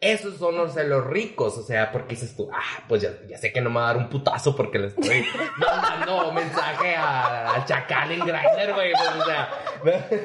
Esos 0.01 0.37
son 0.37 0.57
los 0.57 0.75
celos 0.75 1.07
ricos, 1.07 1.57
o 1.57 1.63
sea, 1.63 1.91
porque 1.93 2.15
dices 2.17 2.37
tú, 2.37 2.51
ah, 2.53 2.85
pues 2.89 3.03
ya, 3.03 3.11
ya 3.29 3.39
sé 3.39 3.53
que 3.53 3.61
no 3.61 3.71
me 3.71 3.77
va 3.77 3.85
a 3.85 3.95
dar 3.95 3.97
un 3.97 4.09
putazo 4.11 4.55
porque 4.55 4.79
le 4.79 4.89
estoy 4.89 5.25
mandando 5.57 6.33
mensaje 6.33 6.95
a- 6.97 7.55
al 7.55 7.65
chacal 7.65 8.13
en 8.13 8.21
Grindr, 8.21 8.75
güey, 8.75 8.93
pues, 8.93 9.09
o 9.21 9.25
sea. 9.25 9.49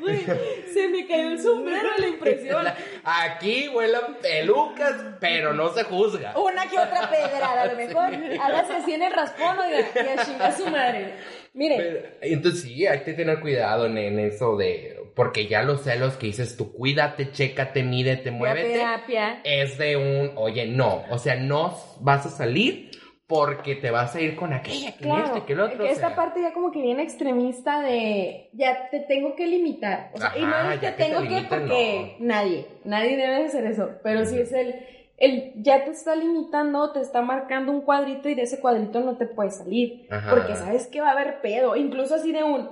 Güey, 0.00 0.24
se 0.72 0.88
me 0.88 1.06
cayó 1.06 1.30
el 1.30 1.38
sombrero 1.42 1.88
la 1.98 2.06
impresión. 2.06 2.64
Aquí 3.04 3.68
vuelan 3.68 4.16
pelucas, 4.20 4.94
pero 5.20 5.52
no 5.52 5.68
se 5.72 5.84
juzga. 5.84 6.36
Una 6.38 6.68
que 6.68 6.78
otra 6.78 7.08
pedrada, 7.10 7.62
a 7.62 7.66
lo 7.66 7.76
mejor. 7.76 8.10
Hágase 8.40 8.72
así 8.74 8.94
en 8.94 9.02
el 9.02 9.12
raspón, 9.12 9.58
oiga, 9.58 9.80
y 9.94 10.18
a 10.18 10.24
chingar 10.24 10.52
su 10.56 10.66
madre. 10.68 11.14
Mire, 11.52 11.76
Pero, 11.78 12.08
entonces 12.34 12.62
sí, 12.62 12.86
hay 12.86 13.00
que 13.02 13.12
tener 13.12 13.40
cuidado 13.40 13.86
en, 13.86 13.98
en 13.98 14.18
eso 14.20 14.56
de... 14.56 14.69
Porque 15.14 15.46
ya 15.48 15.62
los 15.62 15.82
celos 15.82 16.14
que 16.16 16.26
dices 16.26 16.56
tú, 16.56 16.72
cuídate, 16.72 17.30
chécate, 17.32 17.82
mídete, 17.82 18.30
muévete, 18.30 18.74
terapia. 18.74 19.40
es 19.44 19.76
de 19.76 19.96
un, 19.96 20.32
oye, 20.36 20.66
no, 20.66 21.02
o 21.10 21.18
sea, 21.18 21.36
no 21.36 21.76
vas 22.00 22.26
a 22.26 22.30
salir 22.30 22.90
porque 23.26 23.76
te 23.76 23.90
vas 23.92 24.14
a 24.16 24.20
ir 24.20 24.34
con 24.34 24.52
aquella, 24.52 24.92
que 24.96 25.04
Claro, 25.04 25.26
este, 25.26 25.44
que 25.44 25.52
el 25.52 25.60
otro. 25.60 25.84
o 25.84 25.86
esta 25.86 26.08
sea. 26.08 26.16
parte 26.16 26.40
ya 26.42 26.52
como 26.52 26.72
que 26.72 26.80
viene 26.82 27.02
extremista 27.04 27.80
de 27.80 28.50
ya 28.54 28.88
te 28.90 29.00
tengo 29.00 29.36
que 29.36 29.46
limitar. 29.46 30.10
O 30.14 30.18
sea, 30.18 30.32
y 30.36 30.42
no 30.42 30.70
es 30.72 30.80
que 30.80 30.86
te 30.90 31.04
tengo 31.04 31.20
que 31.22 31.46
porque 31.48 32.16
nadie, 32.18 32.66
nadie 32.84 33.16
debe 33.16 33.36
de 33.40 33.44
hacer 33.46 33.66
eso, 33.66 33.88
pero 34.02 34.24
sí 34.26 34.38
es 34.38 34.52
el, 34.52 34.74
el 35.18 35.52
ya 35.62 35.84
te 35.84 35.90
está 35.92 36.16
limitando, 36.16 36.92
te 36.92 37.00
está 37.00 37.22
marcando 37.22 37.70
un 37.70 37.82
cuadrito 37.82 38.28
y 38.28 38.34
de 38.34 38.42
ese 38.42 38.58
cuadrito 38.58 38.98
no 39.00 39.16
te 39.16 39.26
puedes 39.26 39.58
salir, 39.58 40.06
Ajá. 40.10 40.30
porque 40.30 40.56
sabes 40.56 40.88
que 40.88 41.00
va 41.00 41.10
a 41.10 41.12
haber 41.12 41.40
pedo, 41.40 41.76
incluso 41.76 42.16
así 42.16 42.32
de 42.32 42.42
un 42.42 42.68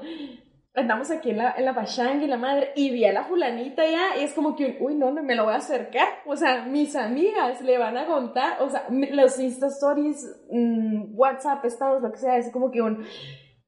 andamos 0.78 1.10
aquí 1.10 1.30
en 1.30 1.38
la, 1.38 1.54
en 1.56 1.64
la 1.64 1.74
pachanga 1.74 2.24
y 2.24 2.26
la 2.26 2.36
madre, 2.36 2.72
y 2.74 2.90
vi 2.90 3.04
a 3.04 3.12
la 3.12 3.24
fulanita 3.24 3.84
ya, 3.84 4.16
y 4.18 4.24
es 4.24 4.32
como 4.32 4.56
que, 4.56 4.78
uy, 4.80 4.94
no, 4.94 5.10
no 5.10 5.22
me 5.22 5.34
lo 5.34 5.44
voy 5.44 5.54
a 5.54 5.56
acercar. 5.56 6.08
O 6.26 6.36
sea, 6.36 6.64
mis 6.64 6.96
amigas 6.96 7.60
le 7.60 7.78
van 7.78 7.96
a 7.96 8.06
contar, 8.06 8.62
o 8.62 8.70
sea, 8.70 8.86
los 8.90 9.38
Insta 9.38 9.66
Stories, 9.68 10.24
mm, 10.50 11.18
WhatsApp, 11.18 11.64
estados, 11.64 12.02
lo 12.02 12.10
que 12.12 12.18
sea, 12.18 12.36
es 12.36 12.50
como 12.50 12.70
que 12.70 12.82
un, 12.82 13.04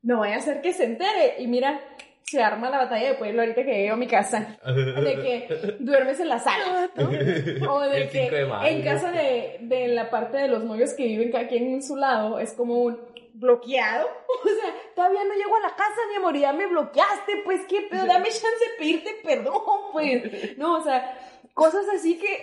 no 0.02 0.20
vaya 0.20 0.36
a 0.36 0.38
hacer 0.38 0.60
que 0.60 0.72
se 0.72 0.84
entere. 0.84 1.36
Y 1.38 1.46
mira, 1.46 1.80
se 2.30 2.40
arma 2.40 2.70
la 2.70 2.78
batalla 2.78 3.08
de 3.08 3.14
pueblo 3.14 3.42
ahorita 3.42 3.64
que 3.64 3.72
llego 3.72 3.94
a 3.94 3.96
mi 3.96 4.06
casa. 4.06 4.56
De 4.64 5.14
que 5.16 5.76
duermes 5.80 6.20
en 6.20 6.28
la 6.28 6.38
sala. 6.38 6.88
¿no? 6.94 7.74
O 7.74 7.80
de 7.80 8.02
El 8.02 8.08
que 8.08 8.22
5 8.24 8.34
de 8.36 8.46
mayo. 8.46 8.68
en 8.68 8.82
casa 8.82 9.10
de, 9.10 9.58
de 9.62 9.88
la 9.88 10.10
parte 10.10 10.36
de 10.36 10.46
los 10.46 10.62
novios 10.62 10.94
que 10.94 11.04
viven 11.04 11.32
cada 11.32 11.48
quien 11.48 11.74
en 11.74 11.82
su 11.82 11.96
lado, 11.96 12.38
es 12.38 12.52
como 12.52 12.82
un 12.82 13.00
bloqueado. 13.34 14.08
O 14.42 14.48
sea, 14.48 14.74
todavía 14.94 15.24
no 15.24 15.34
llego 15.34 15.54
a 15.56 15.60
la 15.60 15.74
casa, 15.76 16.00
mi 16.08 16.16
amor, 16.16 16.34
y 16.34 16.40
ya 16.40 16.52
me 16.52 16.66
bloqueaste, 16.66 17.42
pues 17.44 17.60
qué 17.68 17.82
pedo, 17.90 18.06
dame 18.06 18.28
chance 18.30 18.46
de 18.46 18.78
pedirte 18.78 19.20
perdón, 19.22 19.92
pues. 19.92 20.56
No, 20.56 20.78
o 20.78 20.82
sea, 20.82 21.18
cosas 21.52 21.84
así 21.94 22.18
que. 22.18 22.42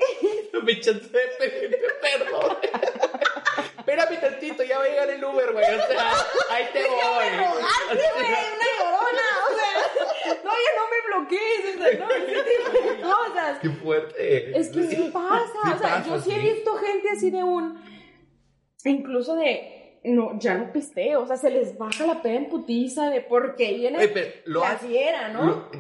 Me 0.64 0.80
chance 0.80 1.08
de 1.10 1.20
pedirte 1.40 1.78
perdón. 2.02 2.58
Espérame 3.80 4.20
tantito, 4.20 4.64
ya 4.64 4.78
va 4.80 4.84
a 4.84 4.88
llegar 4.90 5.10
el 5.10 5.24
Uber, 5.24 5.54
güey. 5.54 5.66
O 5.66 5.88
sea, 5.88 6.12
ahí 6.52 6.66
te 6.74 6.82
voy. 6.82 7.30
rogarte, 7.30 8.12
güey, 8.16 8.28
una 8.28 9.12
sea, 9.12 9.37
no, 10.44 10.52
ya 10.52 10.72
no 10.76 10.84
me 10.92 11.08
bloquees, 11.08 11.76
o 11.76 11.78
sea, 11.78 12.00
no, 12.00 12.12
ese 12.12 12.44
tipo 12.44 12.88
de 12.88 13.02
cosas. 13.02 13.60
Qué 13.62 13.70
fuerte. 13.70 14.58
Es 14.60 14.70
que 14.70 14.84
sí 14.84 15.10
pasa, 15.14 15.46
Sí 15.64 15.70
o 15.74 15.78
sea, 15.78 15.90
pasa, 15.98 16.06
yo 16.08 16.20
sí 16.22 16.32
he 16.32 16.40
visto 16.54 16.74
gente 16.76 17.10
así 17.10 17.30
de 17.32 17.44
un, 17.44 17.80
incluso 18.86 19.36
de, 19.36 20.00
no, 20.04 20.38
ya 20.40 20.56
no 20.56 20.72
pisteo, 20.72 21.22
o 21.24 21.28
sea, 21.28 21.38
se 21.38 21.50
les 21.50 21.78
baja 21.78 22.06
la 22.06 22.22
peda 22.22 22.36
en 22.36 22.50
putiza 22.50 23.10
de 23.10 23.22
por 23.22 23.56
qué 23.56 23.74
viene 23.74 23.98
Oye, 23.98 24.08
pero 24.10 24.32
lo 24.46 24.60
la 24.62 24.72
has- 24.72 24.82
fiera, 24.82 25.30
¿no? 25.30 25.44
Lo- 25.46 25.72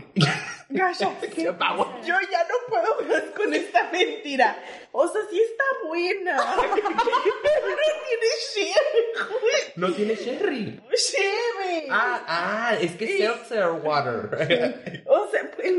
Gasha, 0.70 1.10
yo 1.22 2.16
ya 2.30 2.44
no 2.44 2.56
puedo 2.68 3.02
más 3.08 3.24
con 3.36 3.54
esta 3.54 3.90
mentira. 3.90 4.58
O 4.92 5.08
sea, 5.08 5.22
sí 5.30 5.40
está 5.40 5.64
buena. 5.88 6.38
Pero 6.68 7.68
no 7.68 7.76
tiene 8.04 8.28
sherry. 8.54 9.72
No 9.76 9.94
tiene 9.94 10.16
sherry. 10.16 10.82
Sherry. 10.92 11.88
Ah, 11.90 12.24
ah, 12.28 12.78
es 12.82 12.96
que 12.98 13.06
es 13.06 13.18
seltzer 13.18 13.70
water. 13.82 15.04
O 15.06 15.30
sea, 15.30 15.50
pues, 15.56 15.74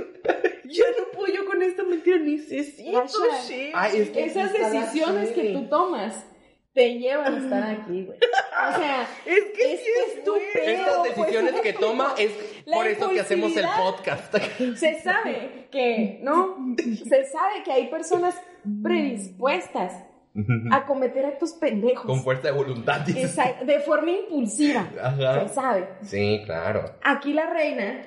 ya 0.64 0.84
no 0.98 1.10
puedo 1.12 1.34
yo 1.34 1.44
con 1.44 1.62
esta 1.62 1.82
mentira. 1.82 2.16
Necesito 2.18 2.98
Gasha. 2.98 3.46
sherry. 3.46 3.72
Ay, 3.74 4.00
es 4.00 4.10
que 4.10 4.24
Esas 4.24 4.52
decisiones 4.52 5.32
que 5.32 5.52
tú 5.52 5.68
tomas 5.68 6.24
te 6.78 6.96
llevan 6.96 7.34
a 7.34 7.38
estar 7.38 7.62
aquí, 7.64 8.04
güey. 8.04 8.18
O 8.18 8.78
sea, 8.78 9.02
Es 9.26 9.44
que 9.56 9.74
es 9.74 9.80
sí 9.80 9.86
es 10.06 10.18
es 10.18 10.24
tu 10.24 10.30
buena. 10.30 10.46
pedo. 10.54 10.70
Estas 10.70 11.16
decisiones 11.16 11.50
pues, 11.50 11.62
que 11.62 11.72
toma 11.72 12.14
es 12.16 12.30
por 12.72 12.86
eso 12.86 13.10
que 13.10 13.20
hacemos 13.20 13.56
el 13.56 13.66
podcast. 13.76 14.36
se 14.76 15.00
sabe 15.00 15.66
que, 15.72 16.20
¿no? 16.22 16.56
Se 16.76 17.24
sabe 17.24 17.64
que 17.64 17.72
hay 17.72 17.88
personas 17.88 18.40
predispuestas 18.80 20.04
a 20.70 20.86
cometer 20.86 21.26
actos 21.26 21.54
pendejos. 21.54 22.06
Con 22.06 22.22
fuerza 22.22 22.46
de 22.46 22.52
voluntad. 22.52 23.00
dices. 23.00 23.24
Exacto, 23.24 23.64
de 23.64 23.80
forma 23.80 24.12
impulsiva. 24.12 24.88
Ajá. 25.02 25.48
Se 25.48 25.54
sabe. 25.56 25.88
Sí, 26.02 26.42
claro. 26.46 26.94
Aquí 27.02 27.32
la 27.32 27.46
reina 27.46 28.04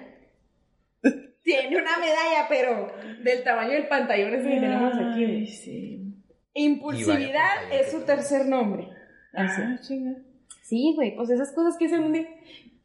tiene 1.43 1.75
una 1.75 1.97
medalla, 1.97 2.45
pero 2.47 2.89
del 3.21 3.43
tamaño 3.43 3.73
del 3.73 3.89
pantallón 3.89 4.33
ese 4.35 4.49
que 4.49 4.59
tenemos 4.61 4.93
aquí. 4.93 5.45
Sí. 5.47 6.00
Impulsividad 6.53 7.63
vaya 7.69 7.75
es 7.81 7.91
su 7.91 8.01
tercer 8.01 8.45
nombre. 8.45 8.87
Así. 9.33 9.61
Ah, 9.63 9.79
chinga. 9.81 10.17
Sí, 10.63 10.93
güey, 10.95 11.15
pues 11.15 11.29
esas 11.29 11.53
cosas 11.53 11.77
que 11.77 11.89
se 11.89 11.97
un 11.99 12.13
día 12.13 12.27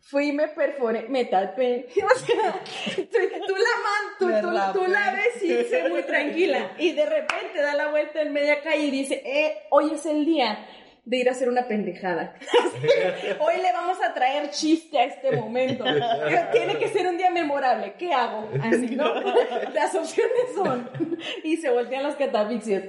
fui 0.01 0.29
y 0.29 0.33
me 0.33 0.49
perforé, 0.49 1.09
me 1.09 1.25
tapé. 1.25 1.87
O 2.05 2.19
sea, 2.19 2.63
tú, 2.95 3.19
tú 3.47 3.55
la 3.55 3.75
man, 3.83 4.73
tú, 4.73 4.79
tú- 4.81 4.87
la 4.91 5.13
ves 5.13 5.43
y 5.43 5.65
se 5.65 5.89
muy 5.89 6.03
tranquila. 6.03 6.73
Y 6.79 6.93
de 6.93 7.07
repente 7.07 7.61
da 7.61 7.75
la 7.75 7.91
vuelta 7.91 8.23
en 8.23 8.33
media 8.33 8.63
calle 8.63 8.85
y 8.85 8.91
dice, 8.91 9.23
eh, 9.25 9.59
hoy 9.71 9.93
es 9.95 10.07
el 10.07 10.25
día 10.25 10.67
de 11.07 11.19
ir 11.19 11.29
a 11.29 11.33
hacer 11.33 11.49
una 11.49 11.69
pendejada. 11.69 12.35
hoy 13.41 13.55
le 13.63 13.73
vamos 13.73 13.97
a 14.03 14.13
traer 14.13 14.51
chiste 14.51 14.99
a 14.99 15.05
este 15.05 15.31
momento. 15.31 15.85
Tiene 16.53 16.79
que 16.79 16.89
ser 16.89 17.07
un 17.07 17.17
día 17.17 17.31
memorable. 17.31 17.95
¿Qué 17.97 18.13
hago? 18.13 18.51
Así, 18.61 18.97
¿no? 18.97 19.15
Las 19.75 19.95
opciones 19.95 20.53
son. 20.55 20.91
Y 21.45 21.57
se 21.59 21.71
voltean 21.71 22.03
los 22.03 22.17
catafixios. 22.17 22.83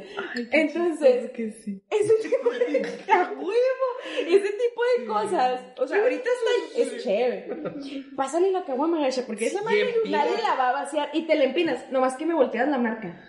Entonces, 0.51 1.31
que 1.31 1.51
sí. 1.63 1.81
ese 1.89 2.13
tipo 2.27 2.49
de 2.49 2.81
huevo, 3.37 3.87
ese 4.27 4.51
tipo 4.51 4.81
de 4.97 5.05
cosas. 5.05 5.61
O 5.77 5.87
sea, 5.87 6.01
ahorita 6.01 6.23
está 6.23 6.81
es 6.81 7.03
chévere. 7.03 7.49
Pásale 8.15 8.51
la 8.51 8.65
caguama, 8.65 9.07
porque 9.27 9.45
esa 9.45 9.61
madre 9.61 9.93
nadie 10.09 10.41
la 10.41 10.55
va 10.55 10.69
a 10.69 10.73
vaciar 10.73 11.09
y 11.13 11.27
te 11.27 11.35
la 11.35 11.43
empinas, 11.43 11.91
nomás 11.91 12.15
que 12.15 12.25
me 12.25 12.33
volteas 12.33 12.67
la 12.67 12.79
marca. 12.79 13.21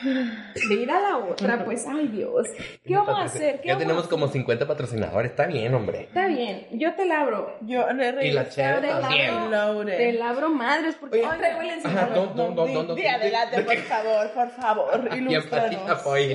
De 0.00 0.74
ir 0.74 0.90
a 0.90 1.00
la 1.00 1.16
otra, 1.18 1.64
pues, 1.64 1.84
ay 1.88 2.08
Dios. 2.08 2.46
¿Qué 2.84 2.94
vamos 2.94 3.18
a 3.18 3.24
hacer? 3.24 3.60
¿Qué 3.60 3.68
Ya 3.68 3.74
vamos 3.74 3.82
tenemos 3.82 4.02
a 4.02 4.06
hacer? 4.06 4.10
como 4.10 4.28
50 4.28 4.66
patrocinadores. 4.66 5.30
Está 5.32 5.46
bien, 5.46 5.74
hombre. 5.74 6.02
Está 6.02 6.26
bien, 6.28 6.66
yo 6.72 6.94
te 6.94 7.04
labro. 7.04 7.56
Yo 7.62 7.90
le 7.92 8.26
Y 8.26 8.30
la 8.32 8.48
chévere 8.48 8.80
Te 8.88 9.00
también. 9.00 9.50
labro, 9.50 9.84
te 9.84 10.12
labro 10.12 10.50
madres, 10.50 10.96
porque 11.00 11.18
Oye, 11.18 11.80
don, 12.14 12.36
don, 12.36 12.54
don, 12.54 12.72
don, 12.74 12.86
don. 12.88 12.96
Di 12.96 13.06
adelante, 13.06 13.62
por 13.62 13.76
favor, 13.78 14.30
por 14.32 14.50
favor. 14.50 15.08
Ilústranos. 15.16 15.82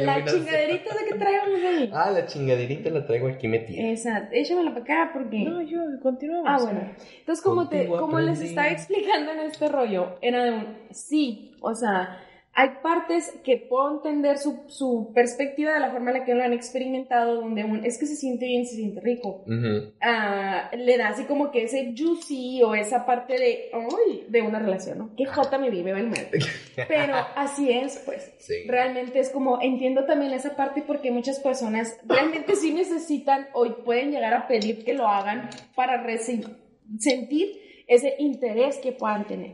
La 0.01 0.25
chingaderita 0.25 0.95
de 0.95 1.05
que 1.09 1.15
traemos 1.15 1.59
ahí. 1.65 1.91
Ah, 1.93 2.11
la 2.11 2.25
chingaderita 2.25 2.89
la 2.89 3.05
traigo 3.05 3.27
aquí 3.29 3.47
metida. 3.47 3.81
Esa, 3.91 4.29
échamela 4.31 4.71
para 4.71 4.83
acá 4.83 5.09
porque... 5.13 5.39
No, 5.39 5.61
yo, 5.61 5.79
continuamos. 6.01 6.49
Ah, 6.49 6.57
bueno. 6.61 6.91
Entonces, 7.19 7.43
como, 7.43 7.69
te, 7.69 7.87
como 7.87 8.19
les 8.19 8.41
estaba 8.41 8.67
explicando 8.67 9.31
en 9.31 9.39
este 9.39 9.69
rollo, 9.69 10.17
era 10.21 10.43
de 10.43 10.51
un 10.51 10.77
sí, 10.91 11.55
o 11.61 11.73
sea, 11.73 12.19
hay 12.55 12.69
partes 12.83 13.33
que 13.43 13.57
puedo 13.57 13.95
entender 13.95 14.37
su, 14.37 14.63
su 14.67 15.11
perspectiva 15.15 15.73
de 15.73 15.79
la 15.79 15.91
forma 15.91 16.11
en 16.11 16.19
la 16.19 16.25
que 16.25 16.35
lo 16.35 16.43
han 16.43 16.53
experimentado, 16.53 17.41
donde 17.41 17.63
un, 17.63 17.83
es 17.83 17.97
que 17.97 18.05
se 18.05 18.15
siente 18.15 18.45
bien, 18.45 18.67
se 18.67 18.75
siente 18.75 19.01
rico. 19.01 19.43
Ujú. 19.47 19.91
Ah, 19.99 20.69
le 20.77 20.97
da 20.97 21.09
así 21.09 21.23
como 21.23 21.49
que 21.49 21.63
ese 21.63 21.95
juicy 21.97 22.61
o 22.61 22.75
esa 22.75 23.07
parte 23.07 23.33
de, 23.39 23.71
ay, 23.73 24.25
de 24.29 24.41
una 24.43 24.59
relación, 24.59 24.99
¿no? 24.99 25.15
Que 25.15 25.25
jota 25.25 25.57
me 25.57 25.71
vive 25.71 25.91
el 25.91 26.09
mal. 26.09 26.27
Pero 26.87 27.15
así 27.35 27.71
es, 27.71 27.97
pues. 28.05 28.33
Sí. 28.37 28.65
Realmente 28.67 29.19
es 29.19 29.31
como, 29.31 29.59
entiendo 29.59 30.05
también 30.05 30.31
esa 30.33 30.55
parte 30.55 30.83
porque 30.85 31.09
muchas 31.09 31.39
personas 31.39 31.97
realmente 32.05 32.55
sí 32.55 32.71
necesitan 32.71 33.47
o 33.53 33.65
pueden 33.83 34.11
llegar 34.11 34.35
a 34.35 34.47
pedir 34.47 34.85
que 34.85 34.93
lo 34.93 35.07
hagan 35.07 35.49
para 35.75 36.03
sentir 36.99 37.62
ese 37.93 38.15
interés 38.19 38.77
que 38.77 38.91
puedan 38.91 39.27
tener. 39.27 39.53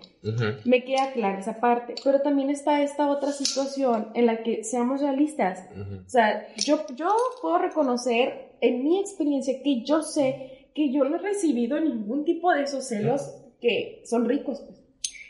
Me 0.66 0.84
queda 0.84 1.12
clara 1.14 1.40
esa 1.40 1.60
parte, 1.60 1.96
pero 2.04 2.22
también 2.22 2.50
está 2.50 2.82
esta 2.82 3.10
otra 3.10 3.32
situación 3.32 4.10
en 4.14 4.26
la 4.26 4.44
que 4.44 4.64
seamos 4.64 5.02
realistas. 5.02 5.68
O 6.06 6.10
sea, 6.10 6.48
yo, 6.56 6.86
yo 6.96 7.10
puedo 7.42 7.58
reconocer 7.58 8.50
en 8.62 8.84
mi 8.84 9.00
experiencia 9.00 9.62
que 9.64 9.84
yo 9.84 10.02
sé 10.02 10.70
que 10.74 10.92
yo 10.92 11.04
no 11.04 11.18
he 11.18 11.20
recibido 11.20 11.80
ningún 11.80 12.26
tipo 12.26 12.52
de 12.52 12.64
esos 12.64 12.88
celos 12.88 13.36
que 13.60 14.02
son 14.06 14.28
ricos. 14.28 14.62
pues. 14.62 14.80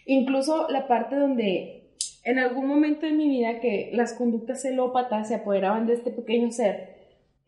Incluso 0.05 0.67
la 0.69 0.87
parte 0.87 1.15
donde 1.15 1.79
en 2.23 2.39
algún 2.39 2.67
momento 2.67 3.05
de 3.05 3.11
mi 3.13 3.27
vida 3.27 3.59
que 3.59 3.91
las 3.93 4.13
conductas 4.13 4.61
celópatas 4.61 5.27
se 5.27 5.35
apoderaban 5.35 5.87
de 5.87 5.93
este 5.93 6.11
pequeño 6.11 6.51
ser, 6.51 6.97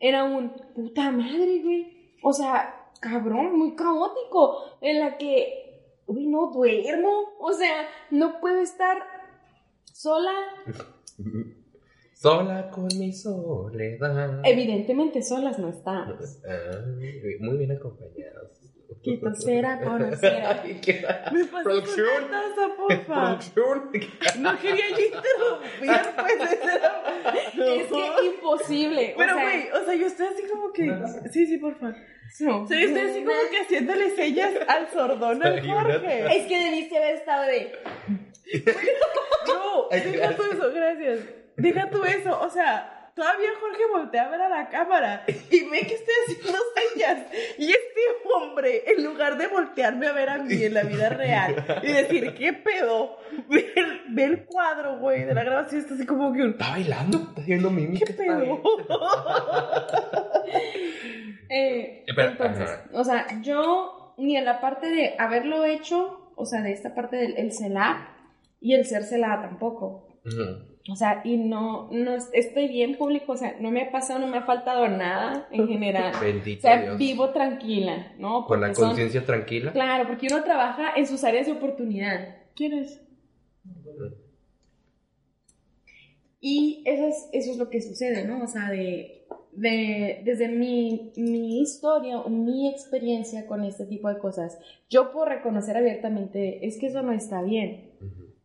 era 0.00 0.24
un 0.24 0.50
puta 0.74 1.10
madre, 1.12 1.60
güey. 1.62 2.16
O 2.22 2.32
sea, 2.32 2.74
cabrón, 3.02 3.58
muy 3.58 3.74
caótico, 3.76 4.78
en 4.80 5.00
la 5.00 5.18
que, 5.18 5.82
uy, 6.06 6.26
no 6.28 6.50
duermo. 6.52 7.34
O 7.40 7.52
sea, 7.52 7.86
no 8.10 8.40
puedo 8.40 8.60
estar 8.62 8.96
sola 9.92 10.32
Sola 12.14 12.70
con 12.70 12.86
mi 13.00 13.12
soledad. 13.12 14.40
Evidentemente 14.44 15.22
solas 15.22 15.58
no 15.58 15.68
estamos. 15.68 16.38
Ay, 16.48 17.36
muy 17.40 17.58
bien 17.58 17.76
conocera. 17.80 18.30
Ay, 20.62 20.80
qué- 20.80 21.04
¿Me 21.32 21.44
pasas 21.46 21.64
Producción. 21.64 22.30
taza, 22.30 22.76
porfa? 22.76 23.38
Producción. 23.54 23.90
No 24.40 24.56
quería 24.60 24.84
yo 24.90 25.04
interrumpir, 25.06 26.14
pues, 26.16 26.52
era... 26.62 27.02
Es 27.74 27.86
que 27.88 28.26
imposible. 28.26 29.14
Pero, 29.16 29.32
o 29.32 29.34
sea, 29.36 29.42
güey, 29.44 29.70
o 29.82 29.84
sea, 29.84 29.94
yo 29.94 30.06
estoy 30.06 30.26
así 30.26 30.42
como 30.48 30.72
que... 30.72 30.94
Sí, 31.32 31.46
sí, 31.46 31.58
porfa. 31.58 31.92
No. 32.40 32.62
O 32.62 32.66
sea, 32.66 32.80
yo 32.80 32.86
estoy 32.86 33.02
así 33.02 33.24
como 33.24 33.38
que 33.50 33.58
haciéndole 33.60 34.10
sellas 34.16 34.52
al 34.68 34.90
sordón 34.90 35.42
al 35.42 35.66
Jorge. 35.66 36.38
Es 36.38 36.46
que 36.46 36.58
debiste 36.58 36.96
haber 36.98 37.14
estado 37.16 37.42
de. 37.44 37.72
No, 39.46 39.88
deja 39.90 40.36
tú 40.36 40.42
eso, 40.44 40.72
gracias. 40.72 41.20
Deja 41.56 41.90
tú 41.90 42.04
eso, 42.04 42.40
o 42.40 42.48
sea, 42.50 43.10
todavía 43.14 43.50
Jorge 43.60 43.82
voltea 43.92 44.26
a 44.26 44.30
ver 44.30 44.42
a 44.42 44.48
la 44.48 44.68
cámara 44.68 45.24
y 45.26 45.68
ve 45.68 45.80
que 45.80 45.94
estoy 45.94 46.14
haciendo 46.26 46.58
señas. 46.92 47.26
Y 47.58 47.70
este 47.70 48.00
hombre, 48.34 48.84
en 48.86 49.04
lugar 49.04 49.38
de 49.38 49.48
voltearme 49.48 50.06
a 50.06 50.12
ver 50.12 50.30
a 50.30 50.38
mí 50.38 50.62
en 50.62 50.74
la 50.74 50.82
vida 50.82 51.08
real 51.10 51.80
y 51.82 51.92
decir, 51.92 52.34
¿qué 52.34 52.52
pedo? 52.52 53.18
Ve 53.48 53.72
el, 53.76 54.02
ve 54.10 54.24
el 54.24 54.44
cuadro, 54.44 54.98
güey, 54.98 55.24
de 55.24 55.34
la 55.34 55.44
grabación, 55.44 55.80
está 55.80 55.94
así 55.94 56.06
como 56.06 56.32
que 56.32 56.42
un... 56.42 56.50
Está 56.50 56.70
bailando, 56.70 57.18
está 57.18 57.40
haciendo 57.40 57.70
mímica. 57.70 58.06
¿Qué 58.06 58.14
pedo? 58.14 58.62
Eh, 61.54 62.04
entonces, 62.06 62.70
ajá. 62.70 62.90
o 62.94 63.04
sea, 63.04 63.26
yo 63.42 64.14
ni 64.16 64.36
en 64.36 64.44
la 64.44 64.60
parte 64.60 64.88
de 64.88 65.14
haberlo 65.18 65.64
hecho, 65.64 66.32
o 66.36 66.46
sea, 66.46 66.62
de 66.62 66.72
esta 66.72 66.94
parte 66.94 67.16
del 67.16 67.36
el 67.36 67.52
celar 67.52 68.08
y 68.60 68.74
el 68.74 68.84
ser 68.86 69.02
celada 69.04 69.42
tampoco. 69.42 70.08
O 70.90 70.96
sea, 70.96 71.20
y 71.24 71.36
no, 71.36 71.88
no 71.92 72.14
es- 72.14 72.30
estoy 72.32 72.68
bien 72.68 72.96
público, 72.96 73.32
o 73.32 73.36
sea, 73.36 73.54
no 73.60 73.70
me 73.70 73.82
ha 73.82 73.90
pasado, 73.92 74.18
no 74.20 74.26
me 74.28 74.38
ha 74.38 74.42
faltado 74.42 74.88
nada 74.88 75.46
en 75.52 75.68
general. 75.68 76.12
O 76.16 76.20
Bendito 76.24 76.62
sea, 76.62 76.80
Dios. 76.82 76.98
vivo 76.98 77.30
tranquila, 77.30 78.12
¿no? 78.18 78.44
Con 78.46 78.60
la 78.60 78.74
son- 78.74 78.86
conciencia 78.88 79.24
tranquila. 79.24 79.72
Claro, 79.72 80.06
porque 80.08 80.26
uno 80.30 80.42
trabaja 80.42 80.94
en 80.96 81.06
sus 81.06 81.22
áreas 81.24 81.46
de 81.46 81.52
oportunidad. 81.52 82.36
¿Quién 82.56 82.72
es? 82.74 83.00
Y 86.40 86.82
eso 86.86 87.06
es, 87.06 87.28
eso 87.32 87.50
es 87.52 87.56
lo 87.58 87.70
que 87.70 87.80
sucede, 87.80 88.24
¿no? 88.26 88.42
O 88.42 88.46
sea, 88.48 88.68
de, 88.70 89.21
de- 89.52 90.22
desde 90.24 90.48
mi, 90.48 91.12
mi 91.16 91.60
historia 91.60 92.18
o 92.18 92.28
mi 92.28 92.68
experiencia 92.68 93.46
con 93.46 93.64
este 93.64 93.86
tipo 93.86 94.08
de 94.08 94.18
cosas, 94.18 94.58
yo 94.90 95.12
puedo 95.12 95.26
reconocer 95.26 95.76
abiertamente, 95.76 96.66
es 96.66 96.78
que 96.78 96.86
eso 96.86 97.02
no 97.02 97.12
está 97.12 97.42
bien. 97.42 97.92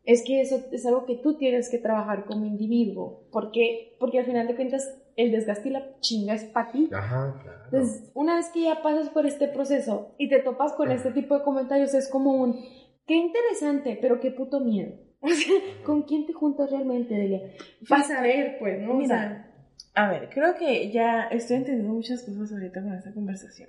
Es 0.04 0.22
que 0.24 0.40
eso 0.40 0.64
es 0.72 0.86
algo 0.86 1.04
que 1.04 1.16
tú 1.16 1.34
tienes 1.34 1.68
que 1.68 1.78
trabajar 1.78 2.24
como 2.24 2.46
individuo. 2.46 3.24
¿Por 3.30 3.50
qué? 3.52 3.94
Porque 4.00 4.18
al 4.18 4.24
final 4.24 4.46
de 4.46 4.54
cuentas 4.56 4.96
el 5.16 5.32
desgaste 5.32 5.68
y 5.68 5.72
la 5.72 5.98
chinga 6.00 6.34
es 6.34 6.44
para 6.44 6.70
ti. 6.72 6.88
Ajá, 6.92 7.38
claro. 7.42 7.58
Entonces, 7.64 8.10
una 8.14 8.36
vez 8.36 8.48
que 8.48 8.62
ya 8.62 8.80
pasas 8.82 9.10
por 9.10 9.26
este 9.26 9.48
proceso 9.48 10.14
y 10.16 10.28
te 10.30 10.38
topas 10.38 10.72
con 10.72 10.90
este 10.92 11.10
tipo 11.10 11.36
de 11.36 11.42
comentarios, 11.44 11.92
es 11.92 12.08
como 12.08 12.32
un, 12.32 12.58
qué 13.06 13.16
interesante, 13.16 13.98
pero 14.00 14.18
qué 14.20 14.30
puto 14.30 14.60
miedo. 14.60 14.92
O 15.20 15.28
sea, 15.28 15.52
¿con 15.84 16.02
quién 16.02 16.26
te 16.26 16.32
juntas 16.32 16.70
realmente, 16.70 17.12
Delia? 17.14 17.42
Vas 17.90 18.08
a 18.12 18.22
ver, 18.22 18.56
pues, 18.60 18.80
¿no? 18.80 18.96
O 18.96 19.04
sea, 19.04 19.18
Mira, 19.18 19.47
a 19.94 20.08
ver, 20.10 20.28
creo 20.30 20.54
que 20.54 20.90
ya 20.90 21.24
estoy 21.28 21.56
entendiendo 21.56 21.92
muchas 21.92 22.22
cosas 22.22 22.52
ahorita 22.52 22.82
con 22.82 22.94
esta 22.94 23.12
conversación. 23.12 23.68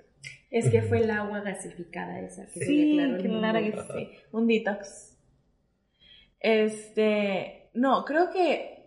es 0.50 0.68
que 0.70 0.82
fue 0.82 0.98
el 0.98 1.10
agua 1.10 1.40
gasificada 1.40 2.20
esa. 2.20 2.46
Que 2.46 2.60
se 2.60 2.64
Sí, 2.66 2.96
declaró 2.96 3.16
el 3.16 3.22
claro 3.28 3.58
que 3.60 3.92
sí. 4.06 4.10
Un 4.32 4.46
detox. 4.46 5.16
Este, 6.40 7.68
no, 7.74 8.04
creo 8.04 8.30
que 8.30 8.84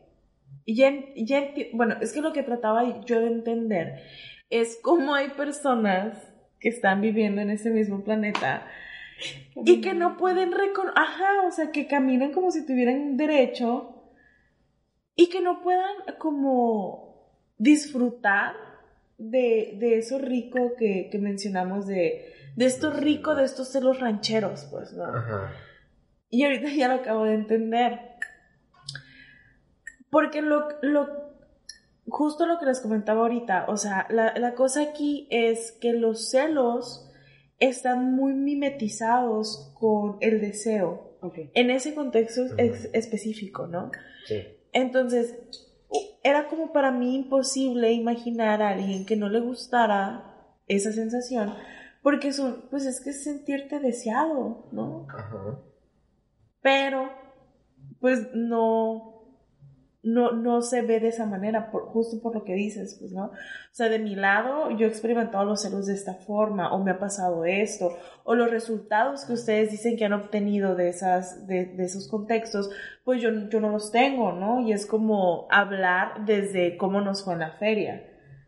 ya, 0.66 0.92
ya 1.16 1.54
bueno, 1.74 1.96
es 2.02 2.14
que 2.14 2.22
lo 2.22 2.34
que 2.34 2.44
trataba 2.44 3.04
yo 3.06 3.20
de 3.20 3.28
entender 3.28 4.00
es 4.50 4.80
cómo 4.82 5.14
hay 5.14 5.30
personas 5.30 6.18
que 6.60 6.70
están 6.70 7.02
viviendo 7.02 7.42
en 7.42 7.50
ese 7.50 7.70
mismo 7.70 8.04
planeta 8.04 8.66
y 9.66 9.82
que 9.82 9.94
no 9.94 10.18
pueden 10.18 10.52
reconocer, 10.52 10.94
ajá, 10.98 11.48
o 11.48 11.52
sea, 11.52 11.72
que 11.72 11.88
caminan 11.88 12.32
como 12.32 12.52
si 12.52 12.66
tuvieran 12.66 13.18
derecho 13.18 14.12
y 15.16 15.30
que 15.30 15.42
no 15.42 15.62
puedan 15.62 15.92
como 16.20 17.13
disfrutar 17.58 18.56
de, 19.18 19.76
de 19.80 19.98
eso 20.00 20.18
rico 20.20 20.74
que, 20.78 21.10
que 21.12 21.18
mencionamos, 21.20 21.88
de, 21.88 22.34
de 22.56 22.66
esto 22.66 22.92
rico, 22.92 23.36
de 23.36 23.46
estos 23.46 23.70
celos 23.72 24.00
rancheros, 24.00 24.68
pues, 24.72 24.94
¿no? 24.94 25.06
Ajá. 25.06 25.54
Y 26.30 26.44
ahorita 26.44 26.70
ya 26.74 26.88
lo 26.88 26.96
acabo 26.96 27.26
de 27.26 27.36
entender. 27.36 28.00
Porque 30.10 30.42
lo, 30.42 30.68
lo, 30.82 31.08
justo 32.08 32.46
lo 32.46 32.60
que 32.60 32.66
les 32.66 32.82
comentaba 32.82 33.22
ahorita, 33.22 33.66
o 33.68 33.78
sea, 33.78 34.06
la, 34.10 34.34
la 34.38 34.54
cosa 34.54 34.82
aquí 34.84 35.28
es 35.32 35.72
que 35.82 35.94
los 35.94 36.30
celos 36.30 37.10
están 37.60 38.14
muy 38.14 38.34
mimetizados 38.34 39.72
con 39.80 40.18
el 40.22 40.42
deseo, 40.42 41.18
Ok. 41.22 41.38
en 41.54 41.72
ese 41.72 41.96
contexto 41.96 42.42
ex- 42.58 42.90
específico, 42.94 43.66
¿no? 43.68 43.92
Sí. 44.26 44.44
Entonces, 44.74 45.36
era 46.24 46.48
como 46.48 46.72
para 46.72 46.92
mí 46.92 47.16
imposible 47.16 47.92
imaginar 47.92 48.62
a 48.62 48.70
alguien 48.70 49.06
que 49.06 49.16
no 49.16 49.30
le 49.30 49.42
gustara 49.42 50.56
esa 50.68 50.92
sensación, 50.92 51.54
porque 52.02 52.32
son, 52.32 52.66
pues 52.70 52.86
es 52.86 53.02
que 53.02 53.12
es 53.12 53.24
sentirte 53.24 53.80
deseado, 53.80 54.68
¿no? 54.72 55.06
Ajá. 55.10 55.60
pero 56.62 57.10
pues 58.00 58.34
no 58.34 59.13
no 60.04 60.34
no 60.34 60.62
se 60.62 60.82
ve 60.82 61.00
de 61.00 61.08
esa 61.08 61.26
manera 61.26 61.72
por, 61.72 61.86
justo 61.86 62.22
por 62.22 62.36
lo 62.36 62.44
que 62.44 62.54
dices 62.54 62.98
pues 63.00 63.14
no 63.14 63.28
o 63.28 63.32
sea 63.72 63.88
de 63.88 64.00
mi 64.00 64.16
lado 64.16 64.70
yo 64.72 64.86
he 64.86 64.90
experimentado 64.90 65.46
los 65.46 65.62
celos 65.62 65.86
de 65.88 65.94
esta 65.94 66.14
forma 66.16 66.74
o 66.74 66.84
me 66.84 66.92
ha 66.92 67.00
pasado 67.00 67.46
esto 67.46 67.98
o 68.26 68.36
los 68.36 68.52
resultados 68.52 69.24
que 69.26 69.34
ustedes 69.34 69.72
dicen 69.72 69.96
que 69.96 70.04
han 70.06 70.14
obtenido 70.14 70.76
de 70.76 70.90
esas 70.90 71.48
de, 71.48 71.66
de 71.68 71.86
esos 71.86 72.10
contextos 72.10 72.70
pues 73.06 73.22
yo 73.22 73.30
yo 73.50 73.60
no 73.62 73.70
los 73.70 73.92
tengo 73.92 74.34
no 74.34 74.60
y 74.60 74.74
es 74.74 74.86
como 74.86 75.48
hablar 75.50 76.26
desde 76.26 76.76
cómo 76.78 77.02
nos 77.02 77.24
fue 77.24 77.34
en 77.34 77.40
la 77.40 77.52
feria. 77.52 78.04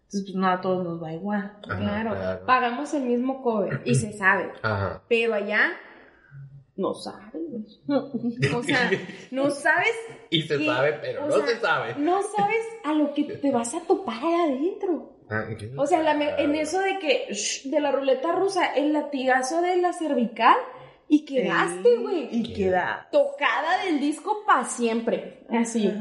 Entonces 0.05 0.31
pues 0.31 0.35
no 0.35 0.47
a 0.47 0.61
todos 0.61 0.83
nos 0.83 1.01
va 1.01 1.13
igual. 1.13 1.57
Ajá, 1.67 1.77
Claro, 1.79 2.45
pagamos 2.45 2.93
el 2.93 3.03
mismo 3.03 3.41
cover 3.41 3.81
y 3.85 3.95
se 3.95 4.13
sabe, 4.13 4.51
Ajá. 4.61 5.01
pero 5.09 5.33
allá 5.33 5.71
no 6.77 6.93
sabes. 6.93 7.79
O 7.88 8.63
sea, 8.63 8.91
no 9.31 9.49
sabes 9.51 9.95
Y 10.29 10.41
se 10.43 10.65
sabe, 10.65 10.93
pero 11.01 11.27
no 11.27 11.38
sea, 11.38 11.47
se 11.47 11.59
sabe. 11.59 11.95
no 11.97 12.21
sabes 12.21 12.65
a 12.83 12.93
lo 12.93 13.13
que 13.13 13.23
te 13.23 13.51
vas 13.51 13.73
a 13.73 13.81
topar 13.81 14.23
ahí 14.23 14.33
adentro. 14.33 15.13
Ah. 15.29 15.45
O 15.77 15.88
sea, 15.88 16.03
la 16.03 16.11
en 16.39 16.53
eso 16.55 16.79
de 16.81 16.99
que, 16.99 17.33
shh, 17.33 17.69
de 17.69 17.79
la 17.79 17.91
ruleta 17.91 18.31
rusa, 18.33 18.73
el 18.75 18.93
latigazo 18.93 19.61
de 19.61 19.77
la 19.77 19.91
cervical 19.93 20.57
y 21.07 21.25
quedaste, 21.25 21.89
Ey, 21.93 21.97
güey. 21.97 22.27
y 22.31 22.53
queda 22.53 23.07
Tocada 23.11 23.85
del 23.85 23.99
disco 23.99 24.43
para 24.45 24.65
siempre. 24.65 25.45
Así. 25.49 25.91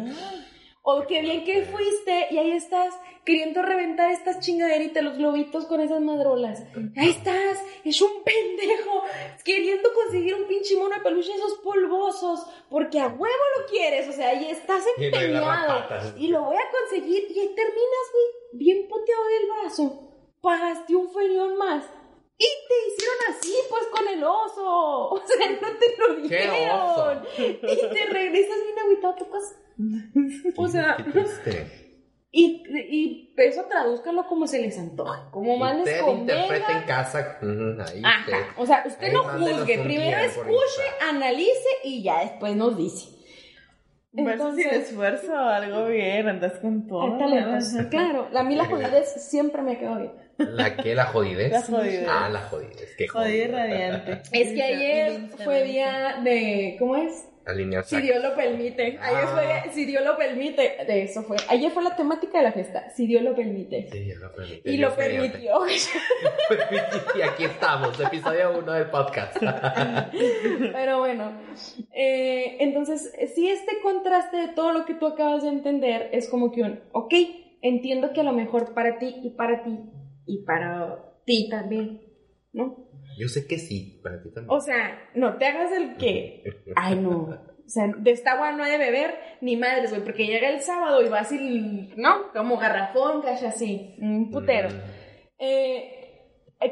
O 0.87 1.07
qué 1.07 1.23
bien 1.23 1.45
que 1.45 1.63
fuiste 1.65 2.27
y 2.31 2.37
ahí 2.37 2.53
estás 2.53 2.95
queriendo 3.25 3.63
reventar 3.63 4.11
estas 4.11 4.41
chingaderitas, 4.41 5.03
los 5.03 5.17
globitos 5.17 5.65
con 5.65 5.81
esas 5.81 6.03
madrolas. 6.03 6.63
Ahí 6.99 7.09
estás, 7.09 7.65
es 7.85 8.03
un 8.03 8.23
pendejo, 8.23 9.03
queriendo 9.43 9.89
conseguir 9.95 10.35
un 10.35 10.47
pinche 10.47 10.77
mono 10.77 10.95
de 10.95 11.01
peluche 11.01 11.31
de 11.31 11.37
esos 11.37 11.55
polvosos, 11.61 12.47
porque 12.69 13.01
a 13.01 13.07
huevo 13.07 13.45
lo 13.59 13.67
quieres, 13.67 14.07
o 14.11 14.13
sea, 14.13 14.29
ahí 14.29 14.51
estás 14.51 14.85
empeñado. 14.99 15.87
Y 16.19 16.29
lo 16.29 16.43
voy 16.43 16.57
a 16.57 16.71
conseguir 16.71 17.29
y 17.31 17.41
ahí 17.41 17.55
terminas, 17.55 18.07
güey, 18.13 18.27
bien 18.53 18.87
puteado 18.87 19.25
del 19.25 19.49
brazo. 19.49 20.01
Pagaste 20.43 20.95
un 20.95 21.11
ferión 21.11 21.57
más. 21.57 21.83
Y 22.37 22.45
te 22.45 22.89
hicieron 22.89 23.17
así, 23.31 23.55
pues, 23.71 23.87
con 23.87 24.07
el 24.07 24.23
oso. 24.23 25.09
O 25.15 25.23
sea, 25.25 25.51
no 25.51 25.79
te 25.79 25.97
lo 25.97 26.29
¿Qué 26.29 26.43
dijeron. 26.43 27.23
Y 27.39 27.95
te 27.95 28.05
regresas 28.07 28.63
bien 28.65 28.79
agüitado 28.79 29.15
a 29.15 29.17
tu 29.17 29.31
casa. 29.31 29.64
O 30.57 30.69
sea, 30.69 30.97
Qué 30.97 31.03
triste. 31.05 31.67
y, 32.31 32.63
y 32.91 33.35
eso 33.37 33.65
tradúzcalo 33.69 34.27
como 34.27 34.47
se 34.47 34.61
les 34.61 34.79
antoje, 34.79 35.21
como 35.31 35.57
más 35.57 35.77
les 35.77 36.01
Usted 36.01 36.13
interpreta 36.13 36.73
en 36.79 36.85
casa. 36.87 37.39
ujú, 37.43 37.81
ahí 37.83 38.03
Ajá, 38.05 38.21
usted. 38.27 38.63
o 38.63 38.67
sea, 38.67 38.85
usted 38.87 39.07
Ahí 39.07 39.13
no 39.13 39.23
juzgue, 39.25 39.79
primero 39.79 40.19
escuche, 40.19 40.83
analice 41.09 41.69
y 41.85 42.03
ya 42.03 42.21
después 42.21 42.55
nos 42.57 42.77
dice. 42.77 43.09
Entonces, 44.17 44.73
esfuerzo, 44.73 45.37
algo 45.37 45.87
bien, 45.87 46.29
andas 46.29 46.53
con 46.61 46.87
todo. 46.87 47.19
Claro, 47.91 48.29
la, 48.31 48.41
a 48.41 48.45
mí 48.45 48.55
la 48.55 48.65
jodidez 48.71 49.13
siempre 49.29 49.61
me 49.63 49.77
quedó 49.77 49.99
bien. 49.99 50.13
¿La 50.39 50.77
qué? 50.77 50.95
¿La 50.95 51.07
jodidez? 51.07 51.51
La 51.51 51.63
jodidez. 51.63 52.09
Ah, 52.09 52.29
la 52.29 52.41
jodidez. 52.43 52.95
Qué 52.97 53.09
jodida. 53.09 53.59
radiante. 53.59 54.23
Es 54.31 54.53
que 54.53 54.63
ayer 54.63 55.31
fue 55.43 55.65
día 55.65 56.21
de, 56.23 56.77
¿cómo 56.79 56.95
es? 56.97 57.29
Alinear 57.47 57.85
Si 57.85 58.01
Dios 58.01 58.23
lo 58.23 58.35
permite. 58.35 58.99
Ayer 59.01 59.27
fue, 59.29 59.53
Ah. 59.53 59.65
si 59.73 59.85
Dios 59.85 60.05
lo 60.05 60.17
permite. 60.17 60.85
De 60.87 61.03
eso 61.03 61.23
fue. 61.23 61.37
Ayer 61.49 61.71
fue 61.71 61.83
la 61.83 61.95
temática 61.95 62.39
de 62.39 62.45
la 62.45 62.53
fiesta. 62.53 62.91
Si 62.95 63.07
Dios 63.07 63.23
lo 63.23 63.35
permite. 63.35 63.89
Sí, 63.91 64.13
lo 64.15 64.33
permite. 64.33 64.71
Y 64.71 64.77
lo 64.79 64.89
Dios 64.89 64.99
permitió. 64.99 65.55
y 67.19 67.23
aquí 67.23 67.45
estamos, 67.45 67.99
episodio 68.01 68.59
1 68.59 68.73
del 68.73 68.91
podcast. 68.91 69.37
Pero 70.73 70.99
bueno, 70.99 71.33
eh, 71.93 72.57
entonces, 72.61 73.13
si 73.35 73.49
este 73.49 73.81
contraste 73.83 74.37
de 74.37 74.49
todo 74.49 74.73
lo 74.73 74.85
que 74.85 74.95
tú 74.95 75.07
acabas 75.07 75.43
de 75.43 75.51
entender 75.51 76.09
es 76.13 76.29
como 76.29 76.51
que 76.51 76.63
un, 76.63 76.81
ok, 76.93 77.15
entiendo 77.63 78.13
que 78.13 78.21
a 78.21 78.25
lo 78.25 78.33
mejor 78.33 78.75
para 78.75 78.99
ti 78.99 79.15
y 79.23 79.31
para 79.31 79.63
ti 79.65 79.79
y 80.27 80.45
para 80.45 81.13
ti 81.25 81.49
también, 81.51 82.03
¿no? 82.53 82.84
Yo 83.19 83.29
sé 83.29 83.47
que 83.47 83.59
sí, 83.59 84.01
para 84.03 84.23
ti 84.23 84.31
también. 84.33 84.57
O 84.57 84.61
sea, 84.61 85.09
no 85.15 85.37
te 85.37 85.47
hagas 85.47 85.73
el 85.73 85.97
que, 85.97 86.43
ay 86.77 86.97
no, 86.97 87.29
o 87.67 87.69
sea, 87.69 87.87
de 87.97 88.11
esta 88.11 88.33
agua 88.33 88.53
no 88.53 88.63
hay 88.63 88.73
de 88.73 88.79
beber 88.79 89.15
ni 89.41 89.57
madres, 89.57 89.91
güey, 89.91 90.05
porque 90.05 90.27
llega 90.27 90.51
el 90.51 90.61
sábado 90.61 91.03
y 91.03 91.09
vas 91.09 91.33
y, 91.33 91.93
¿no? 91.97 92.33
Como 92.33 92.59
garrafón, 92.59 93.23
cacha 93.23 93.49
así, 93.49 93.97
un 94.01 94.31
putero. 94.31 94.69
Mm. 94.69 94.81
Eh, 95.39 95.91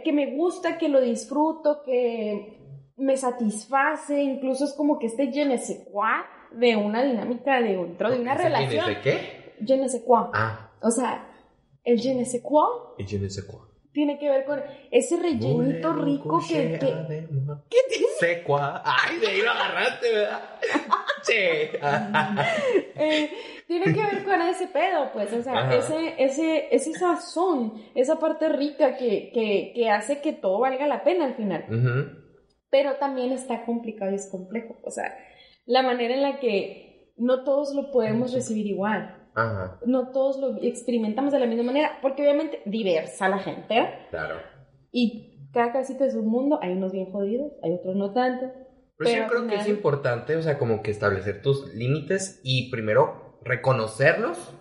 que 0.05 0.13
me 0.13 0.35
gusta, 0.35 0.79
que 0.79 0.89
lo 0.89 1.01
disfruto, 1.01 1.83
que 1.85 2.59
me 2.97 3.17
satisface, 3.17 4.23
incluso 4.23 4.65
es 4.65 4.75
como 4.75 4.99
que 4.99 5.07
este 5.07 5.31
je 5.33 5.45
ne 5.45 5.59
sais 5.59 5.87
quoi 5.91 6.25
de 6.53 6.77
una 6.77 7.03
dinámica 7.03 7.61
de 7.61 7.77
dentro 7.77 8.11
de 8.11 8.21
una 8.21 8.35
¿Ese 8.35 8.43
quién 8.43 8.55
es 8.55 8.71
relación. 8.71 8.87
de 8.87 9.01
qué? 9.01 9.55
Je 9.67 9.77
ne 9.77 9.89
sais 9.89 10.03
quoi. 10.05 10.31
Ah, 10.35 10.71
O 10.83 10.91
sea, 10.91 11.27
el 11.85 11.99
je 11.99 12.15
ne 12.15 12.25
sais 12.25 12.43
quoi 12.43 12.95
y 12.99 13.05
yo 13.05 13.19
no 13.19 13.29
sé 13.29 13.47
cuál. 13.47 13.72
Tiene 13.93 14.19
que 14.19 14.29
ver 14.29 14.45
con 14.45 14.63
ese 14.91 15.17
rellenito 15.17 15.93
rico 15.93 16.41
que, 16.49 16.79
que- 16.79 17.27
Secua. 18.19 18.83
Ay, 18.85 19.19
de 19.19 19.27
ahí 19.27 19.41
lo 19.43 19.51
agarraste, 19.51 20.13
¿verdad? 20.13 20.41
Che. 21.27 21.79
eh, 22.97 23.31
tiene 23.67 23.85
que 23.95 24.03
ver 24.03 24.25
con 24.25 24.41
ese 24.43 24.67
pedo, 24.69 25.11
pues, 25.13 25.33
o 25.33 25.43
sea, 25.43 25.53
Ajá. 25.61 25.77
ese, 25.77 26.15
ese, 26.19 26.75
ese 26.75 26.93
sazón, 26.95 27.75
esa 27.95 28.19
parte 28.19 28.49
rica 28.49 28.97
que, 28.97 29.31
que, 29.33 29.73
que 29.75 29.91
hace 29.91 30.21
que 30.21 30.33
todo 30.33 30.61
valga 30.61 30.87
la 30.87 31.05
pena 31.05 31.27
al 31.27 31.35
final. 31.35 31.65
Pero 32.71 32.97
también 32.97 33.33
está 33.33 33.65
complicado 33.65 34.11
y 34.13 34.17
es 34.17 34.29
complejo. 34.31 34.79
O 34.83 34.91
sea, 34.91 35.15
la 35.67 35.83
manera 35.83 36.15
en 36.15 36.23
la 36.23 36.39
que 36.41 37.13
no 37.17 37.45
todos 37.45 37.75
lo 37.75 37.91
podemos 37.91 38.33
recibir 38.33 38.67
igual, 38.67 39.22
Ajá, 39.35 39.79
no 39.87 40.11
todos 40.11 40.39
lo 40.39 40.57
experimentamos 40.63 41.33
de 41.33 41.41
la 41.41 41.47
misma 41.47 41.65
manera, 41.65 41.99
porque 42.03 42.23
obviamente 42.23 42.61
diversa 42.67 43.29
la 43.29 43.39
gente, 43.39 43.79
¿eh? 43.79 44.07
claro. 44.11 44.37
y 44.91 45.33
cada 45.53 45.73
casita 45.73 46.05
es 46.05 46.15
un 46.15 46.27
mundo, 46.27 46.59
hay 46.63 46.73
unos 46.73 46.93
bien 46.93 47.11
jodidos, 47.13 47.53
hay 47.63 47.75
otros 47.75 47.95
no 47.95 48.13
tanto. 48.13 48.47
Pero, 48.97 49.11
sí, 49.11 49.17
Pero 49.17 49.23
yo 49.23 49.29
creo 49.29 49.47
que 49.47 49.55
es 49.57 49.69
importante, 49.69 50.37
o 50.37 50.43
sea, 50.43 50.59
como 50.59 50.83
que 50.83 50.91
establecer 50.91 51.43
tus 51.43 51.75
límites 51.75 52.41
y 52.43 52.71
primero 52.71 53.39
reconocerlos 53.45 54.55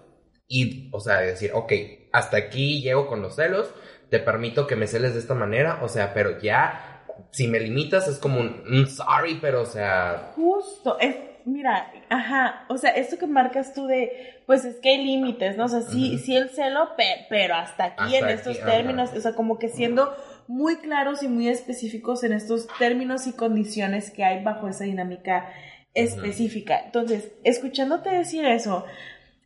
y, 0.47 0.89
o 0.91 0.99
sea, 0.99 1.19
decir, 1.21 1.51
ok, 1.53 1.71
hasta 2.11 2.37
aquí 2.37 2.81
llego 2.81 3.07
con 3.07 3.21
los 3.21 3.35
celos, 3.35 3.73
te 4.09 4.19
permito 4.19 4.67
que 4.67 4.75
me 4.75 4.87
celes 4.87 5.13
de 5.13 5.19
esta 5.19 5.33
manera, 5.33 5.79
o 5.81 5.87
sea, 5.87 6.13
pero 6.13 6.39
ya, 6.41 7.05
si 7.31 7.47
me 7.47 7.59
limitas 7.59 8.07
es 8.07 8.19
como 8.19 8.41
un, 8.41 8.63
un 8.69 8.87
sorry, 8.87 9.37
pero, 9.39 9.61
o 9.61 9.65
sea, 9.65 10.33
Justo, 10.35 10.97
es, 10.99 11.15
mira, 11.45 11.91
ajá, 12.09 12.65
o 12.69 12.77
sea, 12.77 12.91
esto 12.91 13.17
que 13.17 13.27
marcas 13.27 13.73
tú 13.73 13.87
de, 13.87 14.41
pues 14.45 14.65
es 14.65 14.77
que 14.77 14.89
hay 14.89 15.03
límites, 15.05 15.57
¿no? 15.57 15.65
O 15.65 15.67
sea, 15.67 15.81
sí, 15.81 16.17
sí 16.19 16.35
el 16.35 16.49
celo, 16.49 16.95
pe- 16.95 17.25
pero 17.29 17.55
hasta 17.55 17.85
aquí 17.85 18.03
Hasta 18.03 18.17
en 18.17 18.25
aquí, 18.25 18.33
estos 18.33 18.65
términos, 18.65 19.13
o 19.13 19.21
sea, 19.21 19.33
como 19.33 19.57
que 19.59 19.69
siendo 19.69 20.15
muy 20.47 20.77
claros 20.77 21.23
y 21.23 21.27
muy 21.27 21.47
específicos 21.47 22.23
en 22.23 22.33
estos 22.33 22.67
términos 22.77 23.27
y 23.27 23.33
condiciones 23.33 24.11
que 24.11 24.23
hay 24.23 24.43
bajo 24.43 24.67
esa 24.67 24.83
dinámica 24.83 25.49
específica. 25.93 26.79
Entonces, 26.85 27.31
escuchándote 27.43 28.09
decir 28.09 28.45
eso, 28.45 28.85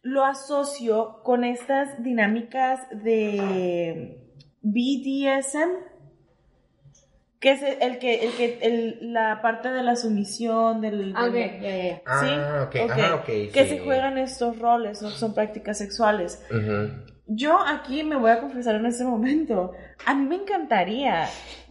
lo 0.01 0.23
asocio 0.23 1.21
con 1.23 1.43
estas 1.43 2.03
dinámicas 2.03 2.79
de 2.91 4.19
BDSM, 4.61 5.69
que 7.39 7.51
es 7.51 7.61
el 7.61 7.99
que, 7.99 8.25
el 8.25 8.31
que, 8.33 8.59
el- 8.61 9.13
la 9.13 9.41
parte 9.41 9.69
de 9.69 9.83
la 9.83 9.95
sumisión, 9.95 10.81
del... 10.81 11.13
Del- 11.13 11.61
ya, 11.61 11.75
ya. 11.75 12.01
ah, 12.05 12.65
ok, 12.67 12.75
ok. 12.85 12.91
ah, 13.03 13.15
ok, 13.15 13.25
que 13.25 13.65
sí. 13.65 13.69
se 13.69 13.79
juegan 13.79 14.17
estos 14.17 14.57
roles, 14.59 15.01
¿no? 15.01 15.09
son 15.11 15.33
prácticas 15.35 15.77
sexuales. 15.77 16.41
Yo 17.27 17.59
aquí 17.59 18.03
me 18.03 18.15
voy 18.15 18.31
a 18.31 18.39
confesar 18.39 18.75
en 18.75 18.85
este 18.85 19.03
momento, 19.03 19.73
a 20.05 20.13
mí 20.13 20.25
me 20.27 20.35
encantaría 20.35 21.27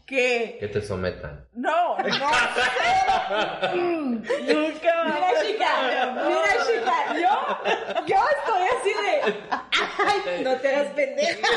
que... 0.06 0.56
Que 0.60 0.68
te 0.68 0.82
sometan. 0.82 1.46
No, 1.54 1.96
no. 1.98 2.04
Mm, 3.74 4.14
Nunca. 4.16 5.04
Mira, 5.06 5.28
chica, 5.42 6.12
mira, 6.26 6.52
chica, 6.66 7.14
yo, 7.14 8.06
yo 8.06 8.16
estoy 8.36 8.62
así 8.80 8.92
de, 9.02 9.34
ay, 9.50 10.44
no 10.44 10.50
te 10.56 10.68
hagas 10.74 10.92
pendeja, 10.92 11.48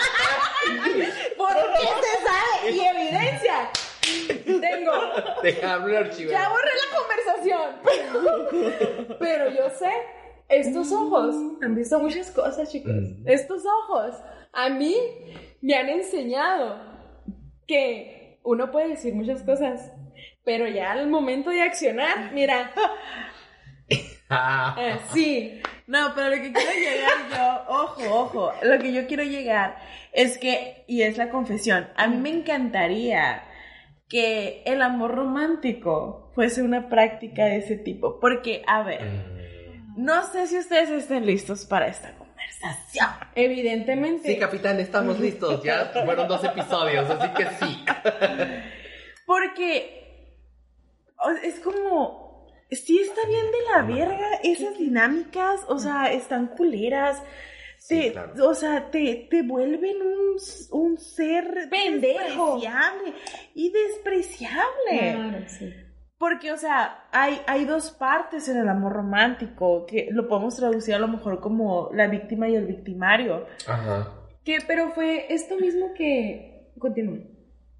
porque 1.38 1.88
se 2.02 2.26
sabe 2.26 2.72
y 2.72 2.80
evidencia. 2.80 3.70
Tengo, 4.46 4.91
Déjame 5.43 5.98
archivar. 5.98 6.32
ya 6.32 6.50
borré 6.50 6.70
la 6.84 6.98
conversación, 6.98 7.76
pero, 7.84 9.17
pero 9.20 9.50
yo 9.52 9.70
sé, 9.72 9.91
estos 10.50 10.91
ojos 10.91 11.36
han 11.62 11.76
visto 11.76 12.00
muchas 12.00 12.32
cosas, 12.32 12.72
chicos. 12.72 12.91
Mm. 12.93 13.28
Estos 13.28 13.63
ojos 13.65 14.15
a 14.54 14.70
mí 14.70 14.96
me 15.62 15.76
han 15.76 15.89
enseñado 15.89 16.80
que 17.67 18.39
uno 18.43 18.72
puede 18.72 18.89
decir 18.89 19.13
muchas 19.13 19.43
cosas, 19.43 19.91
pero 20.43 20.67
ya 20.67 20.91
al 20.93 21.08
momento 21.08 21.50
de 21.50 21.62
accionar, 21.62 22.32
mira, 22.34 22.72
Ah. 24.30 24.76
eh, 24.78 24.98
sí, 25.13 25.62
No, 25.86 26.12
pero 26.13 26.30
lo 26.36 26.36
que 26.41 26.52
quiero 26.52 26.72
llegar 26.74 27.30
yo, 27.32 27.74
ojo, 27.74 28.13
ojo, 28.20 28.54
lo 28.62 28.78
que 28.78 28.91
yo 28.91 29.08
quiero 29.08 29.24
llegar 29.24 29.78
es 30.12 30.38
que, 30.38 30.84
y 30.86 31.04
es 31.04 31.17
la 31.17 31.30
confesión, 31.30 31.88
a 31.96 32.08
mí 32.08 32.17
me 32.17 32.30
encantaría 32.30 33.41
que 34.10 34.63
el 34.65 34.82
amor 34.82 35.15
romántico 35.15 36.32
fuese 36.34 36.62
una 36.62 36.88
práctica 36.89 37.46
de 37.46 37.58
ese 37.58 37.76
tipo, 37.78 38.20
porque, 38.20 38.63
a 38.67 38.84
ver, 38.84 39.02
Mm. 39.04 40.04
no 40.06 40.24
sé 40.32 40.48
si 40.48 40.58
ustedes 40.58 40.89
estén 40.89 41.26
listos 41.26 41.65
para 41.65 41.88
esta 41.88 42.12
conversación. 42.17 43.08
evidentemente. 43.36 44.28
Sí, 44.34 44.39
capitán, 44.39 44.80
estamos 44.80 45.20
listos. 45.20 45.62
Ya 45.63 45.91
fueron 46.06 46.28
dos 46.28 46.43
episodios, 46.43 47.10
así 47.10 47.30
que 47.34 47.46
sí. 47.60 47.84
Porque 49.26 50.34
es 51.43 51.60
como, 51.60 52.48
sí 52.72 53.00
está 53.00 53.22
bien 53.28 53.46
de 53.46 53.58
la 53.74 53.82
verga 53.84 54.28
esas 54.43 54.78
dinámicas, 54.78 55.62
o 55.67 55.78
sea, 55.80 56.12
están 56.12 56.48
culeras. 56.48 57.22
Sí, 57.88 58.02
Te- 58.02 58.12
claro. 58.12 58.34
O 58.50 58.54
sea, 58.54 58.89
te, 58.91 59.28
te 59.30 59.43
vuelven 59.43 59.95
un, 60.02 60.36
un 60.71 60.97
ser 60.97 61.69
Pendejo. 61.69 62.56
despreciable 62.56 63.13
y 63.56 63.71
despreciable. 63.71 65.13
Claro, 65.13 65.43
sí. 65.47 65.73
Porque, 66.17 66.52
o 66.52 66.58
sea, 66.58 67.08
hay, 67.12 67.39
hay 67.45 67.65
dos 67.65 67.91
partes 67.91 68.50
en 68.50 68.58
el 68.58 68.67
amor 68.67 68.93
romántico, 68.93 69.86
que 69.86 70.08
lo 70.12 70.28
podemos 70.28 70.56
traducir 70.58 70.95
a 70.95 71.00
lo 71.00 71.08
mejor 71.08 71.39
como 71.39 71.89
la 71.93 72.08
víctima 72.08 72.50
y 72.50 72.56
el 72.56 72.65
victimario. 72.65 73.45
Ajá. 73.67 74.12
Que, 74.43 74.58
pero 74.67 74.89
fue 74.91 75.32
esto 75.34 75.56
mismo 75.58 75.93
que. 75.93 76.71
Continúa. 76.80 77.19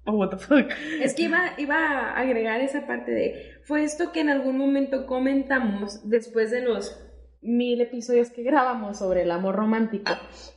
Oh, 0.06 0.12
what 0.12 0.30
the 0.30 0.36
fuck. 0.38 0.70
Es 1.02 1.14
que 1.14 1.22
iba, 1.24 1.52
iba 1.58 1.76
a 1.76 2.16
agregar 2.18 2.60
esa 2.60 2.86
parte 2.86 3.10
de. 3.10 3.60
Fue 3.64 3.82
esto 3.84 4.12
que 4.12 4.20
en 4.20 4.30
algún 4.30 4.56
momento 4.56 5.04
comentamos 5.06 6.08
después 6.08 6.50
de 6.50 6.62
los 6.62 6.96
mil 7.40 7.80
episodios 7.80 8.30
que 8.30 8.42
grabamos 8.42 8.98
sobre 8.98 9.22
el 9.22 9.30
amor 9.30 9.56
romántico, 9.56 10.12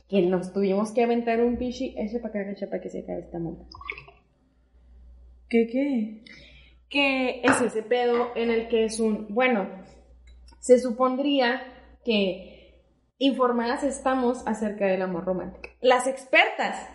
que 0.08 0.22
nos 0.22 0.52
tuvimos 0.52 0.92
que 0.92 1.02
aventar 1.02 1.40
un 1.40 1.56
pichi, 1.56 1.94
ese 1.96 2.18
para 2.18 2.40
acá, 2.40 2.50
ese 2.50 2.66
para 2.66 2.82
que 2.82 2.90
se 2.90 3.00
acabe 3.00 3.20
esta 3.20 3.38
monta. 3.38 3.64
¿Qué 5.48 5.66
qué? 5.66 6.24
Que 6.88 7.42
es 7.42 7.60
ese 7.60 7.82
pedo 7.82 8.28
en 8.34 8.50
el 8.50 8.68
que 8.68 8.84
es 8.84 9.00
un, 9.00 9.26
bueno, 9.34 9.68
se 10.60 10.78
supondría 10.78 11.62
que 12.04 12.84
informadas 13.18 13.84
estamos 13.84 14.46
acerca 14.46 14.86
del 14.86 15.02
amor 15.02 15.24
romántico. 15.24 15.68
Las 15.80 16.06
expertas, 16.06 16.88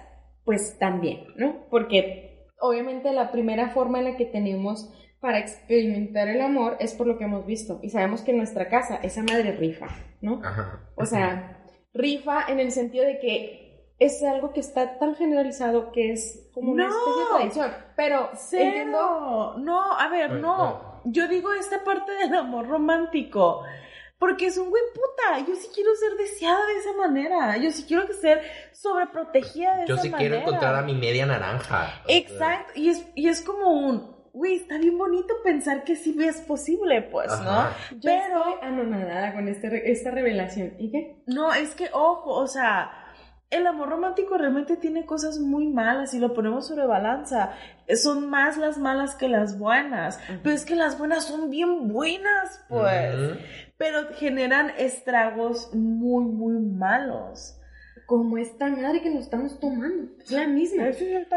pues 0.44 0.78
también, 0.78 1.26
¿no? 1.36 1.68
Porque 1.70 2.48
obviamente 2.60 3.14
la 3.14 3.32
primera 3.32 3.70
forma 3.70 4.00
en 4.00 4.06
la 4.06 4.18
que 4.18 4.26
tenemos 4.26 4.92
para 5.20 5.40
experimentar 5.40 6.28
el 6.28 6.42
amor 6.42 6.78
es 6.80 6.94
por 6.94 7.08
lo 7.08 7.18
que 7.18 7.24
hemos 7.26 7.46
visto. 7.46 7.80
Y 7.82 7.90
sabemos 7.90 8.22
que 8.22 8.32
en 8.32 8.38
nuestra 8.38 8.70
casa 8.70 8.98
esa 9.04 9.24
madre 9.24 9.52
rifa, 9.54 9.88
¿no? 10.22 10.42
Ajá. 10.44 10.82
O 10.96 11.06
sea, 11.06 11.64
rifa 11.94 12.46
en 12.48 12.60
el 12.60 12.72
sentido 12.72 13.06
de 13.06 13.20
que 13.20 13.94
es 14.00 14.22
algo 14.24 14.54
que 14.54 14.60
está 14.60 15.00
tan 15.00 15.16
generalizado 15.16 15.92
que 15.92 16.12
es 16.12 16.50
como 16.54 16.72
una 16.72 16.88
No. 16.88 16.94
especie 16.94 17.22
de 17.24 17.30
tradición. 17.60 17.72
Pero 17.96 18.30
entiendo. 18.32 18.98
Cero. 19.00 19.56
No, 19.58 19.98
a 20.00 20.08
ver, 20.10 20.32
no. 20.34 21.02
Yo 21.06 21.28
digo 21.28 21.52
esta 21.54 21.84
parte 21.84 22.12
del 22.14 22.36
amor 22.36 22.68
romántico. 22.68 23.64
Porque 24.20 24.48
es 24.48 24.58
un 24.58 24.70
güey 24.70 24.82
puta. 24.94 25.40
Yo 25.48 25.56
sí 25.56 25.68
quiero 25.74 25.94
ser 25.96 26.12
deseada 26.18 26.66
de 26.68 26.78
esa 26.80 26.94
manera. 26.94 27.58
Yo 27.58 27.72
sí 27.72 27.86
quiero 27.88 28.08
que 28.08 28.14
ser 28.14 28.42
sobreprotegida 28.72 29.78
de 29.78 29.88
Yo 29.88 29.94
esa 29.96 30.04
sí 30.04 30.10
manera. 30.10 30.30
quiero 30.30 30.48
encontrar 30.48 30.76
a 30.76 30.82
mi 30.82 30.94
media 30.94 31.26
naranja. 31.26 32.02
Exacto. 32.08 32.74
Y 32.76 32.90
es, 32.90 33.06
y 33.16 33.28
es 33.30 33.42
como 33.42 33.72
un. 33.72 34.17
Güey, 34.34 34.56
está 34.56 34.78
bien 34.78 34.98
bonito 34.98 35.34
pensar 35.44 35.84
que 35.84 35.96
sí 35.96 36.16
es 36.24 36.42
posible, 36.42 37.02
pues, 37.04 37.32
Ajá. 37.32 37.72
¿no? 37.92 37.98
Yo 37.98 38.02
Pero. 38.04 38.38
estoy 38.40 38.54
anonadada 38.62 39.34
con 39.34 39.48
este 39.48 39.92
esta 39.92 40.12
revelación. 40.12 40.74
¿Y 40.80 40.92
qué? 40.92 41.24
No, 41.26 41.54
es 41.54 41.76
que, 41.76 41.90
ojo, 41.94 42.32
o 42.32 42.48
sea, 42.48 42.92
el 43.50 43.66
amor 43.66 43.90
romántico 43.90 44.38
realmente 44.38 44.76
tiene 44.76 45.06
cosas 45.06 45.40
muy 45.40 45.68
malas 45.68 46.14
y 46.14 46.20
lo 46.20 46.34
ponemos 46.34 46.68
sobre 46.68 46.86
balanza. 46.86 47.54
Son 47.96 48.30
más 48.30 48.58
las 48.58 48.78
malas 48.78 49.16
que 49.16 49.30
las 49.30 49.58
buenas. 49.58 50.20
Pero 50.44 50.54
es 50.54 50.66
que 50.66 50.76
las 50.76 50.98
buenas 51.00 51.24
son 51.26 51.50
bien 51.50 51.88
buenas, 51.88 52.66
pues. 52.68 53.16
Ujú. 53.16 53.40
Pero 53.78 54.14
generan 54.16 54.72
estragos 54.78 55.74
muy, 55.74 56.26
muy 56.26 56.60
malos. 56.60 57.54
Como 58.06 58.38
esta 58.38 58.68
madre 58.68 59.02
que 59.02 59.10
nos 59.10 59.24
estamos 59.24 59.60
tomando. 59.60 60.12
Es 60.22 60.32
la 60.32 60.48
misma. 60.48 60.84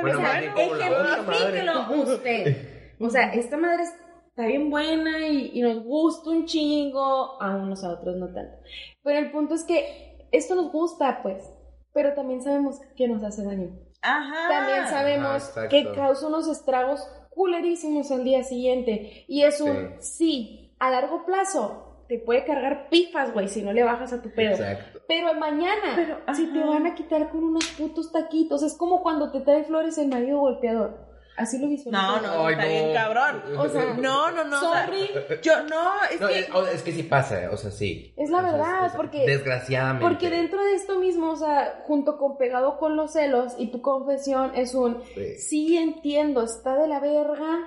Bueno, 0.00 0.18
O 0.18 0.22
sea, 0.22 0.40
ejemplifíquelo 0.40 2.02
usted. 2.02 2.76
O 3.00 3.10
sea, 3.10 3.32
esta 3.32 3.56
madre 3.56 3.84
está 3.84 4.46
bien 4.46 4.70
buena 4.70 5.26
y, 5.26 5.52
y 5.54 5.62
nos 5.62 5.82
gusta 5.84 6.30
un 6.30 6.46
chingo, 6.46 7.40
a 7.42 7.56
unos 7.56 7.82
a 7.82 7.90
otros 7.90 8.16
no 8.16 8.26
tanto. 8.32 8.56
Pero 9.02 9.18
el 9.18 9.30
punto 9.30 9.54
es 9.54 9.64
que 9.64 10.26
esto 10.32 10.54
nos 10.54 10.70
gusta, 10.70 11.22
pues, 11.22 11.44
pero 11.92 12.14
también 12.14 12.42
sabemos 12.42 12.80
que 12.96 13.08
nos 13.08 13.22
hace 13.24 13.42
daño. 13.44 13.70
Ajá. 14.02 14.48
También 14.48 14.88
sabemos 14.88 15.52
que 15.68 15.92
causa 15.92 16.26
unos 16.26 16.48
estragos 16.48 17.06
culerísimos 17.30 18.10
al 18.10 18.24
día 18.24 18.44
siguiente. 18.44 19.24
Y 19.28 19.42
es 19.42 19.60
un, 19.60 19.94
sí, 20.00 20.74
a 20.78 20.90
largo 20.90 21.24
plazo 21.24 22.04
te 22.08 22.18
puede 22.18 22.44
cargar 22.44 22.88
pifas, 22.88 23.32
güey, 23.32 23.48
si 23.48 23.62
no 23.62 23.72
le 23.72 23.84
bajas 23.84 24.12
a 24.12 24.20
tu 24.20 24.30
pedo. 24.30 24.50
Exacto. 24.50 25.00
Pero 25.06 25.32
mañana, 25.34 25.92
Pero, 25.94 26.18
si 26.34 26.52
te 26.52 26.58
van 26.58 26.86
a 26.86 26.94
quitar 26.94 27.30
con 27.30 27.44
unos 27.44 27.66
putos 27.68 28.10
taquitos, 28.10 28.62
es 28.62 28.76
como 28.76 29.02
cuando 29.02 29.30
te 29.30 29.40
trae 29.40 29.64
flores 29.64 29.96
el 29.98 30.08
marido 30.08 30.40
golpeador. 30.40 31.09
Así 31.40 31.58
lo 31.58 31.68
visualizo. 31.68 31.90
No, 32.02 32.20
no, 32.20 32.46
Ay, 32.46 32.52
está 32.54 32.64
no. 32.64 32.70
bien 32.70 32.92
cabrón. 32.94 33.42
O 33.58 33.68
sea, 33.68 33.84
No, 33.98 34.30
no, 34.30 34.44
no. 34.44 34.56
o 34.58 34.72
sea, 34.72 34.86
Sorry, 34.86 35.10
yo, 35.42 35.62
no, 35.64 35.90
es 36.12 36.20
No, 36.20 36.28
que. 36.28 36.74
es, 36.74 36.82
que 36.82 36.92
sí 36.92 37.02
pasa, 37.02 37.48
o 37.52 37.56
sea, 37.56 37.70
sí. 37.70 38.12
Es 38.16 38.30
la 38.30 38.38
O 38.38 38.42
sea, 38.42 38.52
verdad, 38.52 38.86
es- 38.86 38.92
porque- 38.92 39.26
Desgraciadamente. 39.26 40.06
porque 40.06 40.30
dentro 40.30 40.62
de 40.62 40.74
esto 40.74 40.98
mismo, 40.98 41.30
o 41.32 41.36
sea, 41.36 41.82
junto 41.86 42.18
con 42.18 42.36
pegado 42.36 42.78
con 42.78 42.96
los 42.96 43.12
celos 43.14 43.54
y 43.58 43.68
tu 43.72 43.80
confesión 43.82 44.52
es 44.54 44.74
un, 44.74 45.02
Sí. 45.14 45.34
sí 45.38 45.76
entiendo, 45.76 46.42
está 46.42 46.76
de 46.76 46.86
la 46.88 47.00
verga 47.00 47.66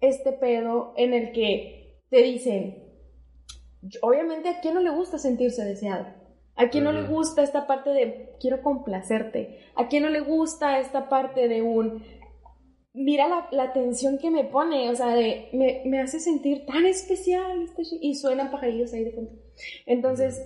este 0.00 0.32
pedo 0.32 0.92
en 0.96 1.14
el 1.14 1.32
que 1.32 2.02
te 2.10 2.18
dicen, 2.22 2.82
obviamente 4.02 4.48
a 4.48 4.60
quién 4.60 4.74
no 4.74 4.80
le 4.80 4.90
gusta 4.90 5.18
sentirse 5.18 5.64
deseado, 5.64 6.06
a 6.56 6.68
quién 6.68 6.84
no 6.84 6.92
le 6.92 7.02
gusta 7.02 7.42
esta 7.42 7.66
parte 7.66 7.90
de 7.90 8.34
quiero 8.40 8.62
complacerte, 8.62 9.60
a 9.74 9.88
quién 9.88 10.02
no 10.02 10.08
le 10.10 10.20
gusta 10.20 10.78
esta 10.80 11.08
parte 11.08 11.48
de 11.48 11.62
un, 11.62 12.02
mira 12.96 13.28
la, 13.28 13.48
la 13.52 13.72
tensión 13.72 14.18
que 14.18 14.30
me 14.30 14.44
pone, 14.44 14.90
o 14.90 14.94
sea, 14.96 15.14
de, 15.14 15.50
me, 15.52 15.82
me 15.84 16.00
hace 16.00 16.18
sentir 16.18 16.64
tan 16.66 16.86
especial 16.86 17.62
este 17.62 17.82
y 18.00 18.14
suenan 18.14 18.50
pajarillos 18.50 18.92
ahí 18.92 19.04
de 19.04 19.12
fondo. 19.12 19.30
Entonces, 19.84 20.42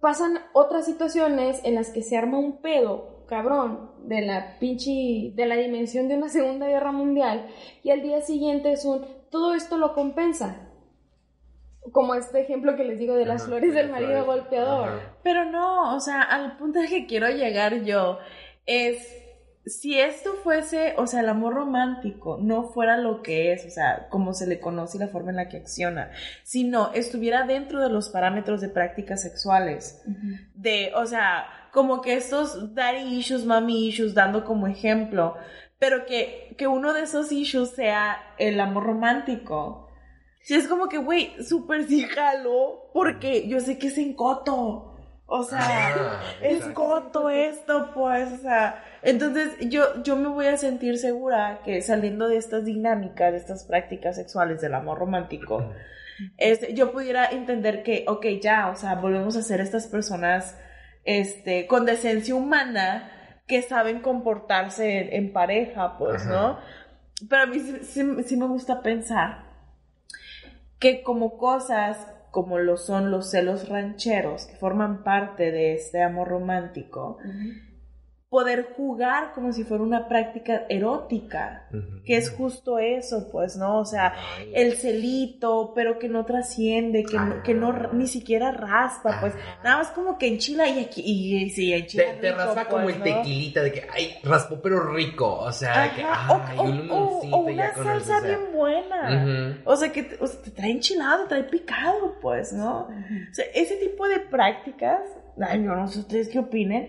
pasan 0.00 0.38
otras 0.54 0.86
situaciones 0.86 1.60
en 1.62 1.74
las 1.74 1.90
que 1.90 2.02
se 2.02 2.16
arma 2.16 2.38
un 2.38 2.62
pedo, 2.62 3.24
cabrón, 3.28 3.90
de 4.04 4.22
la 4.22 4.58
pinche, 4.58 5.32
de 5.34 5.46
la 5.46 5.56
dimensión 5.56 6.08
de 6.08 6.16
una 6.16 6.28
Segunda 6.30 6.66
Guerra 6.66 6.90
Mundial, 6.90 7.46
y 7.82 7.90
al 7.90 8.02
día 8.02 8.22
siguiente 8.22 8.72
es 8.72 8.84
un, 8.84 9.04
todo 9.30 9.54
esto 9.54 9.76
lo 9.76 9.94
compensa. 9.94 10.66
Como 11.92 12.14
este 12.14 12.40
ejemplo 12.40 12.76
que 12.76 12.84
les 12.84 12.98
digo 12.98 13.14
de 13.14 13.24
las 13.26 13.42
Ajá, 13.42 13.50
flores 13.50 13.74
del 13.74 13.90
marido 13.90 14.24
flores. 14.24 14.26
golpeador. 14.26 14.88
Ajá. 14.88 15.16
Pero 15.22 15.44
no, 15.46 15.96
o 15.96 16.00
sea, 16.00 16.22
al 16.22 16.56
punto 16.56 16.78
al 16.78 16.88
que 16.88 17.06
quiero 17.06 17.28
llegar 17.30 17.82
yo 17.84 18.18
es 18.66 19.19
si 19.70 19.98
esto 19.98 20.34
fuese, 20.42 20.94
o 20.96 21.06
sea, 21.06 21.20
el 21.20 21.28
amor 21.28 21.54
romántico 21.54 22.38
no 22.40 22.64
fuera 22.64 22.96
lo 22.96 23.22
que 23.22 23.52
es, 23.52 23.64
o 23.64 23.70
sea, 23.70 24.08
como 24.10 24.34
se 24.34 24.46
le 24.46 24.60
conoce 24.60 24.96
y 24.96 25.00
la 25.00 25.08
forma 25.08 25.30
en 25.30 25.36
la 25.36 25.48
que 25.48 25.58
acciona, 25.58 26.10
sino 26.42 26.92
estuviera 26.92 27.46
dentro 27.46 27.80
de 27.80 27.88
los 27.88 28.08
parámetros 28.08 28.60
de 28.60 28.68
prácticas 28.68 29.22
sexuales, 29.22 30.02
de, 30.54 30.92
o 30.96 31.06
sea, 31.06 31.46
como 31.72 32.00
que 32.00 32.14
estos 32.14 32.74
daddy 32.74 33.18
issues, 33.18 33.46
mommy 33.46 33.88
issues, 33.88 34.14
dando 34.14 34.44
como 34.44 34.66
ejemplo, 34.66 35.36
pero 35.78 36.04
que, 36.04 36.54
que 36.58 36.66
uno 36.66 36.92
de 36.92 37.02
esos 37.02 37.32
issues 37.32 37.70
sea 37.70 38.18
el 38.38 38.60
amor 38.60 38.84
romántico. 38.84 39.88
Si 40.42 40.54
es 40.54 40.66
como 40.66 40.88
que, 40.88 40.98
güey, 40.98 41.32
súper 41.42 41.86
sí 41.86 42.02
jalo, 42.02 42.90
porque 42.92 43.48
yo 43.48 43.60
sé 43.60 43.78
que 43.78 43.86
es 43.88 43.98
en 43.98 44.14
coto. 44.14 44.89
O 45.32 45.44
sea, 45.44 45.60
Ah, 45.62 46.20
es 46.42 46.64
coto 46.74 47.30
esto, 47.30 47.90
pues, 47.94 48.32
o 48.32 48.36
sea. 48.38 48.82
Entonces, 49.02 49.52
yo, 49.60 50.02
yo 50.02 50.16
me 50.16 50.26
voy 50.28 50.46
a 50.46 50.56
sentir 50.56 50.98
segura 50.98 51.60
que 51.64 51.82
saliendo 51.82 52.26
de 52.28 52.36
estas 52.36 52.64
dinámicas, 52.64 53.30
de 53.30 53.38
estas 53.38 53.62
prácticas 53.64 54.16
sexuales 54.16 54.60
del 54.60 54.74
amor 54.74 54.98
romántico, 54.98 55.72
este, 56.36 56.74
yo 56.74 56.90
pudiera 56.90 57.26
entender 57.26 57.84
que, 57.84 58.04
ok, 58.08 58.26
ya, 58.42 58.70
o 58.70 58.74
sea, 58.76 58.96
volvemos 58.96 59.36
a 59.36 59.42
ser 59.42 59.60
estas 59.60 59.86
personas, 59.86 60.58
este, 61.04 61.68
con 61.68 61.86
decencia 61.86 62.34
humana, 62.34 63.08
que 63.46 63.62
saben 63.62 64.00
comportarse 64.00 64.98
en, 64.98 65.12
en 65.26 65.32
pareja, 65.32 65.96
pues, 65.96 66.22
Ajá. 66.26 66.30
¿no? 66.32 66.58
Pero 67.28 67.42
a 67.42 67.46
mí 67.46 67.60
sí, 67.60 67.78
sí- 67.84 68.22
sí 68.24 68.36
me 68.36 68.46
gusta 68.48 68.82
pensar 68.82 69.44
que 70.80 71.02
como 71.02 71.36
cosas 71.38 72.06
como 72.30 72.58
lo 72.58 72.76
son 72.76 73.10
los 73.10 73.30
celos 73.30 73.68
rancheros, 73.68 74.46
que 74.46 74.56
forman 74.56 75.02
parte 75.02 75.50
de 75.50 75.74
este 75.74 76.02
amor 76.02 76.28
romántico, 76.28 77.18
poder 78.30 78.74
jugar 78.76 79.32
como 79.34 79.52
si 79.52 79.64
fuera 79.64 79.82
una 79.82 80.06
práctica 80.06 80.62
erótica, 80.68 81.66
que 82.04 82.16
es 82.16 82.30
justo 82.30 82.78
eso, 82.78 83.28
pues, 83.32 83.56
¿no? 83.56 83.80
O 83.80 83.84
sea, 83.84 84.14
Ay. 84.38 84.52
el 84.54 84.74
celito, 84.76 85.72
pero 85.74 85.98
que 85.98 86.08
no 86.08 86.24
trasciende, 86.24 87.02
que, 87.02 87.16
no, 87.18 87.42
que 87.42 87.54
no 87.54 87.72
ni 87.92 88.06
siquiera 88.06 88.52
raspa, 88.52 89.18
pues, 89.20 89.34
nada 89.64 89.78
más 89.78 89.88
como 89.88 90.16
que 90.16 90.28
enchila 90.28 90.68
y 90.68 90.78
aquí, 90.78 91.02
y, 91.04 91.38
y 91.42 91.50
sí, 91.50 91.72
enchila 91.72 92.04
Te, 92.20 92.30
raspa 92.30 92.66
como 92.66 92.84
pues, 92.84 92.96
el 92.98 93.02
tequilita 93.02 93.62
de 93.64 93.72
que, 93.72 93.82
ay, 93.92 94.14
raspó 94.22 94.60
pero 94.62 94.92
rico. 94.94 95.34
O 95.40 95.50
sea, 95.52 95.82
de 95.82 95.90
que, 95.96 96.04
ay, 96.04 96.58
o, 96.58 96.62
un 96.62 96.90
o- 96.90 97.20
o 97.32 97.36
una 97.38 97.74
salsa 97.74 97.92
el, 97.92 97.98
o 97.98 98.00
sea. 98.04 98.20
bien 98.20 98.52
buena. 98.54 99.58
O 99.64 99.74
sea, 99.74 99.90
que 99.90 100.04
te, 100.04 100.22
o 100.22 100.26
sea, 100.28 100.40
te 100.40 100.52
trae 100.52 100.70
enchilado, 100.70 101.24
te 101.24 101.30
trae 101.30 101.42
picado, 101.44 102.14
pues, 102.22 102.52
¿no? 102.52 102.82
O 102.82 103.34
sea, 103.34 103.44
ese 103.54 103.74
tipo 103.76 104.06
de 104.06 104.20
prácticas, 104.20 105.00
ay, 105.40 105.64
yo 105.64 105.74
no 105.74 105.88
sé 105.88 105.98
ustedes 105.98 106.28
qué 106.28 106.38
opinen, 106.38 106.88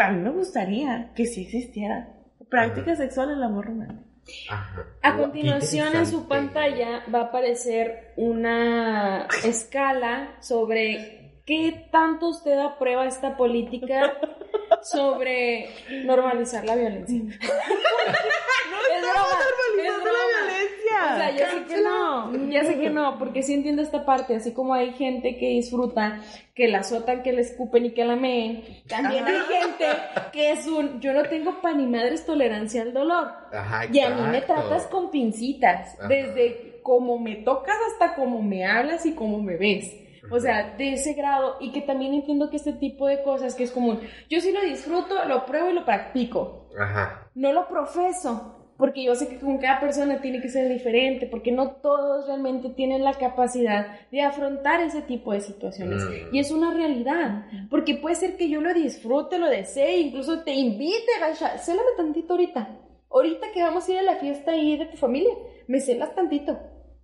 a 0.00 0.12
mí 0.12 0.22
me 0.22 0.30
gustaría 0.30 1.12
que 1.14 1.26
sí 1.26 1.42
existieran. 1.42 2.08
Prácticas 2.48 2.98
sexuales 2.98 3.32
en 3.32 3.38
el 3.38 3.44
amor 3.44 3.66
romántico. 3.66 4.10
Ajá. 4.50 4.86
A 5.02 5.16
continuación 5.16 5.96
en 5.96 6.06
su 6.06 6.28
pantalla 6.28 7.02
va 7.12 7.20
a 7.20 7.24
aparecer 7.24 8.12
una 8.16 9.26
escala 9.44 10.36
sobre 10.40 11.21
qué 11.44 11.88
tanto 11.90 12.28
usted 12.28 12.58
aprueba 12.58 13.06
esta 13.06 13.36
política 13.36 14.14
sobre 14.82 15.68
normalizar 16.04 16.64
la 16.64 16.76
violencia. 16.76 17.18
es 17.20 19.02
broma, 19.02 19.38
es 19.78 19.96
broma. 19.96 20.18
O 21.02 21.16
sea, 21.16 21.30
yo 21.30 21.46
sé 21.46 21.64
que 21.64 21.80
no, 21.80 22.50
ya 22.50 22.64
sé 22.64 22.78
que 22.78 22.90
no, 22.90 23.18
porque 23.18 23.42
sí 23.42 23.54
entiendo 23.54 23.82
esta 23.82 24.04
parte, 24.04 24.36
así 24.36 24.52
como 24.52 24.74
hay 24.74 24.92
gente 24.92 25.36
que 25.36 25.48
disfruta 25.48 26.20
que 26.54 26.68
la 26.68 26.80
azotan, 26.80 27.22
que 27.22 27.32
la 27.32 27.40
escupen 27.40 27.86
y 27.86 27.90
que 27.92 28.04
la 28.04 28.14
meen, 28.14 28.62
también 28.86 29.26
hay 29.26 29.40
gente 29.40 29.86
que 30.32 30.52
es 30.52 30.66
un, 30.66 31.00
yo 31.00 31.12
no 31.12 31.24
tengo 31.24 31.60
pa' 31.60 31.72
ni 31.72 31.86
madres 31.86 32.24
tolerancia 32.24 32.82
al 32.82 32.92
dolor. 32.92 33.32
Ajá, 33.52 33.86
Y 33.86 34.00
a 34.00 34.10
mí 34.10 34.22
me 34.30 34.42
tratas 34.42 34.86
con 34.86 35.10
pincitas, 35.10 35.94
Ajá. 35.98 36.08
desde 36.08 36.80
cómo 36.82 37.18
me 37.18 37.36
tocas 37.36 37.76
hasta 37.92 38.14
cómo 38.14 38.42
me 38.42 38.64
hablas 38.64 39.04
y 39.06 39.14
cómo 39.14 39.40
me 39.40 39.56
ves. 39.56 39.96
O 40.30 40.38
sea, 40.38 40.74
de 40.76 40.94
ese 40.94 41.14
grado 41.14 41.56
y 41.60 41.72
que 41.72 41.80
también 41.80 42.14
entiendo 42.14 42.50
que 42.50 42.56
este 42.56 42.72
tipo 42.72 43.06
de 43.06 43.22
cosas 43.22 43.54
que 43.54 43.64
es 43.64 43.72
común. 43.72 44.00
Yo 44.28 44.40
sí 44.40 44.52
lo 44.52 44.60
disfruto, 44.60 45.24
lo 45.26 45.44
pruebo 45.44 45.70
y 45.70 45.74
lo 45.74 45.84
practico. 45.84 46.68
Ajá. 46.78 47.28
No 47.34 47.52
lo 47.52 47.66
profeso, 47.68 48.62
porque 48.76 49.04
yo 49.04 49.14
sé 49.14 49.28
que 49.28 49.38
con 49.38 49.58
cada 49.58 49.80
persona 49.80 50.20
tiene 50.20 50.40
que 50.40 50.48
ser 50.48 50.68
diferente, 50.68 51.26
porque 51.26 51.52
no 51.52 51.72
todos 51.72 52.26
realmente 52.26 52.70
tienen 52.70 53.04
la 53.04 53.14
capacidad 53.14 54.08
de 54.10 54.22
afrontar 54.22 54.80
ese 54.80 55.02
tipo 55.02 55.32
de 55.32 55.40
situaciones. 55.40 56.04
Mm. 56.04 56.34
Y 56.34 56.38
es 56.38 56.50
una 56.50 56.72
realidad, 56.72 57.46
porque 57.68 57.96
puede 57.96 58.14
ser 58.14 58.36
que 58.36 58.48
yo 58.48 58.60
lo 58.60 58.72
disfrute, 58.74 59.38
lo 59.38 59.48
desee, 59.48 59.98
incluso 59.98 60.42
te 60.42 60.52
invite, 60.52 61.06
Gaisha, 61.20 61.58
célame 61.58 61.90
tantito 61.96 62.34
ahorita. 62.34 62.78
Ahorita 63.10 63.48
que 63.52 63.62
vamos 63.62 63.88
a 63.88 63.92
ir 63.92 63.98
a 63.98 64.02
la 64.02 64.16
fiesta 64.16 64.52
ahí 64.52 64.78
de 64.78 64.86
tu 64.86 64.96
familia, 64.96 65.32
me 65.66 65.80
celas 65.80 66.14
tantito 66.14 66.58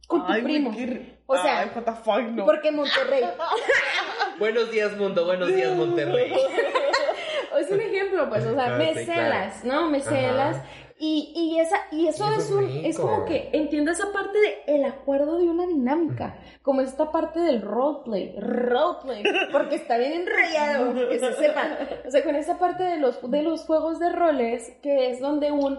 con 0.08 0.26
tu 0.26 0.32
Ay, 0.32 0.42
primo. 0.42 0.72
qué- 0.72 1.18
O 1.26 1.36
sea, 1.36 1.60
Ay, 1.60 1.70
what 1.76 1.84
the 1.84 1.92
fuck, 2.02 2.22
no. 2.32 2.44
porque 2.44 2.72
Monterrey. 2.72 3.22
Buenos 4.40 4.70
días, 4.72 4.96
mundo. 4.96 5.24
Buenos 5.24 5.48
días, 5.54 5.74
Monterrey. 5.76 6.32
es 7.60 7.70
un 7.70 7.80
ejemplo, 7.80 8.28
pues, 8.28 8.44
o 8.46 8.54
sea, 8.54 8.74
Ah, 8.74 8.78
me 8.78 8.94
sí, 8.94 9.04
celas, 9.04 9.64
¿no? 9.64 9.88
Me 9.90 9.98
Ajá. 9.98 10.10
celas. 10.10 10.62
Y, 11.00 11.32
y, 11.36 11.60
esa, 11.60 11.76
y 11.92 12.08
eso 12.08 12.24
Y 12.24 12.28
eso 12.32 12.38
es 12.40 12.44
es 12.46 12.50
un, 12.50 12.66
rico. 12.66 12.80
es 12.88 12.98
como 12.98 13.24
que 13.24 13.50
entiendo 13.52 13.92
esa 13.92 14.10
parte 14.12 14.36
de 14.36 14.74
el 14.74 14.84
acuerdo 14.84 15.38
de 15.38 15.44
una 15.44 15.64
dinámica, 15.64 16.38
como 16.62 16.80
esta 16.80 17.12
parte 17.12 17.38
del 17.38 17.62
roleplay, 17.62 18.34
roleplay, 18.40 19.22
porque 19.52 19.76
está 19.76 19.96
bien 19.96 20.12
enrollado, 20.26 21.08
que 21.08 21.18
se 21.20 21.32
sepa. 21.34 21.68
O 22.04 22.10
sea, 22.10 22.24
con 22.24 22.34
esa 22.34 22.58
parte 22.58 22.82
de 22.82 22.96
los, 22.98 23.30
de 23.30 23.42
los 23.42 23.64
juegos 23.64 24.00
de 24.00 24.10
roles, 24.10 24.72
que 24.82 25.10
es 25.10 25.20
donde 25.20 25.52
un, 25.52 25.78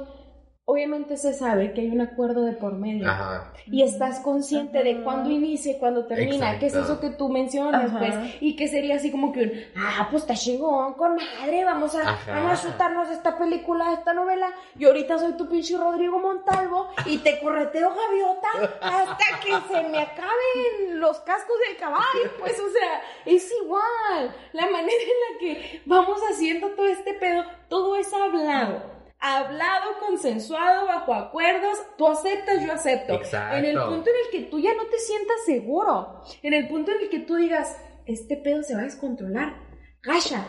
obviamente 0.69 1.17
se 1.17 1.33
sabe 1.33 1.73
que 1.73 1.81
hay 1.81 1.89
un 1.89 2.01
acuerdo 2.01 2.45
de 2.45 2.51
por 2.51 2.73
medio. 2.73 3.09
Ajá. 3.09 3.51
Y 3.65 3.81
estás 3.81 4.19
consciente 4.19 4.83
de 4.83 5.01
cuándo 5.01 5.31
inicia 5.31 5.71
y 5.71 5.79
cuándo 5.79 6.05
termina, 6.05 6.59
que 6.59 6.67
es 6.67 6.73
Exacto. 6.73 6.93
eso 6.93 7.01
que 7.01 7.09
tú 7.09 7.27
mencionas, 7.29 7.85
Ajá. 7.85 7.97
pues, 7.97 8.15
y 8.39 8.55
que 8.55 8.67
sería 8.67 8.97
así 8.97 9.09
como 9.09 9.31
que 9.31 9.41
un, 9.41 9.51
ah, 9.75 10.07
pues 10.11 10.23
está 10.23 10.35
chingón, 10.35 10.93
con 10.93 11.15
madre, 11.15 11.65
vamos 11.65 11.95
a, 11.95 12.19
vamos 12.27 12.59
a 12.59 12.61
chutarnos 12.61 13.09
esta 13.09 13.35
película, 13.37 13.93
esta 13.93 14.13
novela, 14.13 14.51
y 14.77 14.85
ahorita 14.85 15.17
soy 15.17 15.33
tu 15.33 15.49
pinche 15.49 15.75
Rodrigo 15.75 16.19
Montalvo, 16.19 16.89
y 17.05 17.17
te 17.17 17.39
correteo 17.39 17.89
gaviota 17.89 18.77
hasta 18.79 19.39
que 19.43 19.73
se 19.73 19.89
me 19.89 19.97
acaben 19.97 20.99
los 20.99 21.19
cascos 21.21 21.55
del 21.67 21.77
caballo, 21.77 22.31
pues, 22.37 22.59
o 22.59 22.69
sea, 22.69 23.01
es 23.25 23.51
igual, 23.63 24.35
la 24.53 24.69
manera 24.69 24.87
en 24.87 25.33
la 25.33 25.39
que 25.39 25.81
vamos 25.85 26.19
haciendo 26.31 26.69
todo 26.69 26.87
este 26.87 27.15
pedo, 27.15 27.43
todo 27.69 27.95
es 27.95 28.13
hablado. 28.13 28.98
Hablado, 29.21 29.99
consensuado, 29.99 30.87
bajo 30.87 31.13
acuerdos, 31.13 31.77
tú 31.97 32.07
aceptas, 32.07 32.65
yo 32.65 32.71
acepto. 32.71 33.13
Exacto. 33.15 33.57
En 33.57 33.65
el 33.65 33.75
punto 33.77 34.09
en 34.09 34.15
el 34.25 34.31
que 34.31 34.49
tú 34.49 34.59
ya 34.59 34.73
no 34.75 34.83
te 34.87 34.97
sientas 34.97 35.35
seguro, 35.45 36.21
en 36.41 36.53
el 36.53 36.67
punto 36.69 36.91
en 36.91 37.01
el 37.01 37.09
que 37.09 37.19
tú 37.19 37.35
digas, 37.35 37.77
este 38.05 38.37
pedo 38.37 38.63
se 38.63 38.75
va 38.75 38.81
a 38.81 38.83
descontrolar. 38.85 39.55
Gasha, 40.01 40.45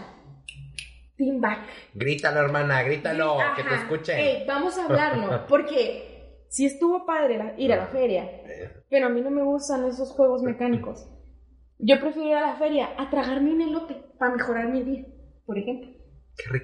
team 1.17 1.41
back. 1.41 1.67
Grítalo, 1.95 2.41
hermana, 2.41 2.83
grítalo, 2.85 3.39
que 3.57 3.65
te 3.65 3.75
escuchen. 3.75 4.19
Ey, 4.19 4.45
vamos 4.47 4.79
a 4.79 4.85
hablarlo, 4.85 5.47
porque 5.49 6.45
si 6.49 6.67
estuvo 6.67 7.05
padre 7.07 7.39
la- 7.39 7.55
ir 7.59 7.73
a 7.73 7.77
la 7.77 7.87
feria, 7.89 8.29
pero 8.89 9.07
a 9.07 9.11
mí 9.11 9.21
no 9.21 9.31
me 9.31 9.43
gustan 9.43 9.85
esos 9.87 10.13
juegos 10.13 10.43
mecánicos. 10.43 11.09
Yo 11.79 11.99
prefiero 11.99 12.29
ir 12.29 12.35
a 12.37 12.41
la 12.53 12.57
feria 12.57 12.91
a 12.99 13.11
tragarme 13.11 13.51
un 13.53 13.63
elote 13.63 13.95
para 14.19 14.33
mejorar 14.37 14.69
mi 14.69 14.83
día, 14.85 15.05
por 15.45 15.59
ejemplo. 15.59 15.91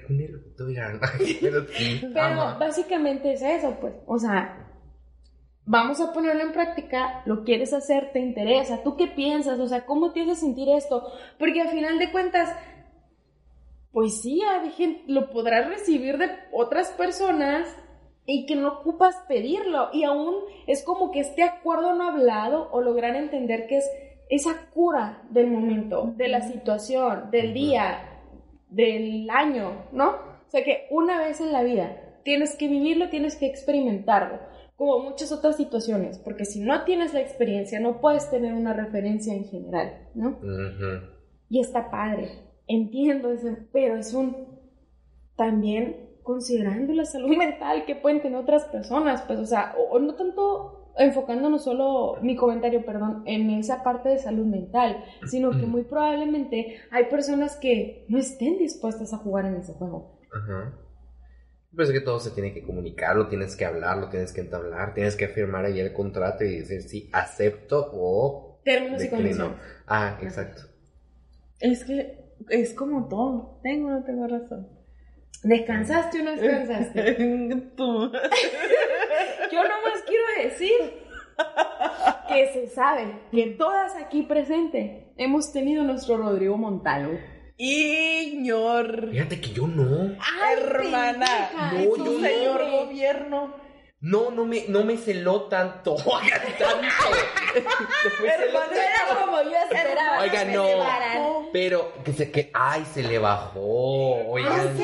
Un 0.09 0.21
elote, 0.21 0.63
oigan. 0.63 0.99
Pero. 1.41 1.65
Pero 2.13 2.59
básicamente 2.59 3.33
es 3.33 3.41
eso, 3.41 3.77
pues. 3.79 3.93
O 4.05 4.17
sea, 4.17 4.67
vamos 5.65 5.99
a 6.01 6.13
ponerlo 6.13 6.43
en 6.43 6.51
práctica, 6.53 7.21
lo 7.25 7.43
quieres 7.43 7.73
hacer, 7.73 8.11
te 8.11 8.19
interesa, 8.19 8.83
¿tú 8.83 8.95
qué 8.95 9.07
piensas? 9.07 9.59
O 9.59 9.67
sea, 9.67 9.85
¿cómo 9.85 10.11
te 10.13 10.21
hace 10.21 10.35
sentir 10.35 10.69
esto? 10.69 11.03
Porque 11.37 11.61
al 11.61 11.69
final 11.69 11.99
de 11.99 12.11
cuentas, 12.11 12.55
pues 13.91 14.21
sí, 14.21 14.41
hay 14.41 14.71
gente- 14.71 15.03
lo 15.07 15.29
podrás 15.29 15.67
recibir 15.67 16.17
de 16.17 16.29
otras 16.51 16.89
personas 16.91 17.67
y 18.25 18.45
que 18.45 18.55
no 18.55 18.79
ocupas 18.79 19.15
pedirlo. 19.27 19.89
Y 19.93 20.03
aún 20.03 20.35
es 20.67 20.83
como 20.83 21.11
que 21.11 21.19
este 21.21 21.43
acuerdo 21.43 21.95
no 21.95 22.09
hablado 22.09 22.69
o 22.71 22.81
lograr 22.81 23.15
entender 23.15 23.67
que 23.67 23.77
es 23.77 23.89
esa 24.29 24.69
cura 24.73 25.23
del 25.29 25.47
momento, 25.47 26.13
de 26.17 26.27
la 26.27 26.41
situación, 26.41 27.31
del 27.31 27.53
día, 27.53 28.16
del 28.69 29.29
año, 29.29 29.85
¿no? 29.91 30.09
O 30.47 30.49
sea 30.49 30.63
que 30.63 30.87
una 30.91 31.19
vez 31.19 31.41
en 31.41 31.51
la 31.51 31.63
vida 31.63 31.97
tienes 32.23 32.55
que 32.55 32.67
vivirlo, 32.67 33.09
tienes 33.09 33.35
que 33.35 33.47
experimentarlo, 33.47 34.39
como 34.75 34.99
muchas 34.99 35.31
otras 35.31 35.57
situaciones, 35.57 36.19
porque 36.19 36.45
si 36.45 36.59
no 36.59 36.83
tienes 36.83 37.13
la 37.13 37.21
experiencia 37.21 37.79
no 37.79 37.99
puedes 37.99 38.29
tener 38.29 38.53
una 38.53 38.73
referencia 38.73 39.33
en 39.33 39.45
general, 39.45 40.09
¿no? 40.13 40.39
Y 41.49 41.59
está 41.59 41.89
padre, 41.89 42.29
entiendo 42.67 43.31
ese, 43.31 43.57
pero 43.71 43.95
es 43.95 44.13
un 44.13 44.59
también 45.35 46.07
considerando 46.23 46.93
la 46.93 47.05
salud 47.05 47.29
mental 47.37 47.85
que 47.85 47.95
pueden 47.95 48.21
tener 48.21 48.37
otras 48.37 48.65
personas, 48.65 49.21
pues, 49.21 49.39
o 49.39 49.45
sea, 49.45 49.73
o, 49.77 49.95
o 49.95 49.99
no 49.99 50.15
tanto 50.15 50.76
enfocándonos 50.97 51.63
solo, 51.63 52.17
mi 52.21 52.35
comentario, 52.35 52.85
perdón, 52.85 53.23
en 53.25 53.49
esa 53.51 53.83
parte 53.83 54.09
de 54.09 54.19
salud 54.19 54.45
mental, 54.45 55.03
sino 55.25 55.51
que 55.51 55.65
muy 55.65 55.83
probablemente 55.83 56.79
hay 56.91 57.05
personas 57.05 57.55
que 57.55 58.05
no 58.09 58.17
estén 58.17 58.57
dispuestas 58.57 59.13
a 59.13 59.17
jugar 59.17 59.45
en 59.45 59.55
ese 59.55 59.73
juego. 59.73 60.19
Ajá. 60.33 60.73
Pues 61.75 61.89
es 61.89 61.93
que 61.93 62.01
todo 62.03 62.19
se 62.19 62.31
tiene 62.31 62.53
que 62.53 62.63
comunicar, 62.63 63.15
lo 63.15 63.27
tienes 63.27 63.55
que 63.55 63.65
hablar, 63.65 63.97
lo 63.97 64.09
tienes 64.09 64.33
que 64.33 64.41
entablar, 64.41 64.93
tienes 64.93 65.15
que 65.15 65.27
firmar 65.27 65.65
ahí 65.65 65.79
el 65.79 65.93
contrato 65.93 66.43
y 66.43 66.59
decir 66.59 66.81
si 66.81 67.09
acepto 67.13 67.91
o 67.93 68.47
Términos 68.63 69.03
y 69.03 69.09
condiciones. 69.09 69.57
Ah, 69.85 70.17
exacto. 70.21 70.63
Es 71.59 71.85
que 71.85 72.33
es 72.49 72.73
como 72.73 73.07
todo. 73.07 73.59
Tengo 73.63 73.87
o 73.87 73.91
no 73.91 74.03
tengo 74.03 74.27
razón. 74.27 74.67
¿Descansaste 75.43 76.21
o 76.21 76.23
no 76.23 76.31
descansaste? 76.31 77.13
Tú. 77.77 78.11
Yo 79.51 79.63
nomás 79.63 80.03
quiero 80.05 80.23
decir 80.43 80.71
que 82.27 82.47
se 82.53 82.67
sabe 82.67 83.19
que 83.31 83.47
todas 83.57 83.95
aquí 83.95 84.23
presentes 84.23 85.05
hemos 85.17 85.51
tenido 85.53 85.83
nuestro 85.83 86.17
Rodrigo 86.17 86.57
Montalvo. 86.57 87.17
Iñor. 87.57 89.09
Fíjate 89.11 89.41
que 89.41 89.49
yo 89.49 89.67
no. 89.67 90.15
Ay, 90.19 90.55
Hermana. 90.57 91.25
pendeja, 91.25 91.71
No, 91.73 91.97
yo 91.97 91.97
no. 91.97 92.19
Señor 92.27 92.71
gobierno. 92.71 93.66
No, 93.99 94.29
no 94.29 94.45
me, 94.45 94.65
no 94.67 94.83
me 94.83 94.95
celó 94.95 95.43
tanto. 95.43 95.95
Oigan, 95.95 96.41
tanto. 96.59 96.87
Celosa. 98.15 98.75
Era 98.75 99.19
como 99.19 99.41
yo 99.41 99.57
esperaba. 99.71 100.19
Oiga, 100.21 100.45
no. 100.45 101.49
Pero 101.51 101.91
que 102.03 102.13
se 102.13 102.29
que 102.31 102.51
ay 102.53 102.85
se 102.93 103.01
le 103.01 103.17
bajó. 103.17 103.59
Oigan. 104.27 104.77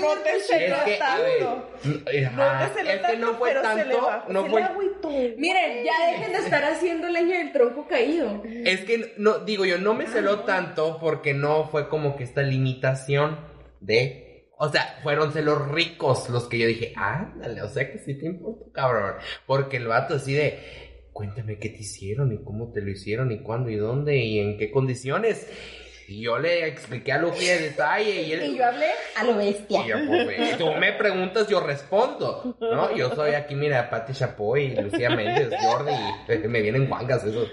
No 0.00 0.14
te 0.22 0.36
es 0.36 0.46
celó 0.46 0.76
que 0.84 1.00
a 1.02 1.18
ver, 1.18 1.38
tanto. 1.40 1.70
No 1.82 2.58
te 2.58 2.74
celó 2.74 2.90
es 2.90 3.00
que 3.00 3.16
no 3.16 3.26
tanto, 3.26 3.38
fue 3.38 3.48
pero 3.50 3.62
se 3.62 3.74
le 3.74 3.82
tanto, 3.94 4.06
bajó. 4.06 4.32
no 4.32 4.42
Se 4.44 4.50
fue 4.50 4.60
le 4.60 4.66
agüitó. 4.68 5.08
Miren, 5.36 5.84
ya 5.84 6.06
dejen 6.12 6.32
de 6.32 6.38
estar 6.38 6.64
haciendo 6.64 7.08
leña 7.08 7.38
del 7.38 7.52
tronco 7.52 7.88
caído. 7.88 8.40
Es 8.44 8.84
que 8.84 9.14
no, 9.16 9.40
digo 9.40 9.64
yo, 9.64 9.78
no 9.78 9.94
me 9.94 10.06
celó 10.06 10.40
tanto 10.40 10.98
porque 11.00 11.34
no 11.34 11.64
fue 11.64 11.88
como 11.88 12.14
que 12.14 12.22
esta 12.22 12.42
limitación 12.42 13.40
de. 13.80 14.29
O 14.62 14.68
sea, 14.68 14.98
fueron 15.02 15.32
celos 15.32 15.68
ricos 15.70 16.28
los 16.28 16.46
que 16.46 16.58
yo 16.58 16.66
dije, 16.66 16.92
ándale, 16.94 17.62
o 17.62 17.68
sea 17.68 17.90
que 17.90 17.98
sí 17.98 18.14
te 18.18 18.26
importa, 18.26 18.66
cabrón. 18.74 19.14
Porque 19.46 19.78
el 19.78 19.86
vato 19.86 20.14
así 20.16 20.34
de, 20.34 20.58
cuéntame 21.14 21.58
qué 21.58 21.70
te 21.70 21.78
hicieron 21.78 22.30
y 22.32 22.44
cómo 22.44 22.70
te 22.70 22.82
lo 22.82 22.90
hicieron 22.90 23.32
y 23.32 23.42
cuándo 23.42 23.70
y 23.70 23.76
dónde 23.76 24.18
y 24.18 24.38
en 24.38 24.58
qué 24.58 24.70
condiciones. 24.70 25.48
Y 26.08 26.22
yo 26.22 26.38
le 26.40 26.66
expliqué 26.66 27.12
a 27.12 27.18
lujo 27.18 27.36
y 27.40 27.46
de 27.46 27.58
detalle 27.58 28.22
y 28.22 28.32
él. 28.32 28.42
Y 28.52 28.58
yo 28.58 28.66
hablé 28.66 28.86
a 29.16 29.24
lo 29.24 29.36
bestia. 29.36 29.80
Y 29.86 29.88
yo, 29.88 29.96
pues, 30.08 30.58
tú 30.58 30.66
me 30.74 30.92
preguntas, 30.92 31.46
yo 31.48 31.60
respondo, 31.60 32.56
¿no? 32.60 32.94
Yo 32.96 33.14
soy 33.14 33.34
aquí, 33.34 33.54
mira, 33.54 33.88
Pati 33.88 34.12
Chapoy, 34.12 34.74
Lucía 34.74 35.08
Méndez, 35.14 35.54
Jordi, 35.62 35.92
y 36.28 36.38
me 36.48 36.60
vienen 36.62 36.88
guangas 36.88 37.24
esos. 37.24 37.48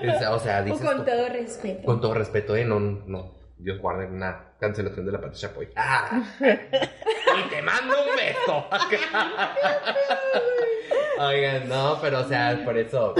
Es- 0.00 0.26
O 0.28 0.38
sea, 0.38 0.60
O 0.60 0.64
dices 0.64 0.80
con 0.86 0.98
tú- 0.98 1.04
todo 1.04 1.28
respeto. 1.28 1.82
con 1.84 2.00
todo 2.00 2.14
respeto, 2.14 2.56
¿eh? 2.56 2.64
No, 2.64 2.78
no, 2.80 3.35
Dios 3.58 3.78
guarde 3.80 4.06
una 4.06 4.52
cancelación 4.60 5.06
de 5.06 5.12
la 5.12 5.20
Pati 5.20 5.38
Chapoy. 5.38 5.68
¡Ah! 5.76 6.22
y 6.40 7.48
te 7.48 7.62
mando 7.62 7.94
un 8.02 8.16
beso. 8.16 8.66
Oigan, 11.18 11.68
no, 11.68 11.98
pero 12.00 12.20
o 12.20 12.24
sea, 12.24 12.60
por 12.64 12.76
eso, 12.76 13.14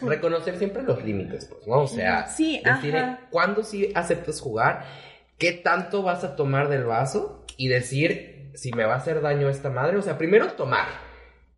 reconocer 0.00 0.56
siempre 0.56 0.82
los 0.82 1.04
límites, 1.04 1.46
pues, 1.46 1.66
¿no? 1.66 1.82
O 1.82 1.86
sea, 1.86 2.26
Sí, 2.26 2.62
decir 2.64 2.96
cuándo 3.30 3.62
sí 3.62 3.92
aceptas 3.94 4.40
jugar, 4.40 4.84
qué 5.38 5.52
tanto 5.52 6.02
vas 6.02 6.24
a 6.24 6.36
tomar 6.36 6.68
del 6.68 6.84
vaso 6.84 7.44
y 7.56 7.68
decir 7.68 8.50
si 8.54 8.72
me 8.72 8.84
va 8.84 8.94
a 8.94 8.98
hacer 8.98 9.20
daño 9.20 9.48
esta 9.48 9.68
madre. 9.68 9.98
O 9.98 10.02
sea, 10.02 10.16
primero 10.16 10.46
tomar. 10.52 10.86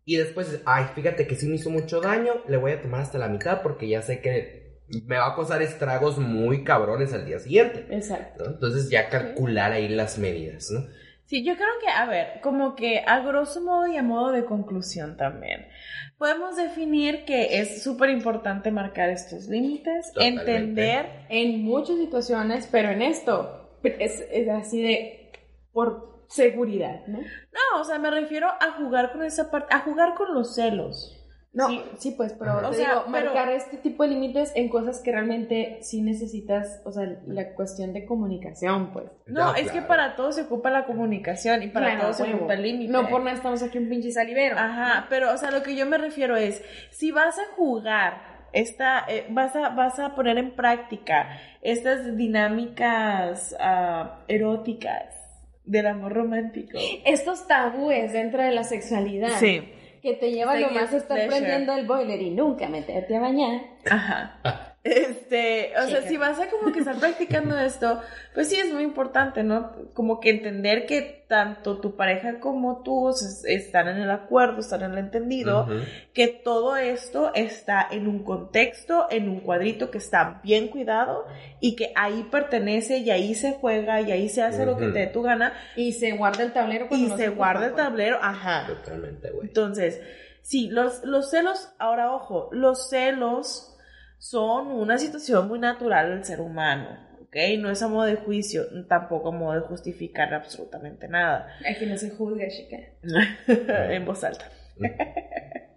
Y 0.03 0.17
después, 0.17 0.61
ay, 0.65 0.85
fíjate 0.95 1.27
que 1.27 1.35
sí 1.35 1.47
me 1.47 1.55
hizo 1.55 1.69
mucho 1.69 2.01
daño, 2.01 2.33
le 2.47 2.57
voy 2.57 2.71
a 2.71 2.81
tomar 2.81 3.01
hasta 3.01 3.17
la 3.17 3.27
mitad 3.27 3.61
porque 3.61 3.87
ya 3.87 4.01
sé 4.01 4.21
que 4.21 4.66
me 5.05 5.17
va 5.17 5.27
a 5.27 5.35
causar 5.35 5.61
estragos 5.61 6.17
muy 6.17 6.63
cabrones 6.63 7.13
al 7.13 7.25
día 7.25 7.39
siguiente. 7.39 7.87
Exacto. 7.89 8.45
¿no? 8.45 8.51
Entonces 8.51 8.89
ya 8.89 9.09
calcular 9.09 9.71
ahí 9.71 9.87
las 9.89 10.17
medidas, 10.17 10.71
¿no? 10.71 10.85
Sí, 11.25 11.43
yo 11.43 11.55
creo 11.55 11.67
que, 11.81 11.89
a 11.89 12.05
ver, 12.05 12.39
como 12.41 12.73
que 12.75 13.03
a 13.05 13.19
grosso 13.19 13.59
modo 13.61 13.85
y 13.87 13.97
a 13.97 14.03
modo 14.03 14.31
de 14.31 14.45
conclusión 14.45 15.17
también, 15.17 15.67
podemos 16.17 16.55
definir 16.55 17.25
que 17.25 17.59
es 17.59 17.83
súper 17.83 18.11
importante 18.11 18.71
marcar 18.71 19.09
estos 19.09 19.47
límites, 19.47 20.13
Totalmente. 20.13 20.55
entender, 20.55 21.25
En 21.27 21.63
muchas 21.63 21.97
situaciones, 21.97 22.69
pero 22.71 22.91
en 22.91 23.01
esto 23.01 23.77
es, 23.83 24.23
es 24.31 24.47
así 24.47 24.81
de 24.81 25.31
por 25.73 26.23
seguridad, 26.29 27.05
¿no? 27.07 27.19
no, 27.19 27.81
o 27.81 27.83
sea, 27.83 27.99
me 27.99 28.09
refiero 28.09 28.47
a 28.47 28.71
jugar 28.77 29.11
con 29.11 29.23
esa 29.23 29.51
parte, 29.51 29.73
a 29.73 29.79
jugar 29.79 30.13
con 30.15 30.33
los 30.33 30.55
celos. 30.55 31.16
No, 31.57 31.67
Sí. 31.69 31.81
sí, 31.97 32.11
pues, 32.15 32.33
pero 32.37 32.51
Ajá. 32.51 32.59
te 32.61 32.67
O 32.67 32.73
sea, 32.73 32.89
digo, 32.89 33.01
pero- 33.11 33.25
marcar 33.33 33.49
este 33.49 33.77
tipo 33.77 34.03
de 34.03 34.09
límites 34.09 34.51
en 34.55 34.69
cosas 34.69 35.01
que 35.01 35.11
realmente 35.11 35.79
sí 35.81 36.01
necesitas, 36.03 36.81
o 36.85 36.91
sea, 36.91 37.03
la 37.25 37.53
cuestión 37.55 37.93
de 37.93 38.05
comunicación, 38.05 38.91
pues. 38.93 39.07
No, 39.25 39.55
Ya, 39.55 39.61
es 39.63 39.71
que 39.71 39.81
para 39.81 40.15
todo 40.15 40.31
se 40.31 40.43
ocupa 40.43 40.69
la 40.69 40.85
comunicación 40.85 41.63
y 41.63 41.69
para 41.69 41.87
Claro, 41.87 42.01
todo 42.01 42.13
se 42.13 42.23
huevo. 42.23 42.37
ocupa 42.37 42.53
el 42.53 42.61
límite. 42.61 42.91
No 42.91 43.07
por 43.09 43.21
nada 43.23 43.35
estamos 43.35 43.63
aquí 43.63 43.79
un 43.79 43.89
pinche 43.89 44.11
salivero. 44.11 44.55
Ajá, 44.57 45.07
pero, 45.09 45.33
o 45.33 45.37
sea, 45.37 45.49
lo 45.49 45.63
que 45.63 45.75
yo 45.75 45.85
me 45.87 45.97
refiero 45.97 46.37
es, 46.37 46.63
si 46.91 47.11
vas 47.11 47.37
a 47.39 47.55
jugar, 47.55 48.21
esta, 48.53 49.03
eh, 49.07 49.25
vas, 49.29 49.55
a, 49.55 49.69
vas 49.69 49.99
a 49.99 50.13
poner 50.15 50.37
en 50.37 50.55
práctica 50.55 51.39
estas 51.63 52.15
dinámicas 52.15 53.55
ah, 53.59 54.19
eróticas 54.27 55.15
del 55.65 55.87
amor 55.87 56.13
romántico. 56.13 56.77
Estos 57.05 57.45
tabúes 57.47 58.13
dentro 58.13 58.41
de 58.41 58.51
la 58.51 58.63
sexualidad. 58.63 59.31
Sí, 59.39 59.61
Que 60.07 60.13
te 60.13 60.31
llevan 60.31 60.57
Sexy 60.57 60.73
nomás 60.73 60.93
a 60.93 60.97
estar 60.97 61.17
pleasure. 61.17 61.37
prendiendo 61.37 61.73
el 61.73 61.85
boiler 61.85 62.21
y 62.21 62.29
nunca 62.29 62.69
meterte 62.69 63.17
a 63.17 63.19
bañar. 63.19 63.61
ajá. 63.91 64.66
Este, 64.83 65.73
o 65.77 65.87
sea, 65.89 66.01
si 66.07 66.15
vas 66.15 66.39
a 66.39 66.49
como 66.49 66.71
que 66.71 66.79
estar 66.79 66.95
practicando 66.95 67.57
esto, 67.59 67.99
pues 68.33 68.47
sí 68.47 68.55
es 68.55 68.71
muy 68.73 68.83
importante, 68.83 69.43
¿no? 69.43 69.73
Como 69.93 70.19
que 70.21 70.29
entender 70.29 70.85
que 70.85 71.25
tanto 71.27 71.79
tu 71.81 71.97
pareja 71.97 72.39
como 72.39 72.83
tú 72.83 73.09
es- 73.09 73.43
están 73.45 73.89
en 73.89 73.97
el 73.97 74.09
acuerdo, 74.09 74.59
están 74.61 74.83
en 74.83 74.91
el 74.93 74.97
entendido, 74.99 75.67
que 76.13 76.27
todo 76.29 76.77
esto 76.77 77.31
está 77.35 77.85
en 77.91 78.07
un 78.07 78.23
contexto, 78.23 79.07
en 79.09 79.27
un 79.27 79.41
cuadrito 79.41 79.91
que 79.91 79.97
está 79.97 80.39
bien 80.41 80.69
cuidado 80.69 81.25
y 81.59 81.75
que 81.75 81.91
ahí 81.95 82.25
pertenece 82.31 82.99
y 82.99 83.11
ahí 83.11 83.35
se 83.35 83.53
juega 83.53 83.99
y 83.99 84.11
ahí 84.13 84.29
se 84.29 84.41
hace 84.43 84.65
lo 84.65 84.77
que 84.77 84.87
te 84.87 84.99
dé 84.99 85.07
tu 85.07 85.21
gana 85.21 85.51
Y 85.75 85.91
se 85.93 86.13
guarda 86.13 86.43
el 86.43 86.53
tablero 86.53 86.87
cuando 86.87 87.07
y 87.07 87.09
no 87.09 87.17
se 87.17 87.27
ocupa, 87.27 87.37
guarda 87.37 87.65
el 87.67 87.75
tablero, 87.75 88.19
ajá. 88.21 88.67
Totalmente, 88.67 89.31
güey. 89.31 89.47
Entonces, 89.47 89.99
sí, 90.41 90.69
los, 90.69 91.03
los 91.03 91.29
celos, 91.29 91.73
ahora 91.77 92.13
ojo, 92.13 92.47
los 92.53 92.89
celos 92.89 93.73
son 94.17 94.67
una 94.67 94.97
situación 94.97 95.47
muy 95.47 95.59
natural 95.59 96.09
del 96.09 96.25
ser 96.25 96.41
humano, 96.41 96.89
¿ok? 97.21 97.35
No 97.59 97.69
es 97.69 97.81
a 97.81 97.87
modo 97.87 98.05
de 98.05 98.15
juicio, 98.15 98.63
tampoco 98.87 99.29
a 99.29 99.31
modo 99.31 99.53
de 99.53 99.67
justificar 99.67 100.33
absolutamente 100.33 101.07
nada. 101.07 101.47
Aquí 101.69 101.85
no 101.85 101.97
se 101.97 102.09
juzga, 102.09 102.47
chica. 102.49 102.77
en 103.93 104.05
voz 104.05 104.23
alta. 104.23 104.49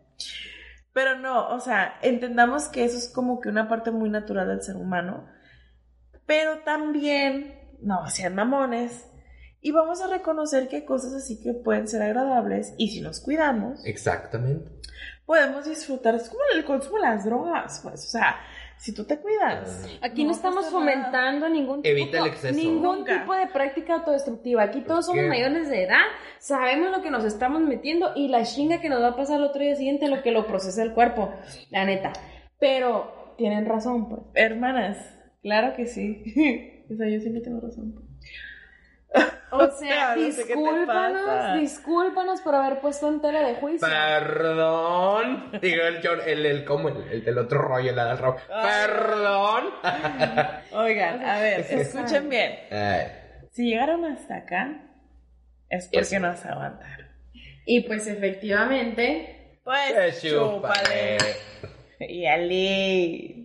Pero 0.92 1.18
no, 1.18 1.48
o 1.50 1.60
sea, 1.60 1.98
entendamos 2.02 2.68
que 2.68 2.84
eso 2.84 2.98
es 2.98 3.08
como 3.08 3.40
que 3.40 3.48
una 3.48 3.68
parte 3.68 3.90
muy 3.90 4.10
natural 4.10 4.48
del 4.48 4.62
ser 4.62 4.76
humano. 4.76 5.28
Pero 6.26 6.60
también, 6.60 7.54
no 7.80 8.08
sean 8.08 8.34
mamones. 8.34 9.06
Y 9.60 9.72
vamos 9.72 10.00
a 10.00 10.08
reconocer 10.08 10.68
que 10.68 10.76
hay 10.76 10.84
cosas 10.84 11.12
así 11.12 11.40
que 11.40 11.52
pueden 11.52 11.86
ser 11.86 12.02
agradables. 12.02 12.74
Y 12.78 12.88
si 12.88 13.00
nos 13.00 13.20
cuidamos, 13.20 13.84
Exactamente. 13.84 14.79
Podemos 15.30 15.64
disfrutar. 15.64 16.16
Es 16.16 16.28
como 16.28 16.40
el 16.56 16.64
consumo 16.64 16.96
de 16.96 17.02
las 17.02 17.24
drogas, 17.24 17.78
pues. 17.84 18.04
O 18.04 18.10
sea, 18.10 18.40
si 18.76 18.92
tú 18.92 19.04
te 19.04 19.16
cuidas. 19.20 19.86
Aquí 20.02 20.24
no, 20.24 20.30
No 20.30 20.34
estamos 20.34 20.62
nada. 20.64 20.72
fomentando 20.72 21.48
ningún 21.48 21.82
tipo, 21.82 21.92
Evita 21.92 22.18
el 22.18 22.26
exceso. 22.26 22.56
ningún 22.56 22.82
Nunca. 22.98 23.20
tipo 23.20 23.34
de 23.34 23.46
práctica 23.46 23.94
autodestructiva. 23.94 24.64
Aquí 24.64 24.80
todos 24.80 25.06
somos 25.06 25.22
¿Qué? 25.22 25.28
mayores 25.28 25.68
de 25.68 25.84
edad, 25.84 26.02
sabemos 26.40 26.90
lo 26.90 27.00
que 27.00 27.12
nos 27.12 27.24
estamos 27.24 27.60
metiendo 27.60 28.10
y 28.16 28.26
la 28.26 28.42
chinga 28.42 28.80
que 28.80 28.88
nos 28.88 29.00
va 29.02 29.10
a 29.10 29.16
pasar 29.16 29.36
el 29.38 29.44
otro 29.44 29.62
día 29.62 29.76
siguiente 29.76 30.08
lo 30.08 30.20
que 30.20 30.32
lo 30.32 30.48
procesa 30.48 30.82
el 30.82 30.94
cuerpo, 30.94 31.32
la 31.70 31.84
neta. 31.84 32.12
Pero 32.58 33.34
tienen 33.38 33.66
razón, 33.66 34.08
pues. 34.08 34.22
Hermanas, 34.34 34.98
claro 35.42 35.76
que 35.76 35.86
sí. 35.86 36.24
o 36.92 36.96
sea, 36.96 37.08
yo 37.08 37.20
siempre 37.20 37.40
tengo 37.42 37.60
razón. 37.60 37.92
pues. 37.92 38.09
O 39.52 39.66
sea, 39.72 40.14
no 40.14 40.30
sé 40.30 40.44
discúlpanos, 40.44 41.58
discúlpanos 41.60 42.40
por 42.40 42.54
haber 42.54 42.78
puesto 42.80 43.08
en 43.08 43.20
tela 43.20 43.40
de 43.40 43.56
juicio. 43.56 43.84
Perdón. 43.88 45.50
Digo 45.60 45.82
el 45.82 46.00
John, 46.06 46.20
el, 46.24 46.46
el, 46.46 46.64
como 46.64 46.88
el, 46.88 47.02
el 47.10 47.24
del 47.24 47.36
otro 47.36 47.58
rollo, 47.60 47.90
el 47.90 47.96
del 47.96 48.16
rojo. 48.18 48.38
Perdón. 48.48 49.64
Oigan, 50.72 51.24
a 51.24 51.40
ver, 51.40 51.60
escuchen 51.68 52.28
bien. 52.28 52.60
Ay, 52.70 53.08
Si 53.50 53.64
llegaron 53.70 54.04
hasta 54.04 54.36
acá, 54.36 54.82
es 55.68 55.86
porque 55.86 55.98
Eso. 56.16 56.20
nos 56.20 56.44
aguantaron. 56.46 57.08
Y 57.66 57.80
pues 57.80 58.06
efectivamente, 58.06 59.58
Pues, 59.64 59.92
pues, 59.92 60.22
chúpale. 60.22 61.16
chúpale. 61.18 62.08
Y 62.08 62.26
Ali. 62.26 63.39